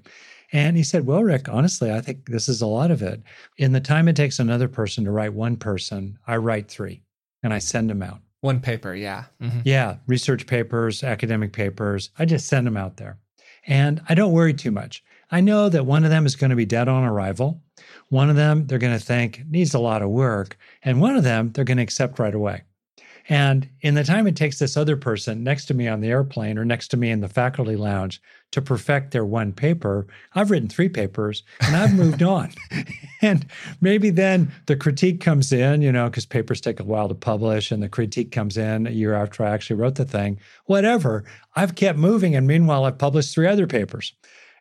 And 0.53 0.75
he 0.75 0.83
said, 0.83 1.05
Well, 1.05 1.23
Rick, 1.23 1.49
honestly, 1.49 1.91
I 1.91 2.01
think 2.01 2.29
this 2.29 2.49
is 2.49 2.61
a 2.61 2.67
lot 2.67 2.89
of 2.89 3.01
it. 3.01 3.21
In 3.57 3.73
the 3.73 3.79
time 3.81 4.07
it 4.07 4.15
takes 4.15 4.39
another 4.39 4.67
person 4.67 5.03
to 5.05 5.11
write 5.11 5.33
one 5.33 5.55
person, 5.57 6.17
I 6.25 6.37
write 6.37 6.67
three 6.69 7.03
and 7.43 7.53
I 7.53 7.59
send 7.59 7.89
them 7.89 8.01
out. 8.01 8.21
One 8.41 8.59
paper, 8.59 8.93
yeah. 8.95 9.25
Mhm. 9.41 9.61
Yeah, 9.63 9.97
research 10.07 10.47
papers, 10.47 11.03
academic 11.03 11.53
papers. 11.53 12.09
I 12.17 12.25
just 12.25 12.47
send 12.47 12.65
them 12.67 12.77
out 12.77 12.97
there. 12.97 13.17
And 13.67 14.01
I 14.09 14.15
don't 14.15 14.31
worry 14.31 14.53
too 14.53 14.71
much. 14.71 15.03
I 15.29 15.41
know 15.41 15.69
that 15.69 15.85
one 15.85 16.03
of 16.03 16.09
them 16.09 16.25
is 16.25 16.35
going 16.35 16.49
to 16.49 16.55
be 16.55 16.65
dead 16.65 16.87
on 16.87 17.03
arrival. 17.03 17.61
One 18.09 18.29
of 18.29 18.35
them 18.35 18.65
they're 18.67 18.79
going 18.79 18.97
to 18.97 19.03
think 19.05 19.43
needs 19.49 19.73
a 19.73 19.79
lot 19.79 20.01
of 20.01 20.09
work. 20.09 20.57
And 20.83 20.99
one 20.99 21.15
of 21.15 21.23
them 21.23 21.51
they're 21.51 21.63
going 21.63 21.77
to 21.77 21.83
accept 21.83 22.19
right 22.19 22.33
away. 22.33 22.63
And 23.29 23.69
in 23.81 23.93
the 23.93 24.03
time 24.03 24.25
it 24.25 24.35
takes 24.35 24.57
this 24.57 24.75
other 24.75 24.97
person 24.97 25.43
next 25.43 25.65
to 25.65 25.75
me 25.75 25.87
on 25.87 26.01
the 26.01 26.09
airplane 26.09 26.57
or 26.57 26.65
next 26.65 26.87
to 26.89 26.97
me 26.97 27.11
in 27.11 27.21
the 27.21 27.29
faculty 27.29 27.75
lounge 27.75 28.19
to 28.51 28.61
perfect 28.61 29.11
their 29.11 29.25
one 29.25 29.53
paper, 29.53 30.07
I've 30.35 30.51
written 30.51 30.67
three 30.67 30.89
papers 30.89 31.43
and 31.61 31.75
I've 31.75 31.93
moved 31.93 32.21
on. 32.21 32.51
and 33.21 33.45
maybe 33.79 34.09
then 34.09 34.51
the 34.65 34.75
critique 34.75 35.21
comes 35.21 35.53
in, 35.53 35.81
you 35.81 35.91
know, 35.91 36.09
because 36.09 36.25
papers 36.25 36.59
take 36.59 36.79
a 36.79 36.83
while 36.83 37.07
to 37.07 37.15
publish 37.15 37.71
and 37.71 37.81
the 37.81 37.89
critique 37.89 38.31
comes 38.31 38.57
in 38.57 38.87
a 38.87 38.91
year 38.91 39.13
after 39.13 39.43
I 39.43 39.51
actually 39.51 39.77
wrote 39.77 39.95
the 39.95 40.05
thing. 40.05 40.39
Whatever. 40.65 41.23
I've 41.55 41.75
kept 41.75 41.97
moving. 41.97 42.35
And 42.35 42.47
meanwhile, 42.47 42.85
I've 42.85 42.97
published 42.97 43.33
three 43.33 43.47
other 43.47 43.67
papers. 43.67 44.13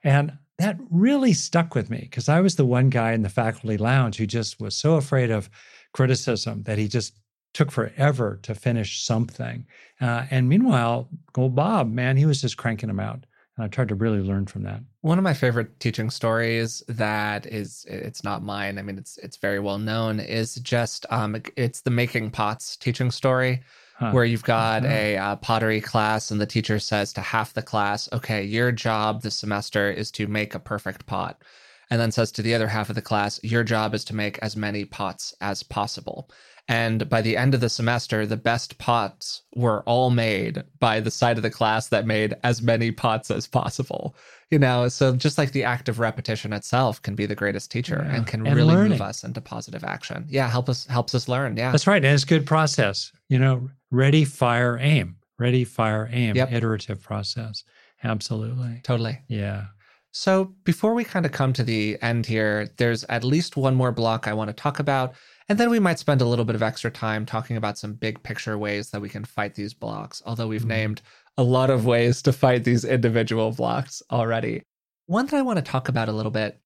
And 0.05 0.39
that 0.59 0.79
really 0.91 1.33
stuck 1.33 1.75
with 1.75 1.91
me 1.91 2.01
because 2.03 2.29
I 2.29 2.41
was 2.41 2.57
the 2.57 2.67
one 2.67 2.91
guy 2.91 3.13
in 3.13 3.23
the 3.23 3.29
faculty 3.29 3.79
lounge 3.79 4.17
who 4.17 4.27
just 4.27 4.61
was 4.61 4.77
so 4.77 4.95
afraid 4.95 5.31
of 5.31 5.51
criticism 5.93 6.63
that 6.65 6.79
he 6.79 6.87
just 6.87 7.15
took 7.55 7.71
forever 7.71 8.39
to 8.43 8.55
finish 8.55 9.05
something. 9.05 9.67
Uh, 10.01 10.27
and 10.31 10.49
meanwhile, 10.49 11.09
old 11.37 11.55
Bob, 11.55 11.91
man, 11.91 12.17
he 12.17 12.27
was 12.27 12.41
just 12.41 12.57
cranking 12.57 12.89
them 12.89 13.01
out. 13.01 13.25
And 13.61 13.67
I 13.67 13.69
tried 13.69 13.89
to 13.89 13.95
really 13.95 14.21
learn 14.21 14.47
from 14.47 14.63
that. 14.63 14.81
One 15.03 15.19
of 15.19 15.23
my 15.25 15.35
favorite 15.35 15.79
teaching 15.81 16.09
stories 16.09 16.83
that 16.89 17.45
is 17.45 17.85
it's 17.91 18.25
not 18.25 18.43
mine. 18.43 18.79
I 18.79 18.83
mean 18.83 18.97
it's 18.97 19.19
it's 19.19 19.37
very 19.37 19.61
well 19.61 19.77
known 19.77 20.19
is 20.19 20.55
just 20.55 21.05
um 21.11 21.37
it's 21.57 21.83
the 21.83 21.91
making 21.91 22.31
pots 22.31 22.75
teaching 22.75 23.11
story 23.11 23.61
Huh. 23.97 24.13
where 24.13 24.25
you've 24.25 24.45
got 24.45 24.83
Uh-huh. 24.87 24.95
a 24.95 25.17
uh, 25.19 25.37
pottery 25.37 25.83
class 25.83 26.31
and 26.31 26.41
the 26.41 26.47
teacher 26.47 26.79
says 26.79 27.13
to 27.13 27.21
half 27.21 27.53
the 27.53 27.61
class, 27.61 28.09
"Okay, 28.15 28.43
your 28.45 28.73
job 28.73 29.21
this 29.21 29.37
semester 29.37 29.91
is 29.91 30.11
to 30.13 30.27
make 30.27 30.55
a 30.55 30.59
perfect 30.59 31.05
pot." 31.05 31.43
And 31.91 32.01
then 32.01 32.13
says 32.13 32.31
to 32.33 32.43
the 32.43 32.55
other 32.55 32.69
half 32.69 32.89
of 32.89 32.95
the 32.95 33.03
class, 33.03 33.41
"Your 33.43 33.65
job 33.65 33.95
is 33.95 34.05
to 34.07 34.15
make 34.15 34.39
as 34.43 34.57
many 34.57 34.85
pots 34.85 35.35
as 35.41 35.63
possible." 35.63 36.31
And 36.69 37.09
by 37.09 37.21
the 37.21 37.37
end 37.37 37.53
of 37.53 37.61
the 37.61 37.69
semester, 37.69 38.25
the 38.27 38.37
best 38.37 38.79
pots 38.79 39.43
were 39.57 39.83
all 39.83 40.11
made 40.11 40.63
by 40.79 41.01
the 41.01 41.11
side 41.11 41.37
of 41.37 41.43
the 41.43 41.51
class 41.51 41.89
that 41.89 42.07
made 42.07 42.37
as 42.45 42.63
many 42.63 42.93
pots 42.93 43.29
as 43.31 43.49
possible. 43.49 44.15
You 44.53 44.59
know, 44.61 44.89
so 44.89 45.17
just 45.17 45.37
like 45.37 45.51
the 45.51 45.65
act 45.65 45.89
of 45.89 45.99
repetition 45.99 46.53
itself 46.53 47.03
can 47.03 47.17
be 47.17 47.27
the 47.27 47.35
greatest 47.35 47.73
teacher 47.73 48.05
Yeah. 48.07 48.15
and 48.17 48.27
can 48.27 48.47
And 48.47 48.55
really 48.55 48.73
learning. 48.73 48.91
move 48.93 49.03
us 49.03 49.25
into 49.25 49.41
positive 49.41 49.83
action. 49.83 50.27
Yeah, 50.29 50.49
help 50.49 50.69
us 50.69 50.87
helps 50.87 51.13
us 51.15 51.27
learn. 51.29 51.57
Yeah. 51.57 51.73
That's 51.73 51.89
right. 51.89 52.05
And 52.05 52.15
it's 52.15 52.23
a 52.23 52.27
good 52.27 52.47
process. 52.47 53.11
You 53.29 53.41
know, 53.41 53.69
ready, 53.91 54.25
fire, 54.25 54.79
aim. 54.81 55.17
Ready, 55.41 55.65
fire, 55.65 56.09
aim. 56.13 56.37
Yep. 56.37 56.53
Iterative 56.53 57.03
process. 57.03 57.65
Absolutely. 58.05 58.81
totally. 58.85 59.21
Yeah. 59.29 59.67
So, 60.13 60.47
before 60.65 60.95
we 60.95 61.05
kind 61.05 61.25
of 61.25 61.31
come 61.33 61.53
to 61.53 61.63
the 61.63 61.97
end 62.03 62.27
here, 62.27 62.69
there's 62.79 63.05
at 63.05 63.23
least 63.23 63.57
one 63.57 63.77
more 63.77 63.93
block 63.93 64.27
I 64.27 64.33
want 64.33 64.49
to 64.49 64.55
talk 64.55 64.81
about. 64.81 65.15
And 65.49 65.59
then 65.59 65.71
we 65.71 65.79
might 65.79 65.99
spend 66.01 66.21
a 66.21 66.25
little 66.27 66.45
bit 66.45 66.57
of 66.57 66.63
extra 66.63 66.91
time 66.91 67.25
talking 67.25 67.57
about 67.57 67.79
some 67.79 67.95
big 67.95 68.23
picture 68.23 68.59
ways 68.59 68.91
that 68.91 69.01
we 69.01 69.09
can 69.09 69.25
fight 69.25 69.55
these 69.55 69.73
blocks, 69.75 70.21
although 70.27 70.49
we've 70.49 70.65
Mhm. 70.65 70.69
named 70.69 71.03
a 71.39 71.45
lot 71.45 71.71
of 71.71 71.87
ways 71.87 72.23
to 72.23 72.33
fight 72.33 72.65
these 72.65 72.85
individual 72.85 73.53
blocks 73.53 74.03
already. 74.11 74.63
One 75.07 75.27
that 75.27 75.37
I 75.37 75.43
want 75.43 75.59
to 75.59 75.63
talk 75.63 75.89
about 75.89 76.09
a 76.09 76.13
little 76.13 76.33
bit 76.33 76.61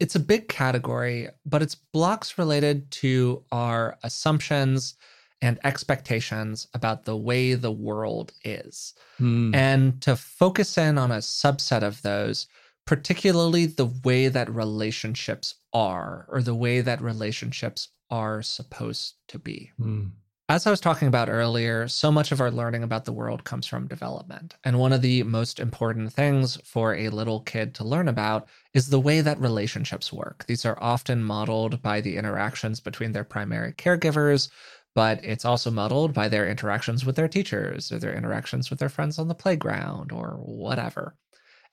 it's 0.00 0.14
a 0.16 0.20
big 0.20 0.48
category, 0.48 1.28
but 1.44 1.60
it's 1.60 1.74
blocks 1.74 2.38
related 2.38 2.90
to 2.90 3.44
our 3.52 3.98
assumptions 4.02 4.94
and 5.42 5.58
expectations 5.62 6.66
about 6.72 7.04
the 7.04 7.14
way 7.18 7.52
the 7.52 7.70
world 7.70 8.32
is 8.42 8.94
Hmm. 9.18 9.54
and 9.54 10.00
to 10.00 10.16
focus 10.16 10.78
in 10.78 10.96
on 10.96 11.12
a 11.12 11.18
subset 11.18 11.82
of 11.82 12.00
those, 12.00 12.46
particularly 12.86 13.66
the 13.66 13.92
way 14.04 14.28
that 14.28 14.52
relationships 14.52 15.54
are 15.72 16.26
or 16.28 16.42
the 16.42 16.54
way 16.54 16.80
that 16.80 17.00
relationships 17.00 17.88
are 18.10 18.42
supposed 18.42 19.14
to 19.28 19.38
be. 19.38 19.70
Mm. 19.80 20.10
As 20.50 20.66
I 20.66 20.70
was 20.70 20.80
talking 20.80 21.06
about 21.06 21.28
earlier, 21.28 21.86
so 21.86 22.10
much 22.10 22.32
of 22.32 22.40
our 22.40 22.50
learning 22.50 22.82
about 22.82 23.04
the 23.04 23.12
world 23.12 23.44
comes 23.44 23.68
from 23.68 23.86
development. 23.86 24.56
And 24.64 24.80
one 24.80 24.92
of 24.92 25.00
the 25.00 25.22
most 25.22 25.60
important 25.60 26.12
things 26.12 26.58
for 26.64 26.96
a 26.96 27.08
little 27.08 27.38
kid 27.42 27.72
to 27.76 27.84
learn 27.84 28.08
about 28.08 28.48
is 28.74 28.88
the 28.88 28.98
way 28.98 29.20
that 29.20 29.38
relationships 29.38 30.12
work. 30.12 30.44
These 30.48 30.66
are 30.66 30.76
often 30.82 31.22
modeled 31.22 31.80
by 31.82 32.00
the 32.00 32.16
interactions 32.16 32.80
between 32.80 33.12
their 33.12 33.22
primary 33.22 33.74
caregivers, 33.74 34.48
but 34.92 35.24
it's 35.24 35.44
also 35.44 35.70
modeled 35.70 36.12
by 36.12 36.28
their 36.28 36.48
interactions 36.48 37.06
with 37.06 37.14
their 37.14 37.28
teachers 37.28 37.92
or 37.92 38.00
their 38.00 38.16
interactions 38.16 38.70
with 38.70 38.80
their 38.80 38.88
friends 38.88 39.20
on 39.20 39.28
the 39.28 39.36
playground 39.36 40.10
or 40.10 40.30
whatever. 40.42 41.14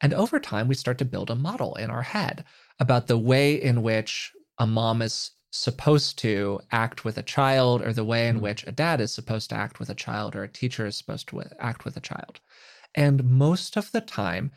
And 0.02 0.14
over 0.14 0.40
time, 0.40 0.68
we 0.68 0.76
start 0.76 0.98
to 1.00 1.06
build 1.06 1.30
a 1.30 1.36
model 1.36 1.76
in 1.76 1.90
our 1.90 2.04
head 2.04 2.46
about 2.80 3.08
the 3.08 3.18
way 3.18 3.56
in 3.56 3.82
which 3.82 4.32
a 4.60 4.68
mom 4.68 5.02
is 5.02 5.32
supposed 5.52 6.20
to 6.20 6.60
act 6.72 7.04
with 7.04 7.18
a 7.18 7.24
child 7.24 7.82
or 7.82 7.94
the 7.94 8.04
way 8.04 8.28
in 8.28 8.38
mm. 8.38 8.42
which 8.42 8.66
a 8.68 8.72
dad 8.72 9.02
is 9.02 9.14
supposed 9.14 9.50
to 9.50 9.56
act 9.56 9.80
with 9.80 9.90
a 9.90 9.96
child 9.96 10.36
or 10.36 10.44
a 10.44 10.48
teacher 10.48 10.86
is 10.86 10.96
supposed 10.96 11.28
to 11.30 11.42
act 11.60 11.86
with 11.86 11.98
a 11.98 12.02
child. 12.02 12.40
And 12.96 13.24
most 13.24 13.78
of 13.78 13.92
the 13.92 14.02
time, 14.02 14.52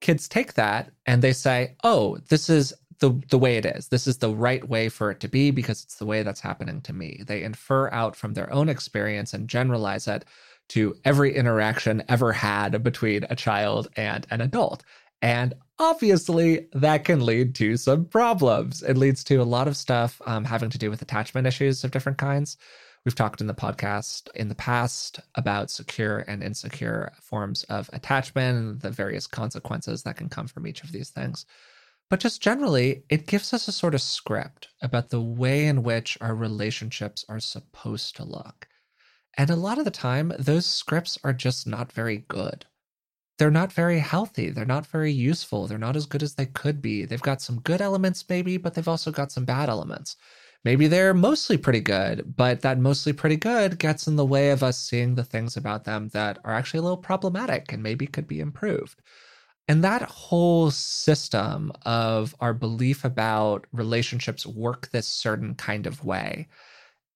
kids 0.00 0.28
take 0.28 0.54
that 0.54 0.90
and 1.06 1.22
they 1.22 1.32
say, 1.32 1.76
oh, 1.84 2.18
this 2.28 2.48
is 2.48 2.72
the, 3.00 3.20
the 3.30 3.38
way 3.38 3.56
it 3.56 3.66
is. 3.66 3.88
This 3.88 4.06
is 4.06 4.18
the 4.18 4.34
right 4.34 4.66
way 4.68 4.88
for 4.88 5.10
it 5.10 5.20
to 5.20 5.28
be 5.28 5.50
because 5.50 5.82
it's 5.82 5.96
the 5.96 6.06
way 6.06 6.22
that's 6.22 6.40
happening 6.40 6.80
to 6.82 6.92
me. 6.92 7.22
They 7.26 7.42
infer 7.42 7.90
out 7.90 8.16
from 8.16 8.34
their 8.34 8.52
own 8.52 8.68
experience 8.68 9.32
and 9.34 9.48
generalize 9.48 10.06
it 10.06 10.24
to 10.70 10.96
every 11.04 11.34
interaction 11.34 12.02
ever 12.08 12.32
had 12.32 12.82
between 12.82 13.26
a 13.28 13.36
child 13.36 13.88
and 13.96 14.26
an 14.30 14.40
adult. 14.40 14.82
And 15.22 15.54
obviously, 15.78 16.68
that 16.72 17.04
can 17.04 17.26
lead 17.26 17.54
to 17.56 17.76
some 17.76 18.06
problems. 18.06 18.82
It 18.82 18.96
leads 18.96 19.22
to 19.24 19.36
a 19.36 19.44
lot 19.44 19.68
of 19.68 19.76
stuff 19.76 20.20
um, 20.26 20.44
having 20.44 20.70
to 20.70 20.78
do 20.78 20.90
with 20.90 21.02
attachment 21.02 21.46
issues 21.46 21.84
of 21.84 21.90
different 21.90 22.18
kinds. 22.18 22.56
We've 23.04 23.14
talked 23.14 23.40
in 23.40 23.46
the 23.46 23.54
podcast 23.54 24.28
in 24.34 24.48
the 24.48 24.54
past 24.54 25.20
about 25.34 25.70
secure 25.70 26.18
and 26.28 26.42
insecure 26.42 27.12
forms 27.20 27.64
of 27.64 27.88
attachment 27.92 28.58
and 28.58 28.80
the 28.80 28.90
various 28.90 29.26
consequences 29.26 30.02
that 30.02 30.16
can 30.16 30.28
come 30.28 30.46
from 30.46 30.66
each 30.66 30.84
of 30.84 30.92
these 30.92 31.10
things. 31.10 31.46
But 32.10 32.20
just 32.20 32.42
generally, 32.42 33.04
it 33.08 33.26
gives 33.26 33.54
us 33.54 33.68
a 33.68 33.72
sort 33.72 33.94
of 33.94 34.02
script 34.02 34.68
about 34.82 35.10
the 35.10 35.20
way 35.20 35.66
in 35.66 35.82
which 35.82 36.18
our 36.20 36.34
relationships 36.34 37.24
are 37.28 37.40
supposed 37.40 38.16
to 38.16 38.24
look. 38.24 38.66
And 39.36 39.50
a 39.50 39.56
lot 39.56 39.78
of 39.78 39.84
the 39.84 39.90
time, 39.90 40.32
those 40.38 40.66
scripts 40.66 41.18
are 41.24 41.32
just 41.32 41.66
not 41.66 41.92
very 41.92 42.24
good 42.28 42.66
they're 43.40 43.50
not 43.50 43.72
very 43.72 44.00
healthy. 44.00 44.50
They're 44.50 44.66
not 44.66 44.86
very 44.86 45.10
useful. 45.10 45.66
They're 45.66 45.78
not 45.78 45.96
as 45.96 46.04
good 46.04 46.22
as 46.22 46.34
they 46.34 46.44
could 46.44 46.82
be. 46.82 47.06
They've 47.06 47.22
got 47.22 47.40
some 47.40 47.60
good 47.60 47.80
elements, 47.80 48.22
maybe, 48.28 48.58
but 48.58 48.74
they've 48.74 48.86
also 48.86 49.10
got 49.10 49.32
some 49.32 49.46
bad 49.46 49.70
elements. 49.70 50.16
Maybe 50.62 50.88
they're 50.88 51.14
mostly 51.14 51.56
pretty 51.56 51.80
good, 51.80 52.36
but 52.36 52.60
that 52.60 52.78
mostly 52.78 53.14
pretty 53.14 53.36
good 53.36 53.78
gets 53.78 54.06
in 54.06 54.16
the 54.16 54.26
way 54.26 54.50
of 54.50 54.62
us 54.62 54.78
seeing 54.78 55.14
the 55.14 55.24
things 55.24 55.56
about 55.56 55.84
them 55.84 56.08
that 56.08 56.38
are 56.44 56.52
actually 56.52 56.80
a 56.80 56.82
little 56.82 56.98
problematic 56.98 57.72
and 57.72 57.82
maybe 57.82 58.06
could 58.06 58.28
be 58.28 58.40
improved. 58.40 59.00
And 59.68 59.82
that 59.84 60.02
whole 60.02 60.70
system 60.70 61.72
of 61.86 62.34
our 62.40 62.52
belief 62.52 63.06
about 63.06 63.66
relationships 63.72 64.44
work 64.44 64.90
this 64.90 65.08
certain 65.08 65.54
kind 65.54 65.86
of 65.86 66.04
way 66.04 66.46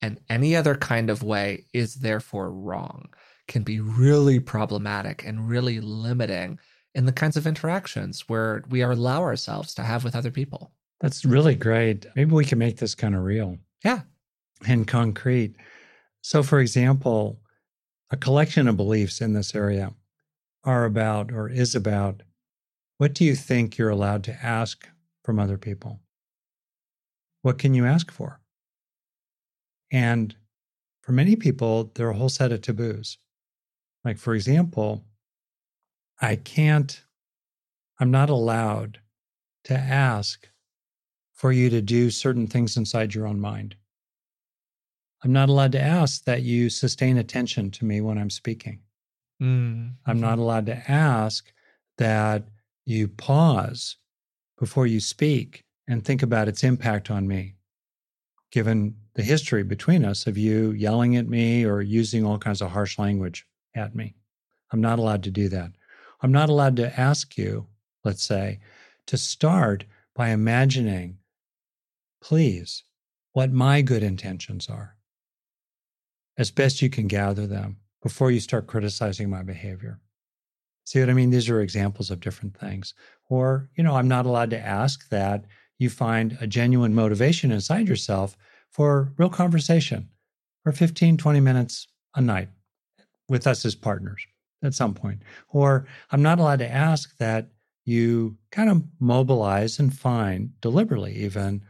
and 0.04 0.20
any 0.28 0.54
other 0.54 0.74
kind 0.74 1.08
of 1.08 1.22
way 1.22 1.64
is 1.72 1.94
therefore 1.94 2.52
wrong 2.52 3.08
can 3.48 3.62
be 3.62 3.80
really 3.80 4.38
problematic 4.38 5.24
and 5.24 5.48
really 5.48 5.80
limiting 5.80 6.58
in 6.94 7.06
the 7.06 7.12
kinds 7.12 7.38
of 7.38 7.46
interactions 7.46 8.28
where 8.28 8.62
we 8.68 8.82
allow 8.82 9.22
ourselves 9.22 9.72
to 9.72 9.82
have 9.82 10.04
with 10.04 10.14
other 10.14 10.30
people. 10.30 10.72
That's 11.00 11.24
really 11.24 11.54
great. 11.54 12.04
Maybe 12.16 12.32
we 12.32 12.44
can 12.44 12.58
make 12.58 12.76
this 12.76 12.94
kind 12.94 13.14
of 13.14 13.22
real. 13.22 13.56
Yeah. 13.82 14.00
And 14.68 14.86
concrete. 14.86 15.56
So, 16.20 16.42
for 16.42 16.60
example, 16.60 17.40
a 18.10 18.18
collection 18.18 18.68
of 18.68 18.76
beliefs 18.76 19.22
in 19.22 19.32
this 19.32 19.54
area 19.54 19.94
are 20.64 20.84
about 20.84 21.32
or 21.32 21.48
is 21.48 21.74
about 21.74 22.22
what 22.98 23.14
do 23.14 23.24
you 23.24 23.34
think 23.34 23.78
you're 23.78 23.88
allowed 23.88 24.22
to 24.24 24.44
ask 24.44 24.86
from 25.24 25.38
other 25.38 25.56
people? 25.56 26.00
What 27.40 27.56
can 27.56 27.72
you 27.72 27.86
ask 27.86 28.10
for? 28.10 28.42
And 29.94 30.34
for 31.02 31.12
many 31.12 31.36
people, 31.36 31.92
there 31.94 32.08
are 32.08 32.10
a 32.10 32.16
whole 32.16 32.28
set 32.28 32.50
of 32.50 32.62
taboos. 32.62 33.16
Like, 34.04 34.18
for 34.18 34.34
example, 34.34 35.04
I 36.20 36.34
can't, 36.34 37.00
I'm 38.00 38.10
not 38.10 38.28
allowed 38.28 38.98
to 39.64 39.74
ask 39.74 40.48
for 41.32 41.52
you 41.52 41.70
to 41.70 41.80
do 41.80 42.10
certain 42.10 42.48
things 42.48 42.76
inside 42.76 43.14
your 43.14 43.28
own 43.28 43.38
mind. 43.38 43.76
I'm 45.22 45.32
not 45.32 45.48
allowed 45.48 45.72
to 45.72 45.80
ask 45.80 46.24
that 46.24 46.42
you 46.42 46.70
sustain 46.70 47.16
attention 47.16 47.70
to 47.70 47.84
me 47.84 48.00
when 48.00 48.18
I'm 48.18 48.30
speaking. 48.30 48.80
Mm-hmm. 49.40 49.90
I'm 50.06 50.20
not 50.20 50.40
allowed 50.40 50.66
to 50.66 50.90
ask 50.90 51.52
that 51.98 52.42
you 52.84 53.06
pause 53.06 53.96
before 54.58 54.88
you 54.88 54.98
speak 54.98 55.64
and 55.86 56.04
think 56.04 56.24
about 56.24 56.48
its 56.48 56.64
impact 56.64 57.12
on 57.12 57.28
me, 57.28 57.54
given 58.54 58.94
the 59.14 59.22
history 59.22 59.64
between 59.64 60.04
us 60.04 60.28
of 60.28 60.38
you 60.38 60.70
yelling 60.70 61.16
at 61.16 61.28
me 61.28 61.64
or 61.64 61.82
using 61.82 62.24
all 62.24 62.38
kinds 62.38 62.62
of 62.62 62.70
harsh 62.70 63.00
language 63.00 63.44
at 63.74 63.96
me. 63.96 64.14
I'm 64.72 64.80
not 64.80 65.00
allowed 65.00 65.24
to 65.24 65.30
do 65.32 65.48
that. 65.48 65.72
I'm 66.22 66.30
not 66.30 66.48
allowed 66.48 66.76
to 66.76 67.00
ask 67.00 67.36
you, 67.36 67.66
let's 68.04 68.22
say, 68.22 68.60
to 69.08 69.16
start 69.16 69.84
by 70.14 70.28
imagining, 70.28 71.18
please, 72.22 72.84
what 73.32 73.50
my 73.50 73.82
good 73.82 74.04
intentions 74.04 74.68
are, 74.68 74.94
as 76.38 76.52
best 76.52 76.80
you 76.80 76.88
can 76.88 77.08
gather 77.08 77.48
them 77.48 77.78
before 78.04 78.30
you 78.30 78.38
start 78.38 78.68
criticizing 78.68 79.28
my 79.28 79.42
behavior. 79.42 79.98
See 80.84 81.00
what 81.00 81.10
I 81.10 81.14
mean? 81.14 81.30
These 81.30 81.50
are 81.50 81.60
examples 81.60 82.08
of 82.08 82.20
different 82.20 82.56
things. 82.56 82.94
Or, 83.28 83.68
you 83.74 83.82
know, 83.82 83.96
I'm 83.96 84.06
not 84.06 84.26
allowed 84.26 84.50
to 84.50 84.64
ask 84.64 85.08
that 85.08 85.44
you 85.78 85.90
find 85.90 86.38
a 86.40 86.46
genuine 86.46 86.94
motivation 86.94 87.50
inside 87.52 87.88
yourself 87.88 88.36
for 88.70 89.12
real 89.18 89.28
conversation 89.28 90.08
for 90.62 90.72
15, 90.72 91.16
20 91.16 91.40
minutes 91.40 91.88
a 92.14 92.20
night 92.20 92.48
with 93.28 93.46
us 93.46 93.64
as 93.64 93.74
partners 93.74 94.24
at 94.62 94.74
some 94.74 94.94
point. 94.94 95.22
Or 95.48 95.86
I'm 96.10 96.22
not 96.22 96.38
allowed 96.38 96.60
to 96.60 96.70
ask 96.70 97.16
that 97.18 97.48
you 97.84 98.36
kind 98.50 98.70
of 98.70 98.82
mobilize 98.98 99.78
and 99.78 99.94
find 99.94 100.58
deliberately 100.60 101.14
even 101.16 101.62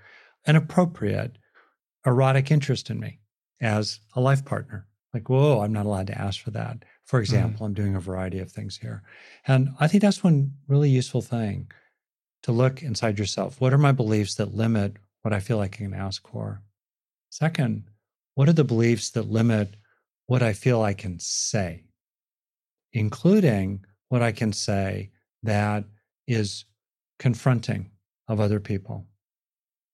an 0.47 0.57
appropriate 0.57 1.37
erotic 2.07 2.51
interest 2.51 2.91
in 2.91 3.01
me 3.01 3.19
as 3.61 4.01
a 4.15 4.21
life 4.21 4.45
partner. 4.45 4.87
Like, 5.13 5.29
whoa, 5.29 5.61
I'm 5.61 5.73
not 5.73 5.87
allowed 5.87 6.09
to 6.09 6.19
ask 6.19 6.41
for 6.41 6.51
that. 6.53 6.85
For 7.05 7.19
mm. 7.19 7.23
example, 7.23 7.65
mm. 7.65 7.67
I'm 7.67 7.75
doing 7.75 7.97
a 7.97 8.01
variety 8.01 8.39
of 8.39 8.51
things 8.51 8.77
here. 8.77 9.03
And 9.47 9.71
I 9.81 9.89
think 9.89 10.03
that's 10.03 10.25
one 10.25 10.53
really 10.69 10.91
useful 10.91 11.23
thing 11.23 11.71
to 12.45 12.53
look 12.53 12.83
inside 12.83 13.19
yourself. 13.19 13.61
What 13.61 13.73
are 13.73 13.79
my 13.79 13.93
beliefs 13.93 14.37
that 14.37 14.55
limit 14.55 14.97
what 15.23 15.35
I 15.35 15.41
feel 15.41 15.57
like 15.57 15.75
I 15.75 15.85
can 15.85 15.95
ask 15.95 16.27
for? 16.29 16.63
Second, 17.31 17.85
what 18.35 18.49
are 18.49 18.53
the 18.55 18.65
beliefs 18.65 19.11
that 19.11 19.31
limit 19.31 19.77
what 20.27 20.43
I 20.43 20.53
feel 20.53 20.83
I 20.83 20.95
can 20.95 21.19
say, 21.19 21.85
including 22.93 23.85
what 24.09 24.23
I 24.23 24.33
can 24.33 24.53
say 24.53 25.11
that 25.43 25.85
is 26.27 26.65
confronting 27.19 27.91
of 28.29 28.41
other 28.41 28.61
people. 28.61 29.07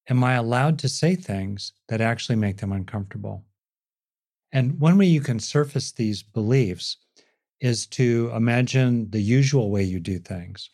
Am 0.09 0.23
I 0.23 0.33
allowed 0.33 0.79
to 0.79 0.89
say 0.89 1.15
things 1.15 1.73
that 1.89 2.01
actually 2.01 2.35
make 2.37 2.57
them 2.57 2.71
uncomfortable? 2.71 3.45
And 4.51 4.79
one 4.79 4.97
way 4.97 5.05
you 5.05 5.21
can 5.21 5.39
surface 5.39 5.91
these 5.91 6.23
beliefs 6.23 6.97
is 7.59 7.85
to 7.87 8.31
imagine 8.35 9.09
the 9.11 9.21
usual 9.21 9.69
way 9.69 9.83
you 9.83 9.99
do 9.99 10.19
things. 10.19 10.69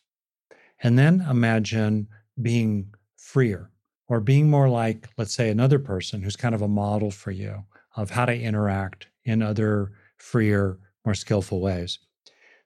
And 0.81 0.97
then 0.97 1.25
imagine 1.29 2.07
being 2.41 2.93
freer 3.15 3.71
or 4.07 4.19
being 4.19 4.49
more 4.49 4.69
like, 4.69 5.09
let's 5.17 5.33
say, 5.33 5.49
another 5.49 5.79
person 5.79 6.21
who's 6.21 6.35
kind 6.35 6.55
of 6.55 6.61
a 6.61 6.67
model 6.67 7.11
for 7.11 7.31
you 7.31 7.63
of 7.95 8.11
how 8.11 8.25
to 8.25 8.39
interact 8.39 9.07
in 9.25 9.41
other 9.41 9.91
freer, 10.17 10.79
more 11.05 11.15
skillful 11.15 11.59
ways. 11.59 11.99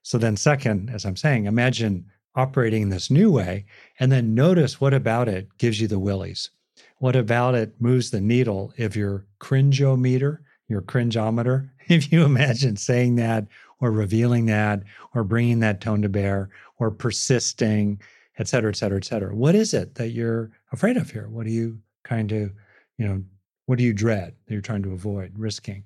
So 0.04 0.18
then, 0.18 0.36
second, 0.36 0.90
as 0.90 1.06
I'm 1.06 1.16
saying, 1.16 1.46
imagine 1.46 2.06
operating 2.36 2.84
in 2.84 2.90
this 2.90 3.12
new 3.12 3.32
way 3.32 3.66
and 4.00 4.12
then 4.12 4.34
notice 4.34 4.80
what 4.80 4.94
about 4.94 5.28
it 5.28 5.48
gives 5.58 5.82
you 5.82 5.88
the 5.88 6.00
willies. 6.00 6.50
What 6.98 7.16
about 7.16 7.56
it 7.56 7.74
moves 7.80 8.12
the 8.12 8.22
needle 8.22 8.74
of 8.80 8.96
your 8.96 9.26
cringeometer, 9.40 10.40
your 10.68 10.82
cringeometer? 10.82 11.70
If 11.88 12.10
you 12.10 12.24
imagine 12.24 12.78
saying 12.78 13.16
that 13.16 13.48
or 13.82 13.92
revealing 13.92 14.46
that 14.46 14.84
or 15.14 15.24
bringing 15.24 15.60
that 15.60 15.82
tone 15.82 16.02
to 16.02 16.10
bear 16.10 16.50
or 16.78 16.92
persisting, 16.92 18.00
et 18.38 18.48
cetera, 18.48 18.70
et 18.70 18.76
cetera, 18.76 18.98
et 18.98 19.06
cetera. 19.06 19.36
What 19.36 19.56
is 19.56 19.74
it 19.74 19.96
that 19.96 20.10
you're 20.10 20.52
afraid 20.72 20.96
of 20.96 21.12
here? 21.12 21.28
What 21.28 21.46
do 21.46 21.52
you 21.52 21.80
kind 22.04 22.32
of, 22.32 22.54
you 22.98 23.06
know, 23.08 23.24
what 23.66 23.78
do 23.78 23.84
you 23.84 23.94
dread 23.94 24.36
that 24.46 24.54
you're 24.54 24.62
trying 24.62 24.84
to 24.84 24.94
avoid 24.94 25.34
risking? 25.38 25.84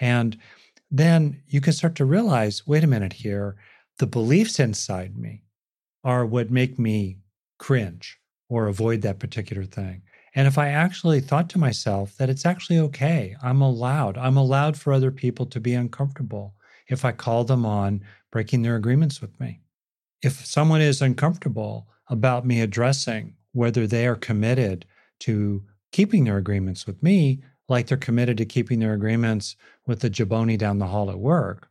And 0.00 0.38
then 0.90 1.42
you 1.48 1.60
can 1.60 1.72
start 1.72 1.94
to 1.96 2.04
realize 2.04 2.66
wait 2.66 2.84
a 2.84 2.86
minute 2.86 3.12
here, 3.12 3.56
the 3.98 4.06
beliefs 4.06 4.60
inside 4.60 5.16
me 5.16 5.42
are 6.04 6.24
what 6.24 6.50
make 6.50 6.78
me 6.78 7.18
cringe 7.58 8.18
or 8.48 8.68
avoid 8.68 9.02
that 9.02 9.18
particular 9.18 9.64
thing. 9.64 10.02
And 10.34 10.46
if 10.46 10.56
I 10.56 10.68
actually 10.68 11.20
thought 11.20 11.50
to 11.50 11.58
myself 11.58 12.16
that 12.16 12.30
it's 12.30 12.46
actually 12.46 12.78
okay, 12.78 13.36
I'm 13.42 13.60
allowed, 13.60 14.16
I'm 14.16 14.36
allowed 14.36 14.76
for 14.76 14.92
other 14.92 15.10
people 15.10 15.46
to 15.46 15.60
be 15.60 15.74
uncomfortable 15.74 16.54
if 16.88 17.04
I 17.04 17.12
call 17.12 17.44
them 17.44 17.64
on 17.64 18.02
breaking 18.30 18.62
their 18.62 18.76
agreements 18.76 19.20
with 19.20 19.38
me. 19.40 19.60
If 20.22 20.44
someone 20.44 20.80
is 20.80 21.00
uncomfortable 21.00 21.88
about 22.08 22.46
me 22.46 22.60
addressing 22.60 23.34
whether 23.52 23.86
they 23.86 24.06
are 24.06 24.16
committed 24.16 24.84
to 25.20 25.62
keeping 25.92 26.24
their 26.24 26.36
agreements 26.36 26.86
with 26.86 27.02
me, 27.02 27.42
like 27.68 27.86
they're 27.86 27.96
committed 27.96 28.38
to 28.38 28.44
keeping 28.44 28.78
their 28.78 28.94
agreements 28.94 29.56
with 29.86 30.00
the 30.00 30.10
jaboni 30.10 30.56
down 30.56 30.78
the 30.78 30.86
hall 30.86 31.10
at 31.10 31.18
work, 31.18 31.68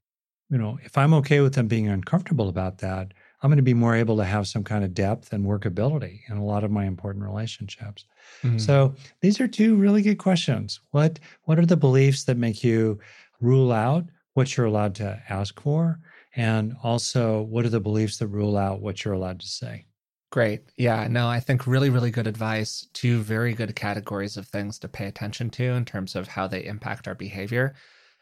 you 0.49 0.57
know, 0.57 0.79
if 0.83 0.97
I'm 0.97 1.13
okay 1.15 1.41
with 1.41 1.55
them 1.55 1.67
being 1.67 1.87
uncomfortable 1.87 2.47
about 2.47 2.77
that, 2.79 3.13
I'm 3.41 3.49
going 3.49 3.57
to 3.57 3.63
be 3.63 3.73
more 3.73 3.95
able 3.95 4.17
to 4.17 4.23
have 4.23 4.47
some 4.47 4.63
kind 4.63 4.83
of 4.83 4.93
depth 4.93 5.33
and 5.33 5.45
workability 5.45 6.21
in 6.29 6.37
a 6.37 6.45
lot 6.45 6.63
of 6.63 6.71
my 6.71 6.85
important 6.85 7.23
relationships. 7.23 8.05
Mm-hmm. 8.41 8.57
So 8.57 8.95
these 9.21 9.39
are 9.39 9.47
two 9.47 9.75
really 9.75 10.01
good 10.01 10.17
questions. 10.17 10.79
What 10.91 11.19
what 11.43 11.59
are 11.59 11.65
the 11.65 11.77
beliefs 11.77 12.23
that 12.25 12.37
make 12.37 12.63
you 12.63 12.99
rule 13.39 13.71
out 13.71 14.05
what 14.37 14.55
you're 14.55 14.67
allowed 14.67 14.93
to 14.93 15.19
ask 15.29 15.59
for? 15.59 15.99
And 16.35 16.75
also, 16.83 17.41
what 17.41 17.65
are 17.65 17.69
the 17.69 17.79
beliefs 17.79 18.17
that 18.17 18.27
rule 18.27 18.55
out 18.55 18.81
what 18.81 19.03
you're 19.03 19.15
allowed 19.15 19.39
to 19.39 19.47
say? 19.47 19.87
Great. 20.31 20.61
Yeah, 20.77 21.07
no, 21.09 21.27
I 21.27 21.39
think 21.39 21.65
really, 21.65 21.89
really 21.89 22.11
good 22.11 22.27
advice. 22.27 22.87
Two 22.93 23.21
very 23.21 23.53
good 23.53 23.75
categories 23.75 24.37
of 24.37 24.47
things 24.47 24.77
to 24.79 24.87
pay 24.87 25.07
attention 25.07 25.49
to 25.51 25.63
in 25.63 25.85
terms 25.85 26.15
of 26.15 26.27
how 26.27 26.47
they 26.47 26.65
impact 26.65 27.07
our 27.07 27.15
behavior 27.15 27.73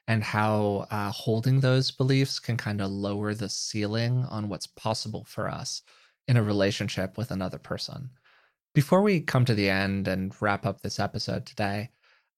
and 0.07 0.24
how 0.24 0.88
uh, 0.89 1.11
holding 1.11 1.59
those 1.59 1.91
beliefs 1.91 2.39
can 2.39 2.55
kind 2.55 2.80
of 2.80 2.89
lower 2.91 3.34
the 3.34 3.49
ceiling 3.49 4.26
on 4.30 4.47
what's 4.47 4.68
possible 4.68 5.26
for 5.26 5.49
us 5.49 5.82
in 6.30 6.38
a 6.38 6.43
relationship 6.43 7.18
with 7.18 7.30
another 7.30 7.57
person. 7.57 8.09
Before 8.74 9.01
we 9.01 9.20
come 9.20 9.43
to 9.43 9.55
the 9.55 9.70
end 9.70 10.07
and 10.07 10.34
wrap 10.39 10.66
up 10.66 10.80
this 10.80 10.97
episode 10.97 11.45
today, 11.45 11.89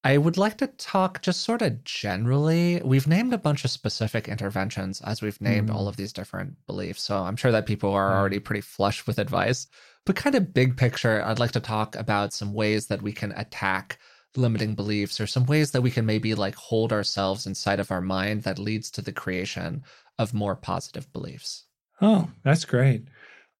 I 0.07 0.17
would 0.17 0.37
like 0.37 0.59
to 0.59 0.67
talk 0.67 1.21
just 1.21 1.41
sort 1.41 1.61
of 1.61 1.83
generally. 1.83 2.81
We've 2.81 3.07
named 3.07 3.33
a 3.33 3.37
bunch 3.37 3.65
of 3.65 3.71
specific 3.71 4.29
interventions 4.29 5.01
as 5.01 5.21
we've 5.21 5.41
named 5.41 5.67
mm. 5.67 5.75
all 5.75 5.89
of 5.89 5.97
these 5.97 6.13
different 6.13 6.55
beliefs. 6.65 7.01
So 7.01 7.17
I'm 7.17 7.35
sure 7.35 7.51
that 7.51 7.65
people 7.65 7.91
are 7.91 8.17
already 8.17 8.39
pretty 8.39 8.61
flush 8.61 9.05
with 9.05 9.19
advice. 9.19 9.67
But 10.05 10.15
kind 10.15 10.37
of 10.37 10.53
big 10.53 10.77
picture, 10.77 11.21
I'd 11.21 11.39
like 11.39 11.51
to 11.51 11.59
talk 11.59 11.97
about 11.97 12.31
some 12.31 12.53
ways 12.53 12.87
that 12.87 13.01
we 13.01 13.11
can 13.11 13.33
attack 13.33 13.99
limiting 14.37 14.75
beliefs 14.75 15.19
or 15.19 15.27
some 15.27 15.45
ways 15.45 15.71
that 15.71 15.81
we 15.81 15.91
can 15.91 16.05
maybe 16.05 16.35
like 16.35 16.55
hold 16.55 16.93
ourselves 16.93 17.45
inside 17.45 17.81
of 17.81 17.91
our 17.91 17.99
mind 17.99 18.43
that 18.43 18.59
leads 18.59 18.89
to 18.91 19.01
the 19.01 19.11
creation 19.11 19.83
of 20.17 20.33
more 20.33 20.55
positive 20.55 21.11
beliefs. 21.11 21.65
Oh, 21.99 22.29
that's 22.45 22.63
great. 22.63 23.03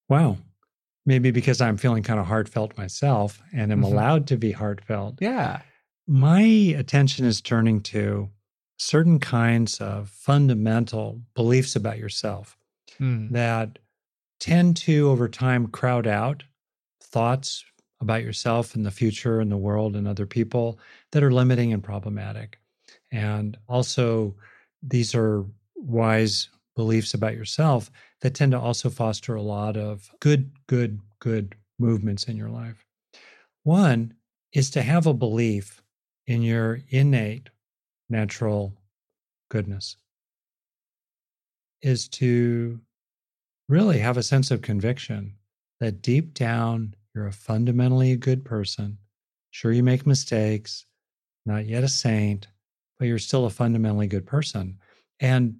Wow. 0.08 0.38
Maybe 1.06 1.30
because 1.32 1.60
I'm 1.60 1.76
feeling 1.76 2.04
kind 2.04 2.22
of 2.22 2.26
heartfelt 2.26 2.78
myself 2.78 3.42
and 3.52 3.70
am 3.70 3.82
mm-hmm. 3.82 3.92
allowed 3.92 4.28
to 4.28 4.38
be 4.38 4.54
heartfelt. 4.54 5.18
Yeah. 5.20 5.60
My 6.08 6.42
attention 6.42 7.26
is 7.26 7.42
turning 7.42 7.82
to 7.82 8.30
certain 8.78 9.20
kinds 9.20 9.82
of 9.82 10.10
fundamental 10.10 11.22
beliefs 11.36 11.76
about 11.76 11.98
yourself 11.98 12.58
mm. 13.00 13.30
that 13.32 13.80
tend 14.40 14.78
to, 14.78 15.10
over 15.10 15.28
time, 15.28 15.68
crowd 15.68 16.08
out 16.08 16.44
thoughts, 17.02 17.66
about 18.00 18.24
yourself 18.24 18.76
and 18.76 18.86
the 18.86 18.92
future 18.92 19.40
and 19.40 19.52
the 19.52 19.58
world 19.58 19.96
and 19.96 20.08
other 20.08 20.26
people 20.26 20.80
that 21.12 21.24
are 21.24 21.32
limiting 21.32 21.74
and 21.74 21.84
problematic. 21.84 22.60
And 23.12 23.58
also, 23.68 24.36
these 24.84 25.16
are 25.16 25.46
wise 25.76 26.50
beliefs 26.76 27.14
about 27.14 27.34
yourself 27.34 27.90
that 28.22 28.36
tend 28.36 28.52
to 28.52 28.60
also 28.60 28.90
foster 28.90 29.36
a 29.36 29.42
lot 29.42 29.78
of 29.78 30.12
good, 30.20 30.52
good, 30.68 31.00
good 31.20 31.56
movements 31.80 32.26
in 32.26 32.38
your 32.38 32.50
life. 32.50 32.86
One 33.64 34.14
is 34.54 34.70
to 34.72 34.84
have 34.84 35.08
a 35.08 35.14
belief 35.14 35.82
in 36.28 36.42
your 36.42 36.80
innate 36.90 37.50
natural 38.10 38.74
goodness, 39.50 39.98
is 41.82 42.08
to 42.10 42.80
really 43.70 44.00
have 44.00 44.18
a 44.18 44.24
sense 44.24 44.52
of 44.52 44.62
conviction 44.62 45.34
that 45.80 46.02
deep 46.02 46.34
down 46.34 46.94
you're 47.14 47.28
a 47.28 47.32
fundamentally 47.32 48.16
good 48.16 48.46
person. 48.46 48.98
Sure, 49.52 49.72
you 49.72 49.84
make 49.84 50.06
mistakes, 50.06 50.86
not 51.46 51.66
yet 51.66 51.84
a 51.84 51.88
saint, 51.88 52.48
but 53.00 53.08
you're 53.08 53.20
still 53.20 53.46
a 53.46 53.50
fundamentally 53.50 54.08
good 54.08 54.26
person. 54.26 54.78
And 55.20 55.58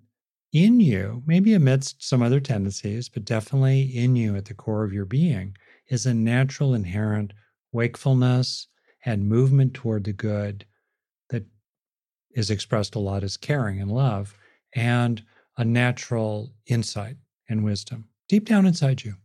in 0.54 0.80
you, 0.80 1.24
maybe 1.26 1.54
amidst 1.54 2.04
some 2.04 2.22
other 2.22 2.40
tendencies, 2.40 3.10
but 3.10 3.26
definitely 3.26 3.82
in 3.82 4.16
you 4.16 4.36
at 4.36 4.46
the 4.46 4.54
core 4.54 4.84
of 4.84 4.94
your 4.94 5.06
being, 5.06 5.58
is 5.90 6.06
a 6.06 6.14
natural 6.14 6.74
inherent 6.74 7.34
wakefulness 7.72 8.68
and 9.08 9.30
movement 9.30 9.74
toward 9.74 10.04
the 10.04 10.12
good 10.12 10.66
that 11.30 11.46
is 12.32 12.52
expressed 12.52 12.94
a 12.94 13.00
lot 13.00 13.24
as 13.24 13.38
caring 13.38 13.80
and 13.80 13.90
love, 13.90 14.36
and 14.76 15.24
a 15.56 15.64
natural 15.64 16.52
insight 16.68 17.16
and 17.50 17.64
wisdom 17.64 18.10
deep 18.28 18.46
down 18.46 18.66
inside 18.66 19.06
you 19.06 19.16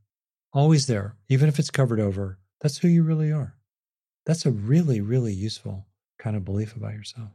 always 0.53 0.87
there, 0.87 1.17
even 1.29 1.49
if 1.49 1.59
it's 1.59 1.71
covered 1.71 1.99
over. 1.99 2.39
That's 2.61 2.79
who 2.79 2.87
you 2.87 3.03
really 3.03 3.33
are. 3.33 3.57
That's 4.25 4.47
a 4.47 4.53
really, 4.53 5.01
really 5.01 5.33
useful 5.33 5.87
kind 6.19 6.37
of 6.37 6.45
belief 6.45 6.77
about 6.77 6.95
yourself. 6.95 7.31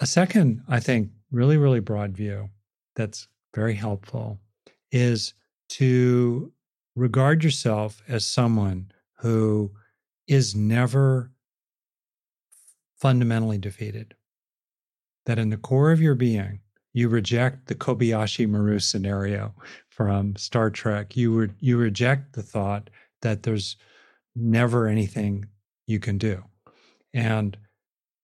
A 0.00 0.06
second, 0.06 0.62
I 0.68 0.80
think, 0.80 1.10
really, 1.30 1.56
really 1.56 1.78
broad 1.78 2.16
view 2.16 2.50
that's 2.96 3.28
very 3.54 3.74
helpful 3.74 4.40
is 4.90 5.34
to 5.68 6.52
regard 6.96 7.44
yourself 7.44 8.02
as 8.08 8.26
someone 8.26 8.90
who 9.18 9.70
is 10.26 10.54
never 10.54 11.30
fundamentally 12.96 13.58
defeated. 13.58 14.14
That 15.26 15.38
in 15.38 15.50
the 15.50 15.56
core 15.56 15.92
of 15.92 16.00
your 16.00 16.14
being, 16.14 16.60
you 16.92 17.08
reject 17.08 17.66
the 17.66 17.74
Kobayashi 17.74 18.48
Maru 18.48 18.78
scenario 18.78 19.54
from 19.88 20.36
Star 20.36 20.70
Trek. 20.70 21.16
You 21.16 21.32
re- 21.32 21.50
you 21.60 21.76
reject 21.76 22.32
the 22.32 22.42
thought 22.42 22.90
that 23.22 23.42
there's 23.42 23.76
never 24.34 24.86
anything 24.86 25.46
you 25.86 25.98
can 25.98 26.16
do, 26.16 26.42
and 27.12 27.56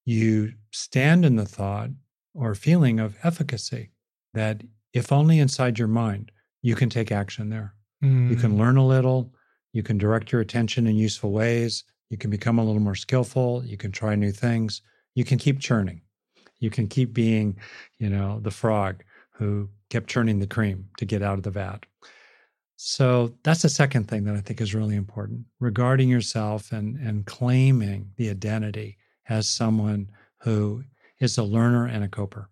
you 0.05 0.53
stand 0.71 1.25
in 1.25 1.37
the 1.37 1.45
thought 1.45 1.91
or 2.35 2.55
feeling 2.55 2.99
of 2.99 3.19
efficacy 3.23 3.91
that 4.35 4.63
if 4.93 5.13
only 5.13 5.39
inside 5.39 5.79
your 5.79 5.89
mind 5.89 6.31
you 6.63 6.75
can 6.75 6.89
take 6.89 7.13
action 7.13 7.51
there. 7.51 7.75
Mm. 8.03 8.31
You 8.31 8.37
can 8.37 8.53
mm. 8.53 8.59
learn 8.59 8.77
a 8.77 8.87
little. 8.87 9.35
You 9.73 9.83
can 9.83 9.99
direct 9.99 10.33
your 10.33 10.41
attention 10.41 10.87
in 10.87 10.97
useful 10.97 11.33
ways. 11.33 11.85
You 12.13 12.19
can 12.19 12.31
become 12.31 12.61
a 12.61 12.65
little 12.65 12.81
more 12.81 12.95
skillful. 12.95 13.65
You 13.65 13.77
can 13.77 13.91
try 13.91 14.15
new 14.15 14.31
things. 14.31 14.83
You 15.17 15.25
can 15.25 15.39
keep 15.39 15.59
churning 15.59 16.03
you 16.63 16.71
can 16.71 16.87
keep 16.87 17.13
being, 17.13 17.59
you 17.99 18.09
know, 18.09 18.39
the 18.41 18.51
frog 18.51 19.03
who 19.33 19.69
kept 19.91 20.09
churning 20.09 20.39
the 20.39 20.47
cream 20.47 20.89
to 20.97 21.05
get 21.05 21.21
out 21.21 21.37
of 21.37 21.43
the 21.43 21.51
vat. 21.51 21.85
So 22.77 23.35
that's 23.43 23.63
the 23.63 23.69
second 23.69 24.09
thing 24.09 24.25
that 24.25 24.37
I 24.37 24.41
think 24.41 24.61
is 24.61 24.75
really 24.75 24.95
important 24.95 25.45
regarding 25.59 26.09
yourself 26.09 26.71
and, 26.71 26.97
and 26.97 27.27
claiming 27.27 28.13
the 28.17 28.31
identity 28.31 28.97
as 29.29 29.49
someone 29.49 30.09
who 30.39 30.85
is 31.19 31.37
a 31.37 31.43
learner 31.43 31.87
and 31.87 32.05
a 32.05 32.09
coper. 32.09 32.49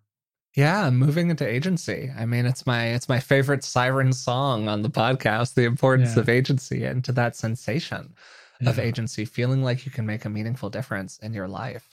Yeah, 0.55 0.89
moving 0.89 1.29
into 1.29 1.47
agency. 1.47 2.11
I 2.17 2.25
mean, 2.25 2.45
it's 2.45 2.65
my 2.65 2.87
it's 2.87 3.07
my 3.07 3.21
favorite 3.21 3.63
siren 3.63 4.11
song 4.11 4.67
on 4.67 4.81
the 4.81 4.89
podcast, 4.89 5.53
the 5.53 5.63
importance 5.63 6.15
yeah. 6.15 6.21
of 6.21 6.29
agency 6.29 6.83
and 6.83 7.01
to 7.05 7.13
that 7.13 7.37
sensation 7.37 8.13
yeah. 8.61 8.69
of 8.69 8.79
agency, 8.79 9.25
feeling 9.25 9.63
like 9.63 9.85
you 9.85 9.91
can 9.91 10.05
make 10.05 10.25
a 10.25 10.29
meaningful 10.29 10.69
difference 10.69 11.17
in 11.19 11.33
your 11.33 11.47
life. 11.47 11.89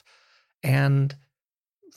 And 0.63 1.15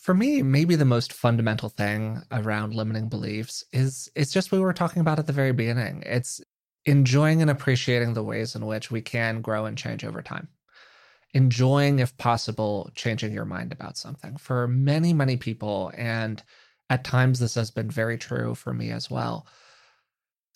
for 0.01 0.15
me, 0.15 0.43
maybe 0.43 0.75
the 0.75 0.85
most 0.85 1.13
fundamental 1.13 1.69
thing 1.69 2.23
around 2.31 2.75
limiting 2.75 3.09
beliefs 3.09 3.65
is 3.73 4.11
it's 4.15 4.33
just 4.33 4.51
what 4.51 4.59
we 4.59 4.65
were 4.65 4.73
talking 4.73 5.01
about 5.01 5.19
at 5.19 5.27
the 5.27 5.33
very 5.33 5.53
beginning. 5.53 6.03
It's 6.05 6.41
enjoying 6.85 7.41
and 7.41 7.51
appreciating 7.51 8.15
the 8.15 8.25
ways 8.25 8.55
in 8.55 8.67
which 8.67 8.91
we 8.91 9.01
can 9.01 9.41
grow 9.41 9.67
and 9.67 9.79
change 9.79 10.05
over 10.05 10.23
time. 10.23 10.49
Enjoying, 11.35 11.99
if 11.99 12.17
possible, 12.19 12.91
changing 12.95 13.33
your 13.33 13.45
mind 13.45 13.73
about 13.73 13.97
something. 13.97 14.37
For 14.37 14.69
many, 14.69 15.13
many 15.13 15.37
people, 15.37 15.93
and 15.97 16.43
at 16.91 17.05
times 17.05 17.39
this 17.39 17.55
has 17.55 17.71
been 17.71 17.91
very 17.91 18.19
true 18.19 18.55
for 18.55 18.75
me 18.75 18.91
as 18.91 19.11
well, 19.11 19.47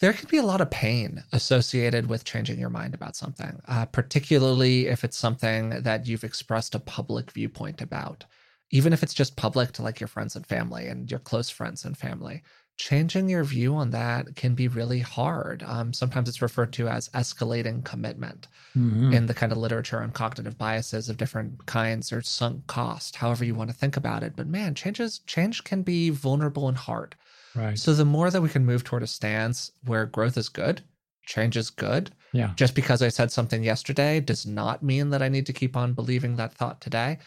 there 0.01 0.12
can 0.12 0.28
be 0.28 0.36
a 0.36 0.42
lot 0.42 0.61
of 0.61 0.70
pain 0.70 1.22
associated 1.32 2.09
with 2.09 2.24
changing 2.24 2.59
your 2.59 2.70
mind 2.70 2.94
about 2.94 3.16
something, 3.16 3.61
uh, 3.66 3.86
particularly 3.86 4.86
if 4.88 5.05
it's 5.05 5.16
something 5.16 5.70
that 5.70 6.07
you've 6.07 6.24
expressed 6.24 6.74
a 6.74 6.80
public 6.80 7.30
viewpoint 7.30 7.80
about. 7.80 8.24
Even 8.70 8.92
if 8.92 9.03
it's 9.03 9.14
just 9.14 9.36
public 9.36 9.72
to 9.72 9.82
like 9.82 10.01
your 10.01 10.09
friends 10.09 10.36
and 10.36 10.47
family 10.47 10.86
and 10.86 11.11
your 11.11 11.20
close 11.20 11.49
friends 11.49 11.84
and 11.84 11.97
family 11.97 12.42
changing 12.76 13.28
your 13.28 13.44
view 13.44 13.74
on 13.74 13.90
that 13.90 14.36
can 14.36 14.55
be 14.55 14.68
really 14.68 15.01
hard. 15.01 15.62
Um, 15.62 15.92
sometimes 15.92 16.28
it's 16.28 16.42
referred 16.42 16.72
to 16.74 16.88
as 16.88 17.09
escalating 17.11 17.84
commitment 17.84 18.49
mm-hmm. 18.76 19.12
in 19.12 19.26
the 19.26 19.34
kind 19.34 19.51
of 19.51 19.59
literature 19.59 20.03
on 20.03 20.11
cognitive 20.11 20.59
biases 20.59 21.09
of 21.09 21.16
different 21.16 21.64
kinds 21.66 22.12
or 22.12 22.20
sunk 22.20 22.66
cost 22.66 23.16
however 23.16 23.44
you 23.44 23.55
want 23.55 23.70
to 23.70 23.76
think 23.76 23.97
about 23.97 24.22
it. 24.22 24.34
But 24.36 24.47
man 24.47 24.74
changes 24.74 25.20
change 25.20 25.64
can 25.64 25.82
be 25.82 26.11
vulnerable 26.11 26.68
and 26.68 26.76
hard 26.76 27.14
right 27.57 27.78
so 27.78 27.94
the 27.94 28.04
more 28.04 28.30
that 28.30 28.42
we 28.42 28.48
can 28.48 28.64
move 28.64 28.84
toward 28.84 29.02
a 29.02 29.07
stance 29.07 29.72
where 29.84 30.07
growth 30.07 30.36
is 30.36 30.48
good 30.48 30.82
change 31.26 31.57
is 31.57 31.70
good. 31.70 32.11
Yeah. 32.32 32.52
Just 32.57 32.74
because 32.74 33.02
I 33.02 33.09
said 33.09 33.30
something 33.30 33.62
yesterday 33.62 34.20
does 34.20 34.46
not 34.46 34.82
mean 34.82 35.11
that 35.11 35.22
I 35.22 35.28
need 35.28 35.46
to 35.46 35.52
keep 35.52 35.76
on 35.76 35.92
believing 35.92 36.36
that 36.36 36.54
thought 36.54 36.80
today. 36.80 37.18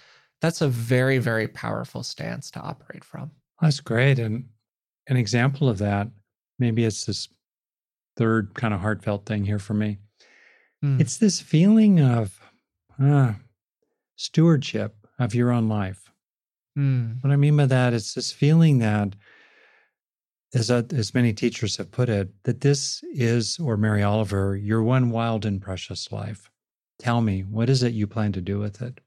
That's 0.41 0.61
a 0.61 0.69
very, 0.69 1.19
very 1.19 1.47
powerful 1.47 2.01
stance 2.01 2.49
to 2.51 2.61
operate 2.61 3.03
from. 3.03 3.31
That's 3.61 3.81
great. 3.81 4.19
And 4.19 4.45
an 5.07 5.17
example 5.17 5.69
of 5.69 5.77
that, 5.79 6.07
maybe 6.57 6.85
it's 6.85 7.05
this 7.05 7.27
third 8.15 8.53
kind 8.55 8.73
of 8.73 8.79
heartfelt 8.79 9.25
thing 9.25 9.43
here 9.43 9.59
for 9.59 9.73
me. 9.73 9.97
Mm. 10.83 11.01
It's 11.01 11.17
this 11.17 11.41
feeling 11.41 11.99
of 11.99 12.39
uh, 13.01 13.33
stewardship 14.15 14.95
of 15.19 15.35
your 15.35 15.51
own 15.51 15.67
life. 15.67 16.09
Mm. 16.77 17.21
What 17.21 17.33
I 17.33 17.35
mean 17.35 17.57
by 17.57 17.65
that 17.65 17.93
is 17.93 18.13
this 18.13 18.31
feeling 18.31 18.79
that, 18.79 19.15
as, 20.53 20.69
as 20.71 21.13
many 21.13 21.33
teachers 21.33 21.77
have 21.77 21.91
put 21.91 22.09
it, 22.09 22.29
that 22.43 22.61
this 22.61 23.03
is, 23.13 23.59
or 23.59 23.77
Mary 23.77 24.03
Oliver, 24.03 24.55
your 24.55 24.83
one 24.83 25.11
wild 25.11 25.45
and 25.45 25.61
precious 25.61 26.11
life. 26.11 26.49
Tell 26.97 27.21
me, 27.21 27.41
what 27.41 27.69
is 27.69 27.83
it 27.83 27.93
you 27.93 28.07
plan 28.07 28.31
to 28.33 28.41
do 28.41 28.59
with 28.59 28.81
it? 28.81 28.99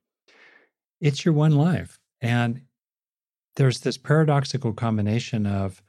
It's 1.01 1.25
your 1.25 1.35
one 1.35 1.57
life. 1.57 1.99
And 2.21 2.63
there's 3.57 3.81
this 3.81 3.99
paradoxical 3.99 4.73
combination 4.73 5.47
of 5.47 5.83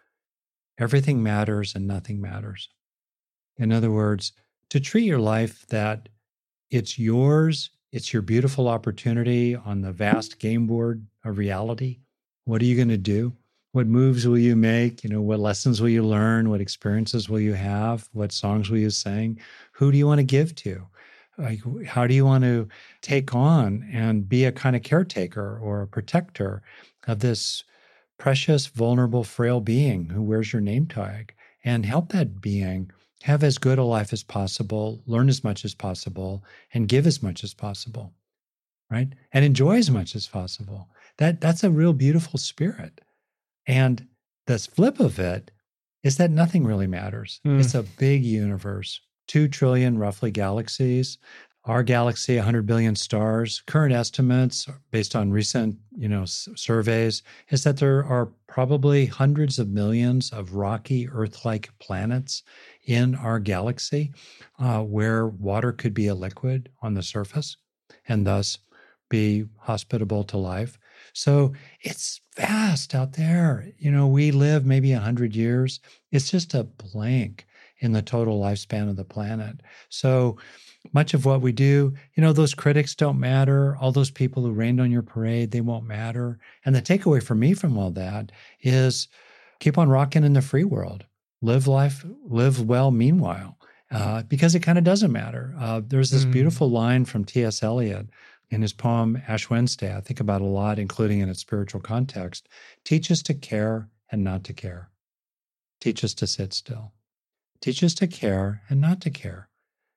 everything 0.80 1.22
matters 1.22 1.76
and 1.76 1.88
nothing 1.88 2.20
matters. 2.20 2.70
In 3.58 3.72
other 3.72 3.92
words, 3.92 4.34
to 4.70 4.80
treat 4.80 5.06
your 5.06 5.20
life 5.20 5.66
that 5.68 6.10
it's 6.72 6.98
yours, 6.98 7.70
it's 7.92 8.12
your 8.12 8.24
beautiful 8.24 8.68
opportunity 8.68 9.56
on 9.56 9.82
the 9.82 9.92
vast 9.92 10.40
game 10.40 10.66
board 10.66 11.06
of 11.24 11.38
reality. 11.38 12.00
What 12.46 12.62
are 12.62 12.66
you 12.66 12.76
going 12.76 12.90
to 12.90 12.98
do? 12.98 13.34
What 13.74 13.88
moves 13.88 14.28
will 14.28 14.38
you 14.38 14.56
make? 14.56 15.04
You 15.04 15.10
know, 15.10 15.22
what 15.22 15.40
lessons 15.40 15.82
will 15.82 15.90
you 15.90 16.04
learn? 16.04 16.52
What 16.52 16.62
experiences 16.62 17.28
will 17.28 17.40
you 17.40 17.54
have? 17.54 18.08
What 18.14 18.32
songs 18.32 18.70
will 18.70 18.78
you 18.78 18.92
sing? 18.92 19.40
Who 19.72 19.92
do 19.92 19.98
you 19.98 20.06
want 20.06 20.20
to 20.20 20.24
give 20.24 20.54
to? 20.58 20.88
Like, 21.40 21.60
how 21.88 22.06
do 22.06 22.14
you 22.14 22.24
want 22.24 22.44
to 22.44 22.68
take 23.02 23.34
on 23.34 23.90
and 23.92 24.30
be 24.30 24.46
a 24.46 24.52
kind 24.52 24.76
of 24.76 24.84
caretaker 24.84 25.58
or 25.58 25.82
a 25.82 25.88
protector 25.88 26.62
of 27.08 27.20
this 27.20 27.64
precious, 28.20 28.68
vulnerable, 28.68 29.24
frail 29.24 29.60
being 29.60 30.10
who 30.10 30.22
wears 30.22 30.54
your 30.54 30.62
name 30.62 30.86
tag 30.86 31.34
and 31.64 31.84
help 31.84 32.10
that 32.10 32.42
being 32.42 32.92
have 33.24 33.44
as 33.44 33.58
good 33.58 33.80
a 33.80 33.84
life 33.84 34.14
as 34.14 34.22
possible, 34.22 35.02
learn 35.08 35.30
as 35.30 35.44
much 35.44 35.66
as 35.66 35.74
possible, 35.74 36.44
and 36.76 36.88
give 36.88 37.08
as 37.08 37.24
much 37.24 37.44
as 37.44 37.56
possible, 37.56 38.14
right? 38.92 39.08
And 39.32 39.44
enjoy 39.44 39.78
as 39.78 39.90
much 39.90 40.16
as 40.16 40.28
possible. 40.28 40.90
That 41.18 41.42
that's 41.42 41.64
a 41.64 41.72
real 41.72 41.94
beautiful 41.94 42.38
spirit. 42.38 43.02
And 43.68 44.08
the 44.48 44.60
flip 44.60 45.00
of 45.00 45.20
it 45.20 45.52
is 46.04 46.18
that 46.18 46.32
nothing 46.32 46.66
really 46.66 46.88
matters. 46.88 47.40
Mm. 47.46 47.60
It's 47.60 47.76
a 47.76 47.84
big 47.84 48.24
universe, 48.26 49.00
two 49.28 49.48
trillion 49.48 49.98
roughly 49.98 50.32
galaxies. 50.32 51.18
Our 51.66 51.82
galaxy, 51.82 52.36
100 52.36 52.66
billion 52.66 52.94
stars. 52.94 53.64
Current 53.68 53.94
estimates, 53.94 54.68
based 54.92 55.16
on 55.16 55.32
recent, 55.32 55.78
you 55.96 56.10
know, 56.10 56.24
s- 56.24 56.50
surveys, 56.56 57.24
is 57.52 57.64
that 57.64 57.78
there 57.78 58.04
are 58.04 58.34
probably 58.48 59.06
hundreds 59.06 59.60
of 59.60 59.70
millions 59.70 60.34
of 60.34 60.56
rocky 60.56 61.08
Earth-like 61.08 61.70
planets 61.80 62.44
in 62.86 63.16
our 63.16 63.40
galaxy, 63.40 64.12
uh, 64.60 64.82
where 64.82 65.26
water 65.26 65.72
could 65.72 65.94
be 65.94 66.08
a 66.08 66.16
liquid 66.16 66.68
on 66.82 66.96
the 66.96 67.04
surface, 67.04 67.56
and 68.10 68.28
thus 68.28 68.58
be 69.10 69.46
hospitable 69.60 70.26
to 70.26 70.38
life. 70.38 70.78
So 71.14 71.54
it's 71.82 72.20
vast 72.36 72.94
out 72.96 73.14
there. 73.14 73.68
You 73.78 73.92
know, 73.92 74.08
we 74.08 74.32
live 74.32 74.66
maybe 74.66 74.92
100 74.94 75.36
years. 75.36 75.80
It's 76.12 76.30
just 76.30 76.54
a 76.54 76.64
blank 76.64 77.46
in 77.80 77.92
the 77.92 78.02
total 78.02 78.40
lifespan 78.42 78.90
of 78.90 78.96
the 78.96 79.04
planet. 79.06 79.62
So 79.90 80.38
much 80.94 81.14
of 81.14 81.26
what 81.26 81.42
we 81.42 81.52
do, 81.52 81.94
you 82.16 82.22
know, 82.22 82.34
those 82.34 82.54
critics 82.54 82.96
don't 82.96 83.20
matter. 83.20 83.78
All 83.78 83.92
those 83.92 84.12
people 84.12 84.44
who 84.44 84.52
rained 84.52 84.82
on 84.82 84.92
your 84.92 85.02
parade, 85.02 85.52
they 85.52 85.62
won't 85.62 85.86
matter. 85.86 86.40
And 86.66 86.76
the 86.76 86.82
takeaway 86.82 87.22
for 87.22 87.36
me 87.36 87.54
from 87.54 87.78
all 87.78 87.92
that 87.92 88.32
is 88.62 89.08
keep 89.60 89.78
on 89.78 89.90
rocking 89.90 90.24
in 90.24 90.34
the 90.34 90.42
free 90.42 90.64
world. 90.66 91.06
Live 91.42 91.68
life, 91.68 92.06
live 92.26 92.62
well 92.62 92.90
meanwhile, 92.92 93.58
uh, 93.92 94.24
because 94.24 94.56
it 94.56 94.62
kind 94.62 94.78
of 94.78 94.84
doesn't 94.86 95.12
matter. 95.12 95.54
Uh, 95.60 95.82
there's 95.86 96.10
this 96.10 96.26
Mm. 96.26 96.32
beautiful 96.32 96.70
line 96.70 97.04
from 97.06 97.26
T.S. 97.26 97.62
Eliot 97.62 98.08
in 98.54 98.62
his 98.62 98.74
poem 98.74 99.20
Ash 99.28 99.50
Wednesday, 99.50 99.96
I 99.96 100.00
think 100.00 100.20
about 100.20 100.42
a 100.42 100.46
lot, 100.46 100.78
including 100.78 101.20
in 101.20 101.30
its 101.30 101.40
spiritual 101.40 101.82
context. 101.82 102.48
Teach 102.86 103.10
us 103.10 103.24
to 103.24 103.34
care 103.34 103.90
and 104.12 104.24
not 104.24 104.44
to 104.44 104.54
care. 104.54 104.90
Teach 105.82 106.04
us 106.04 106.14
to 106.16 106.28
sit 106.28 106.54
still. 106.54 106.94
Teach 107.62 107.84
us 107.84 107.96
to 107.96 108.08
care 108.08 108.62
and 108.70 108.80
not 108.80 109.02
to 109.02 109.10
care. 109.10 109.50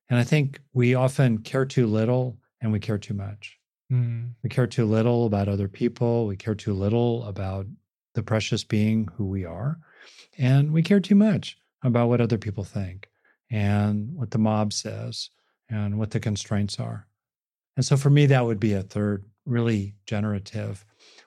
And 0.08 0.18
I 0.18 0.24
think 0.24 0.60
we 0.72 0.94
often 0.94 1.38
care 1.38 1.66
too 1.66 1.86
little 1.86 2.38
and 2.60 2.72
we 2.72 2.80
care 2.80 2.96
too 2.96 3.12
much. 3.12 3.58
Mm. 3.92 4.30
We 4.42 4.48
care 4.48 4.66
too 4.66 4.86
little 4.86 5.26
about 5.26 5.48
other 5.48 5.68
people. 5.68 6.26
We 6.26 6.36
care 6.36 6.54
too 6.54 6.72
little 6.72 7.24
about 7.24 7.66
the 8.14 8.22
precious 8.22 8.64
being 8.64 9.08
who 9.16 9.26
we 9.26 9.44
are. 9.44 9.78
And 10.38 10.72
we 10.72 10.82
care 10.82 11.00
too 11.00 11.14
much 11.14 11.58
about 11.82 12.08
what 12.08 12.22
other 12.22 12.38
people 12.38 12.64
think 12.64 13.08
and 13.50 14.14
what 14.14 14.30
the 14.30 14.38
mob 14.38 14.72
says 14.72 15.28
and 15.68 15.98
what 15.98 16.12
the 16.12 16.20
constraints 16.20 16.80
are. 16.80 17.06
And 17.76 17.84
so 17.84 17.96
for 17.96 18.10
me, 18.10 18.26
that 18.26 18.44
would 18.44 18.60
be 18.60 18.72
a 18.72 18.82
third 18.82 19.24
really 19.44 19.94
generative, 20.06 20.84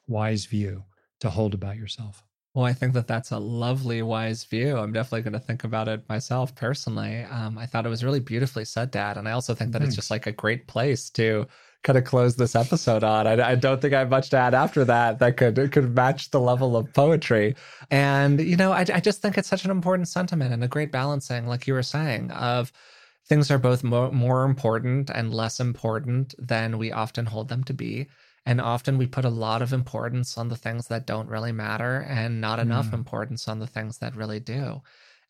wise 0.08 0.46
view 0.46 0.84
to 1.22 1.30
hold 1.30 1.54
about 1.54 1.78
yourself. 1.78 2.24
Well, 2.56 2.66
I 2.66 2.74
think 2.74 2.94
that 2.94 3.08
that's 3.08 3.32
a 3.32 3.38
lovely, 3.38 4.02
wise 4.02 4.44
view. 4.44 4.78
I'm 4.78 4.92
definitely 4.92 5.22
going 5.22 5.34
to 5.34 5.40
think 5.40 5.64
about 5.64 5.88
it 5.88 6.08
myself 6.10 6.56
personally. 6.56 7.24
Um, 7.24 7.58
I 7.58 7.68
thought 7.68 7.86
it 7.86 7.90
was 7.90 8.04
really 8.04 8.20
beautifully 8.20 8.66
said, 8.66 8.90
Dad. 8.90 9.18
And 9.18 9.28
I 9.30 9.32
also 9.32 9.54
think 9.54 9.72
that 9.74 9.84
it's 9.84 9.96
just 9.96 10.10
like 10.10 10.26
a 10.26 10.32
great 10.32 10.68
place 10.68 11.12
to 11.12 11.46
kind 11.84 11.98
of 11.98 12.04
close 12.04 12.36
this 12.36 12.56
episode 12.56 13.04
on. 13.04 13.28
I, 13.28 13.52
I 13.52 13.56
don't 13.56 13.80
think 13.80 13.94
I 13.94 14.00
have 14.00 14.10
much 14.10 14.32
to 14.32 14.38
add 14.38 14.54
after 14.54 14.84
that 14.86 15.20
that 15.20 15.38
could 15.38 15.72
could 15.72 15.96
match 15.96 16.32
the 16.32 16.40
level 16.40 16.76
of 16.76 16.92
poetry. 16.94 17.56
And 17.92 18.42
you 18.42 18.58
know, 18.58 18.72
I, 18.72 18.86
I 18.94 19.00
just 19.00 19.22
think 19.22 19.38
it's 19.38 19.48
such 19.48 19.64
an 19.64 19.72
important 19.72 20.08
sentiment 20.08 20.52
and 20.52 20.64
a 20.64 20.68
great 20.68 20.92
balancing, 20.92 21.48
like 21.48 21.68
you 21.68 21.74
were 21.74 21.84
saying, 21.84 22.32
of 22.32 22.74
things 23.30 23.50
are 23.52 23.60
both 23.60 23.84
more, 23.84 24.12
more 24.12 24.44
important 24.44 25.10
and 25.10 25.34
less 25.34 25.60
important 25.60 26.34
than 26.40 26.78
we 26.78 26.92
often 26.92 27.28
hold 27.28 27.48
them 27.48 27.64
to 27.66 27.74
be. 27.74 28.08
And 28.46 28.60
often 28.60 28.98
we 28.98 29.06
put 29.06 29.26
a 29.26 29.30
lot 29.30 29.62
of 29.62 29.72
importance 29.74 30.38
on 30.38 30.50
the 30.50 30.56
things 30.56 30.88
that 30.88 31.06
don't 31.06 31.30
really 31.30 31.52
matter 31.52 32.00
and 32.10 32.42
not 32.42 32.60
enough 32.60 32.88
Mm. 32.88 32.94
importance 32.94 33.48
on 33.48 33.60
the 33.60 33.68
things 33.68 34.00
that 34.00 34.16
really 34.16 34.40
do. 34.40 34.82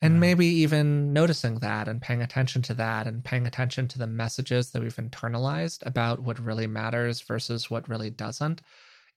And 0.01 0.21
maybe 0.21 0.45
even 0.45 1.11
noticing 1.11 1.55
that 1.55 1.89
and 1.89 2.01
paying 2.01 2.21
attention 2.21 2.61
to 2.63 2.73
that 2.75 3.05
and 3.05 3.21
paying 3.21 3.45
attention 3.45 3.89
to 3.89 3.99
the 3.99 4.07
messages 4.07 4.71
that 4.71 4.81
we've 4.81 4.95
internalized 4.95 5.85
about 5.85 6.21
what 6.21 6.39
really 6.39 6.67
matters 6.67 7.19
versus 7.19 7.69
what 7.69 7.89
really 7.89 8.09
doesn't 8.09 8.61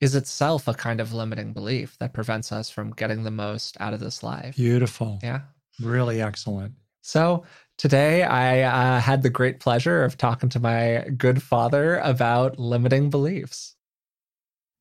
is 0.01 0.17
itself 0.17 0.67
a 0.67 0.75
kind 0.75 1.01
of 1.01 1.13
limiting 1.13 1.53
belief 1.53 1.97
that 1.99 2.13
prevents 2.13 2.51
us 2.51 2.69
from 2.69 2.91
getting 2.91 3.23
the 3.23 3.31
most 3.31 3.77
out 3.79 3.95
of 3.95 4.01
this 4.01 4.25
life. 4.25 4.57
Beautiful. 4.57 5.21
Yeah. 5.23 5.43
Really 5.81 6.21
excellent. 6.21 6.75
So 7.03 7.45
today 7.83 8.23
I 8.23 8.63
uh, 8.63 9.01
had 9.01 9.25
the 9.25 9.29
great 9.29 9.59
pleasure 9.59 10.05
of 10.05 10.17
talking 10.17 10.49
to 10.51 10.61
my 10.61 11.05
good 11.17 11.43
father 11.43 11.99
about 11.99 12.57
limiting 12.57 13.11
beliefs. 13.11 13.75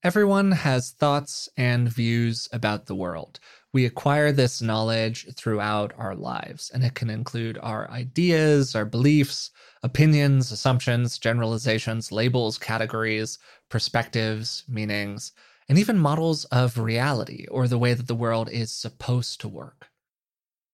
Everyone 0.03 0.51
has 0.51 0.91
thoughts 0.91 1.49
and 1.57 1.89
views 1.89 2.47
about 2.53 2.85
the 2.85 2.93
world. 2.93 3.39
We 3.73 3.87
acquire 3.87 4.31
this 4.31 4.61
knowledge 4.61 5.33
throughout 5.33 5.93
our 5.97 6.13
lives, 6.13 6.69
and 6.71 6.83
it 6.83 6.93
can 6.93 7.09
include 7.09 7.57
our 7.63 7.89
ideas, 7.89 8.75
our 8.75 8.85
beliefs, 8.85 9.49
opinions, 9.81 10.51
assumptions, 10.51 11.17
generalizations, 11.17 12.11
labels, 12.11 12.59
categories, 12.59 13.39
perspectives, 13.69 14.63
meanings, 14.67 15.31
and 15.67 15.79
even 15.79 15.97
models 15.97 16.45
of 16.45 16.77
reality 16.77 17.47
or 17.49 17.67
the 17.67 17.79
way 17.79 17.95
that 17.95 18.05
the 18.05 18.13
world 18.13 18.47
is 18.51 18.71
supposed 18.71 19.41
to 19.41 19.47
work. 19.47 19.90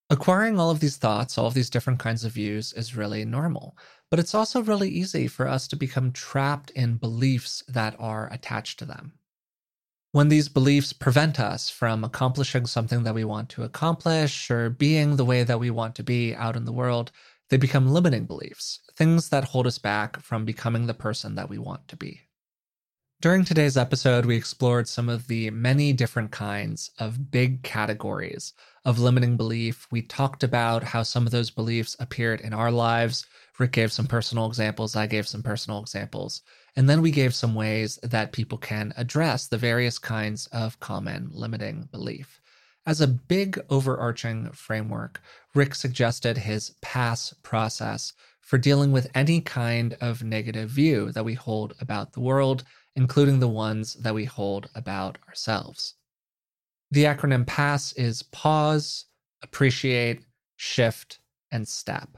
Acquiring 0.09 0.57
all 0.57 0.69
of 0.71 0.79
these 0.79 0.95
thoughts, 0.95 1.37
all 1.37 1.47
of 1.47 1.53
these 1.53 1.69
different 1.69 1.99
kinds 1.99 2.23
of 2.23 2.31
views 2.31 2.71
is 2.73 2.95
really 2.95 3.25
normal, 3.25 3.77
but 4.09 4.19
it's 4.19 4.33
also 4.33 4.61
really 4.61 4.89
easy 4.89 5.27
for 5.27 5.49
us 5.49 5.67
to 5.67 5.75
become 5.75 6.13
trapped 6.13 6.69
in 6.71 6.95
beliefs 6.95 7.61
that 7.67 7.93
are 7.99 8.31
attached 8.31 8.79
to 8.79 8.85
them. 8.85 9.13
When 10.13 10.29
these 10.29 10.47
beliefs 10.47 10.93
prevent 10.93 11.41
us 11.41 11.69
from 11.69 12.05
accomplishing 12.05 12.65
something 12.67 13.03
that 13.03 13.15
we 13.15 13.25
want 13.25 13.49
to 13.49 13.63
accomplish 13.63 14.49
or 14.49 14.69
being 14.69 15.17
the 15.17 15.25
way 15.25 15.43
that 15.43 15.59
we 15.59 15.69
want 15.71 15.93
to 15.95 16.03
be 16.03 16.33
out 16.33 16.55
in 16.55 16.63
the 16.63 16.71
world, 16.71 17.11
they 17.49 17.57
become 17.57 17.91
limiting 17.91 18.25
beliefs, 18.25 18.79
things 18.95 19.27
that 19.27 19.43
hold 19.43 19.67
us 19.67 19.77
back 19.77 20.21
from 20.21 20.45
becoming 20.45 20.87
the 20.87 20.93
person 20.93 21.35
that 21.35 21.49
we 21.49 21.57
want 21.57 21.85
to 21.89 21.97
be. 21.97 22.21
During 23.19 23.43
today's 23.43 23.77
episode, 23.77 24.25
we 24.25 24.35
explored 24.35 24.87
some 24.87 25.09
of 25.09 25.27
the 25.27 25.49
many 25.49 25.91
different 25.91 26.31
kinds 26.31 26.91
of 26.99 27.31
big 27.31 27.63
categories 27.63 28.53
of 28.87 28.99
limiting 28.99 29.35
belief. 29.35 29.85
We 29.91 30.01
talked 30.01 30.43
about 30.43 30.81
how 30.81 31.03
some 31.03 31.25
of 31.25 31.33
those 31.33 31.49
beliefs 31.49 31.97
appeared 31.99 32.39
in 32.39 32.53
our 32.53 32.71
lives. 32.71 33.25
Rick 33.59 33.73
gave 33.73 33.91
some 33.91 34.07
personal 34.07 34.45
examples, 34.45 34.95
I 34.95 35.07
gave 35.07 35.27
some 35.27 35.43
personal 35.43 35.81
examples. 35.81 36.41
And 36.77 36.89
then 36.89 37.01
we 37.01 37.11
gave 37.11 37.35
some 37.35 37.53
ways 37.53 37.99
that 38.01 38.31
people 38.31 38.57
can 38.57 38.93
address 38.95 39.47
the 39.47 39.57
various 39.57 39.99
kinds 39.99 40.47
of 40.53 40.79
common 40.79 41.27
limiting 41.33 41.89
belief. 41.91 42.39
As 42.85 43.01
a 43.01 43.07
big 43.07 43.59
overarching 43.69 44.51
framework, 44.53 45.21
Rick 45.53 45.75
suggested 45.75 46.37
his 46.37 46.73
pass 46.81 47.33
process 47.43 48.13
for 48.39 48.57
dealing 48.57 48.93
with 48.93 49.11
any 49.13 49.41
kind 49.41 49.97
of 49.99 50.23
negative 50.23 50.69
view 50.69 51.11
that 51.11 51.25
we 51.25 51.33
hold 51.33 51.73
about 51.81 52.13
the 52.13 52.21
world, 52.21 52.63
including 52.95 53.41
the 53.41 53.49
ones 53.49 53.95
that 53.95 54.13
we 54.13 54.23
hold 54.23 54.69
about 54.73 55.17
ourselves. 55.27 55.95
The 56.89 57.03
acronym 57.03 57.45
PASS 57.45 57.93
is 57.93 58.23
pause, 58.23 59.05
appreciate, 59.43 60.23
shift, 60.55 61.19
and 61.51 61.67
step. 61.67 62.17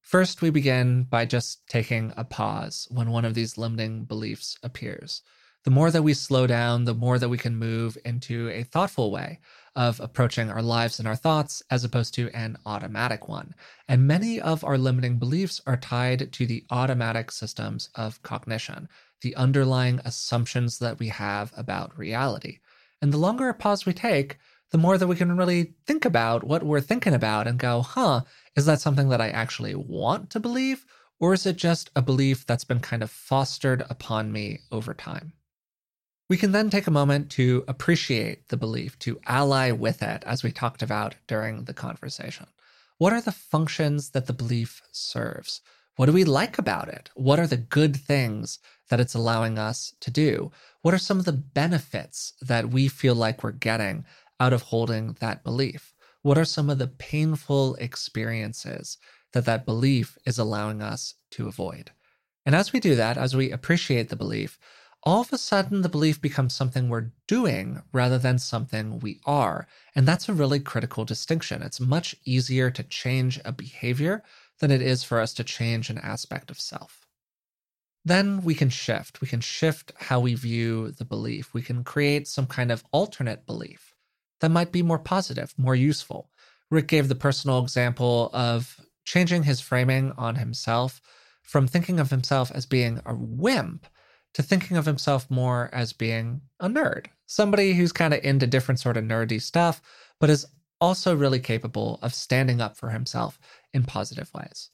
First, 0.00 0.42
we 0.42 0.50
begin 0.50 1.04
by 1.04 1.26
just 1.26 1.64
taking 1.68 2.12
a 2.16 2.24
pause 2.24 2.88
when 2.90 3.10
one 3.10 3.24
of 3.24 3.34
these 3.34 3.56
limiting 3.56 4.04
beliefs 4.04 4.58
appears. 4.64 5.22
The 5.62 5.70
more 5.70 5.92
that 5.92 6.02
we 6.02 6.14
slow 6.14 6.48
down, 6.48 6.86
the 6.86 6.94
more 6.94 7.18
that 7.20 7.28
we 7.28 7.38
can 7.38 7.54
move 7.54 7.96
into 8.04 8.48
a 8.48 8.64
thoughtful 8.64 9.12
way 9.12 9.38
of 9.76 10.00
approaching 10.00 10.50
our 10.50 10.62
lives 10.62 10.98
and 10.98 11.06
our 11.06 11.14
thoughts 11.14 11.62
as 11.70 11.84
opposed 11.84 12.14
to 12.14 12.30
an 12.30 12.56
automatic 12.66 13.28
one. 13.28 13.54
And 13.86 14.08
many 14.08 14.40
of 14.40 14.64
our 14.64 14.78
limiting 14.78 15.18
beliefs 15.18 15.60
are 15.66 15.76
tied 15.76 16.32
to 16.32 16.46
the 16.46 16.64
automatic 16.70 17.30
systems 17.30 17.90
of 17.94 18.22
cognition, 18.22 18.88
the 19.20 19.36
underlying 19.36 20.00
assumptions 20.04 20.78
that 20.80 20.98
we 20.98 21.08
have 21.08 21.52
about 21.56 21.96
reality. 21.96 22.58
And 23.02 23.12
the 23.12 23.18
longer 23.18 23.48
a 23.48 23.54
pause 23.54 23.86
we 23.86 23.92
take, 23.92 24.38
the 24.70 24.78
more 24.78 24.98
that 24.98 25.06
we 25.06 25.16
can 25.16 25.36
really 25.36 25.74
think 25.86 26.04
about 26.04 26.44
what 26.44 26.62
we're 26.62 26.80
thinking 26.80 27.14
about 27.14 27.46
and 27.46 27.58
go, 27.58 27.82
huh, 27.82 28.22
is 28.54 28.66
that 28.66 28.80
something 28.80 29.08
that 29.08 29.20
I 29.20 29.30
actually 29.30 29.74
want 29.74 30.30
to 30.30 30.40
believe? 30.40 30.84
Or 31.18 31.34
is 31.34 31.44
it 31.44 31.56
just 31.56 31.90
a 31.94 32.02
belief 32.02 32.46
that's 32.46 32.64
been 32.64 32.80
kind 32.80 33.02
of 33.02 33.10
fostered 33.10 33.84
upon 33.90 34.32
me 34.32 34.60
over 34.70 34.94
time? 34.94 35.32
We 36.28 36.36
can 36.36 36.52
then 36.52 36.70
take 36.70 36.86
a 36.86 36.92
moment 36.92 37.30
to 37.32 37.64
appreciate 37.66 38.48
the 38.48 38.56
belief, 38.56 38.96
to 39.00 39.20
ally 39.26 39.72
with 39.72 40.02
it, 40.02 40.22
as 40.24 40.44
we 40.44 40.52
talked 40.52 40.80
about 40.80 41.16
during 41.26 41.64
the 41.64 41.74
conversation. 41.74 42.46
What 42.98 43.12
are 43.12 43.20
the 43.20 43.32
functions 43.32 44.10
that 44.10 44.26
the 44.26 44.32
belief 44.32 44.80
serves? 44.92 45.60
What 45.96 46.06
do 46.06 46.12
we 46.12 46.24
like 46.24 46.56
about 46.56 46.88
it? 46.88 47.10
What 47.14 47.40
are 47.40 47.48
the 47.48 47.56
good 47.56 47.96
things 47.96 48.60
that 48.90 49.00
it's 49.00 49.14
allowing 49.14 49.58
us 49.58 49.94
to 50.00 50.10
do? 50.10 50.52
What 50.82 50.92
are 50.92 50.98
some 50.98 51.18
of 51.18 51.24
the 51.24 51.32
benefits 51.32 52.34
that 52.42 52.70
we 52.70 52.88
feel 52.88 53.14
like 53.14 53.42
we're 53.42 53.52
getting 53.52 54.04
out 54.38 54.52
of 54.52 54.62
holding 54.62 55.16
that 55.20 55.42
belief? 55.42 55.94
What 56.22 56.36
are 56.36 56.44
some 56.44 56.68
of 56.68 56.78
the 56.78 56.88
painful 56.88 57.76
experiences 57.76 58.98
that 59.32 59.46
that 59.46 59.64
belief 59.64 60.18
is 60.26 60.38
allowing 60.38 60.82
us 60.82 61.14
to 61.32 61.48
avoid? 61.48 61.92
And 62.44 62.54
as 62.54 62.72
we 62.72 62.80
do 62.80 62.94
that, 62.96 63.16
as 63.16 63.34
we 63.34 63.50
appreciate 63.50 64.08
the 64.08 64.16
belief, 64.16 64.58
all 65.02 65.22
of 65.22 65.32
a 65.32 65.38
sudden 65.38 65.80
the 65.80 65.88
belief 65.88 66.20
becomes 66.20 66.54
something 66.54 66.88
we're 66.88 67.12
doing 67.26 67.82
rather 67.92 68.18
than 68.18 68.38
something 68.38 68.98
we 68.98 69.20
are. 69.24 69.66
And 69.94 70.06
that's 70.06 70.28
a 70.28 70.34
really 70.34 70.60
critical 70.60 71.04
distinction. 71.04 71.62
It's 71.62 71.80
much 71.80 72.14
easier 72.24 72.70
to 72.70 72.82
change 72.82 73.40
a 73.44 73.52
behavior 73.52 74.22
than 74.58 74.70
it 74.70 74.82
is 74.82 75.02
for 75.02 75.20
us 75.20 75.32
to 75.34 75.44
change 75.44 75.88
an 75.88 75.98
aspect 75.98 76.50
of 76.50 76.60
self. 76.60 77.06
Then 78.04 78.42
we 78.42 78.54
can 78.54 78.70
shift. 78.70 79.20
We 79.20 79.28
can 79.28 79.40
shift 79.40 79.92
how 79.98 80.20
we 80.20 80.34
view 80.34 80.92
the 80.92 81.04
belief. 81.04 81.52
We 81.52 81.62
can 81.62 81.84
create 81.84 82.26
some 82.26 82.46
kind 82.46 82.72
of 82.72 82.84
alternate 82.92 83.46
belief 83.46 83.94
that 84.40 84.50
might 84.50 84.72
be 84.72 84.82
more 84.82 84.98
positive, 84.98 85.54
more 85.56 85.74
useful. 85.74 86.30
Rick 86.70 86.88
gave 86.88 87.08
the 87.08 87.14
personal 87.14 87.62
example 87.62 88.30
of 88.32 88.80
changing 89.04 89.42
his 89.42 89.60
framing 89.60 90.12
on 90.16 90.36
himself 90.36 91.00
from 91.42 91.66
thinking 91.66 92.00
of 92.00 92.10
himself 92.10 92.50
as 92.52 92.64
being 92.64 93.00
a 93.04 93.14
wimp 93.14 93.86
to 94.34 94.42
thinking 94.42 94.76
of 94.76 94.86
himself 94.86 95.28
more 95.30 95.68
as 95.72 95.92
being 95.92 96.40
a 96.60 96.68
nerd, 96.68 97.06
somebody 97.26 97.72
who's 97.72 97.92
kind 97.92 98.14
of 98.14 98.22
into 98.22 98.46
different 98.46 98.78
sort 98.78 98.96
of 98.96 99.04
nerdy 99.04 99.42
stuff, 99.42 99.82
but 100.20 100.30
is 100.30 100.46
also 100.80 101.14
really 101.14 101.40
capable 101.40 101.98
of 102.02 102.14
standing 102.14 102.60
up 102.60 102.76
for 102.76 102.90
himself 102.90 103.38
in 103.74 103.82
positive 103.82 104.32
ways. 104.32 104.70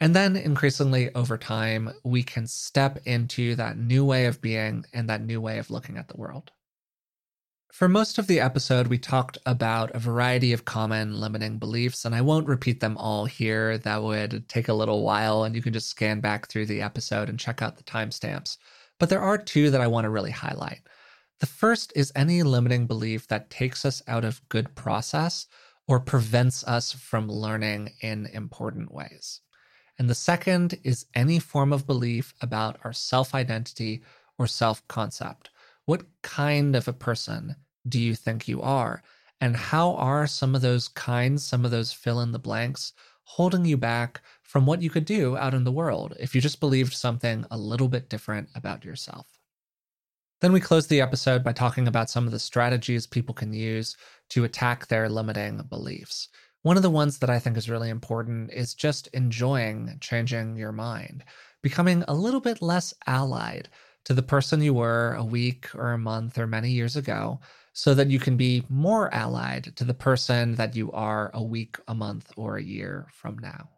And 0.00 0.14
then 0.14 0.36
increasingly 0.36 1.14
over 1.14 1.38
time, 1.38 1.90
we 2.04 2.22
can 2.22 2.46
step 2.46 2.98
into 3.06 3.54
that 3.56 3.78
new 3.78 4.04
way 4.04 4.26
of 4.26 4.42
being 4.42 4.84
and 4.92 5.08
that 5.08 5.22
new 5.22 5.40
way 5.40 5.58
of 5.58 5.70
looking 5.70 5.96
at 5.96 6.08
the 6.08 6.18
world. 6.18 6.52
For 7.72 7.88
most 7.88 8.18
of 8.18 8.26
the 8.26 8.40
episode, 8.40 8.86
we 8.86 8.98
talked 8.98 9.36
about 9.44 9.90
a 9.94 9.98
variety 9.98 10.52
of 10.52 10.64
common 10.64 11.20
limiting 11.20 11.58
beliefs, 11.58 12.04
and 12.04 12.14
I 12.14 12.22
won't 12.22 12.48
repeat 12.48 12.80
them 12.80 12.96
all 12.96 13.26
here. 13.26 13.76
That 13.76 14.02
would 14.02 14.48
take 14.48 14.68
a 14.68 14.74
little 14.74 15.02
while, 15.02 15.44
and 15.44 15.54
you 15.54 15.60
can 15.60 15.74
just 15.74 15.88
scan 15.88 16.20
back 16.20 16.48
through 16.48 16.66
the 16.66 16.80
episode 16.80 17.28
and 17.28 17.38
check 17.38 17.60
out 17.60 17.76
the 17.76 17.84
timestamps. 17.84 18.56
But 18.98 19.10
there 19.10 19.20
are 19.20 19.36
two 19.36 19.70
that 19.70 19.80
I 19.82 19.86
want 19.88 20.04
to 20.04 20.10
really 20.10 20.30
highlight. 20.30 20.80
The 21.40 21.46
first 21.46 21.92
is 21.94 22.12
any 22.16 22.42
limiting 22.42 22.86
belief 22.86 23.28
that 23.28 23.50
takes 23.50 23.84
us 23.84 24.02
out 24.08 24.24
of 24.24 24.46
good 24.48 24.74
process 24.74 25.46
or 25.86 26.00
prevents 26.00 26.64
us 26.64 26.92
from 26.92 27.28
learning 27.28 27.90
in 28.00 28.26
important 28.26 28.90
ways. 28.90 29.42
And 29.98 30.10
the 30.10 30.14
second 30.14 30.78
is 30.84 31.06
any 31.14 31.38
form 31.38 31.72
of 31.72 31.86
belief 31.86 32.34
about 32.40 32.78
our 32.84 32.92
self 32.92 33.34
identity 33.34 34.02
or 34.38 34.46
self 34.46 34.86
concept. 34.88 35.50
What 35.86 36.04
kind 36.22 36.76
of 36.76 36.88
a 36.88 36.92
person 36.92 37.56
do 37.88 38.00
you 38.00 38.14
think 38.14 38.48
you 38.48 38.60
are? 38.60 39.02
And 39.40 39.56
how 39.56 39.94
are 39.94 40.26
some 40.26 40.54
of 40.54 40.62
those 40.62 40.88
kinds, 40.88 41.46
some 41.46 41.64
of 41.64 41.70
those 41.70 41.92
fill 41.92 42.20
in 42.20 42.32
the 42.32 42.38
blanks, 42.38 42.92
holding 43.24 43.64
you 43.64 43.76
back 43.76 44.22
from 44.42 44.66
what 44.66 44.80
you 44.80 44.88
could 44.88 45.04
do 45.04 45.36
out 45.36 45.54
in 45.54 45.64
the 45.64 45.72
world 45.72 46.14
if 46.18 46.34
you 46.34 46.40
just 46.40 46.60
believed 46.60 46.92
something 46.92 47.44
a 47.50 47.58
little 47.58 47.88
bit 47.88 48.08
different 48.08 48.48
about 48.54 48.84
yourself. 48.84 49.26
Then 50.40 50.52
we 50.52 50.60
close 50.60 50.86
the 50.86 51.00
episode 51.00 51.42
by 51.42 51.52
talking 51.52 51.88
about 51.88 52.10
some 52.10 52.26
of 52.26 52.32
the 52.32 52.38
strategies 52.38 53.06
people 53.06 53.34
can 53.34 53.52
use 53.52 53.96
to 54.30 54.44
attack 54.44 54.86
their 54.86 55.08
limiting 55.08 55.58
beliefs. 55.68 56.28
One 56.66 56.76
of 56.76 56.82
the 56.82 56.90
ones 56.90 57.18
that 57.18 57.30
I 57.30 57.38
think 57.38 57.56
is 57.56 57.70
really 57.70 57.90
important 57.90 58.52
is 58.52 58.74
just 58.74 59.06
enjoying 59.12 59.98
changing 60.00 60.56
your 60.56 60.72
mind, 60.72 61.22
becoming 61.62 62.02
a 62.08 62.12
little 62.12 62.40
bit 62.40 62.60
less 62.60 62.92
allied 63.06 63.68
to 64.04 64.14
the 64.14 64.24
person 64.24 64.60
you 64.60 64.74
were 64.74 65.14
a 65.14 65.24
week 65.24 65.72
or 65.76 65.92
a 65.92 65.98
month 65.98 66.38
or 66.38 66.48
many 66.48 66.72
years 66.72 66.96
ago, 66.96 67.38
so 67.72 67.94
that 67.94 68.10
you 68.10 68.18
can 68.18 68.36
be 68.36 68.64
more 68.68 69.14
allied 69.14 69.76
to 69.76 69.84
the 69.84 69.94
person 69.94 70.56
that 70.56 70.74
you 70.74 70.90
are 70.90 71.30
a 71.34 71.40
week, 71.44 71.76
a 71.86 71.94
month, 71.94 72.32
or 72.36 72.56
a 72.56 72.64
year 72.64 73.06
from 73.12 73.38
now. 73.38 73.70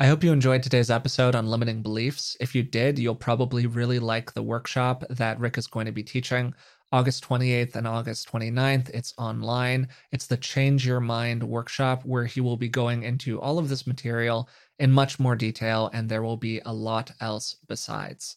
I 0.00 0.06
hope 0.06 0.24
you 0.24 0.32
enjoyed 0.32 0.64
today's 0.64 0.90
episode 0.90 1.36
on 1.36 1.46
limiting 1.46 1.82
beliefs. 1.82 2.36
If 2.40 2.56
you 2.56 2.64
did, 2.64 2.98
you'll 2.98 3.14
probably 3.14 3.68
really 3.68 4.00
like 4.00 4.34
the 4.34 4.42
workshop 4.42 5.04
that 5.08 5.38
Rick 5.38 5.56
is 5.56 5.68
going 5.68 5.86
to 5.86 5.92
be 5.92 6.02
teaching 6.02 6.52
August 6.92 7.28
28th 7.28 7.74
and 7.74 7.86
August 7.86 8.30
29th. 8.30 8.90
It's 8.90 9.14
online. 9.18 9.88
It's 10.12 10.26
the 10.26 10.36
Change 10.36 10.86
Your 10.86 11.00
Mind 11.00 11.42
workshop 11.42 12.04
where 12.04 12.26
he 12.26 12.40
will 12.40 12.56
be 12.56 12.68
going 12.68 13.02
into 13.02 13.40
all 13.40 13.58
of 13.58 13.68
this 13.68 13.86
material 13.86 14.48
in 14.78 14.92
much 14.92 15.18
more 15.18 15.36
detail, 15.36 15.90
and 15.92 16.08
there 16.08 16.22
will 16.22 16.36
be 16.36 16.60
a 16.64 16.72
lot 16.72 17.10
else 17.20 17.56
besides. 17.66 18.36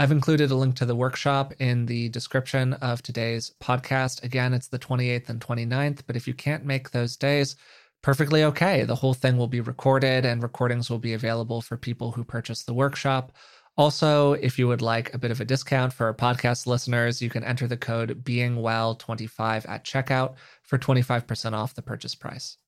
I've 0.00 0.12
included 0.12 0.50
a 0.50 0.54
link 0.54 0.76
to 0.76 0.86
the 0.86 0.96
workshop 0.96 1.52
in 1.58 1.84
the 1.84 2.08
description 2.08 2.72
of 2.74 3.02
today's 3.02 3.52
podcast. 3.62 4.22
Again, 4.24 4.54
it's 4.54 4.68
the 4.68 4.78
28th 4.78 5.28
and 5.28 5.40
29th, 5.40 6.00
but 6.06 6.16
if 6.16 6.26
you 6.26 6.32
can't 6.32 6.64
make 6.64 6.90
those 6.90 7.16
days, 7.16 7.56
perfectly 8.02 8.44
okay. 8.44 8.84
The 8.84 8.94
whole 8.94 9.12
thing 9.12 9.36
will 9.36 9.46
be 9.46 9.60
recorded 9.60 10.24
and 10.24 10.42
recordings 10.42 10.88
will 10.88 10.98
be 10.98 11.12
available 11.12 11.60
for 11.60 11.76
people 11.76 12.12
who 12.12 12.24
purchase 12.24 12.62
the 12.62 12.72
workshop. 12.72 13.32
Also, 13.80 14.34
if 14.34 14.58
you 14.58 14.68
would 14.68 14.82
like 14.82 15.14
a 15.14 15.18
bit 15.18 15.30
of 15.30 15.40
a 15.40 15.44
discount 15.46 15.90
for 15.90 16.04
our 16.04 16.12
podcast 16.12 16.66
listeners, 16.66 17.22
you 17.22 17.30
can 17.30 17.42
enter 17.42 17.66
the 17.66 17.78
code 17.78 18.22
beingwell25 18.22 19.66
at 19.66 19.86
checkout 19.86 20.34
for 20.62 20.76
25% 20.76 21.54
off 21.54 21.72
the 21.72 21.80
purchase 21.80 22.14
price. 22.14 22.58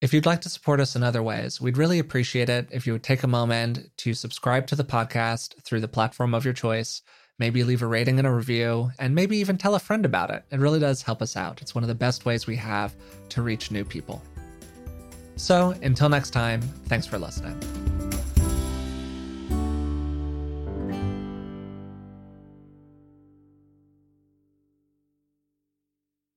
If 0.00 0.12
you'd 0.12 0.26
like 0.26 0.40
to 0.40 0.48
support 0.48 0.80
us 0.80 0.96
in 0.96 1.04
other 1.04 1.22
ways, 1.22 1.60
we'd 1.60 1.76
really 1.76 2.00
appreciate 2.00 2.48
it 2.48 2.66
if 2.72 2.84
you 2.84 2.94
would 2.94 3.04
take 3.04 3.22
a 3.22 3.28
moment 3.28 3.96
to 3.98 4.12
subscribe 4.12 4.66
to 4.66 4.74
the 4.74 4.82
podcast 4.82 5.54
through 5.62 5.78
the 5.78 5.86
platform 5.86 6.34
of 6.34 6.44
your 6.44 6.52
choice, 6.52 7.02
maybe 7.38 7.62
leave 7.62 7.82
a 7.82 7.86
rating 7.86 8.18
and 8.18 8.26
a 8.26 8.32
review, 8.32 8.90
and 8.98 9.14
maybe 9.14 9.36
even 9.36 9.56
tell 9.56 9.76
a 9.76 9.78
friend 9.78 10.04
about 10.04 10.30
it. 10.30 10.42
It 10.50 10.58
really 10.58 10.80
does 10.80 11.00
help 11.00 11.22
us 11.22 11.36
out. 11.36 11.62
It's 11.62 11.76
one 11.76 11.84
of 11.84 11.88
the 11.88 11.94
best 11.94 12.24
ways 12.24 12.44
we 12.44 12.56
have 12.56 12.92
to 13.28 13.40
reach 13.40 13.70
new 13.70 13.84
people. 13.84 14.20
So 15.36 15.76
until 15.80 16.08
next 16.08 16.30
time, 16.30 16.60
thanks 16.88 17.06
for 17.06 17.20
listening. 17.20 17.56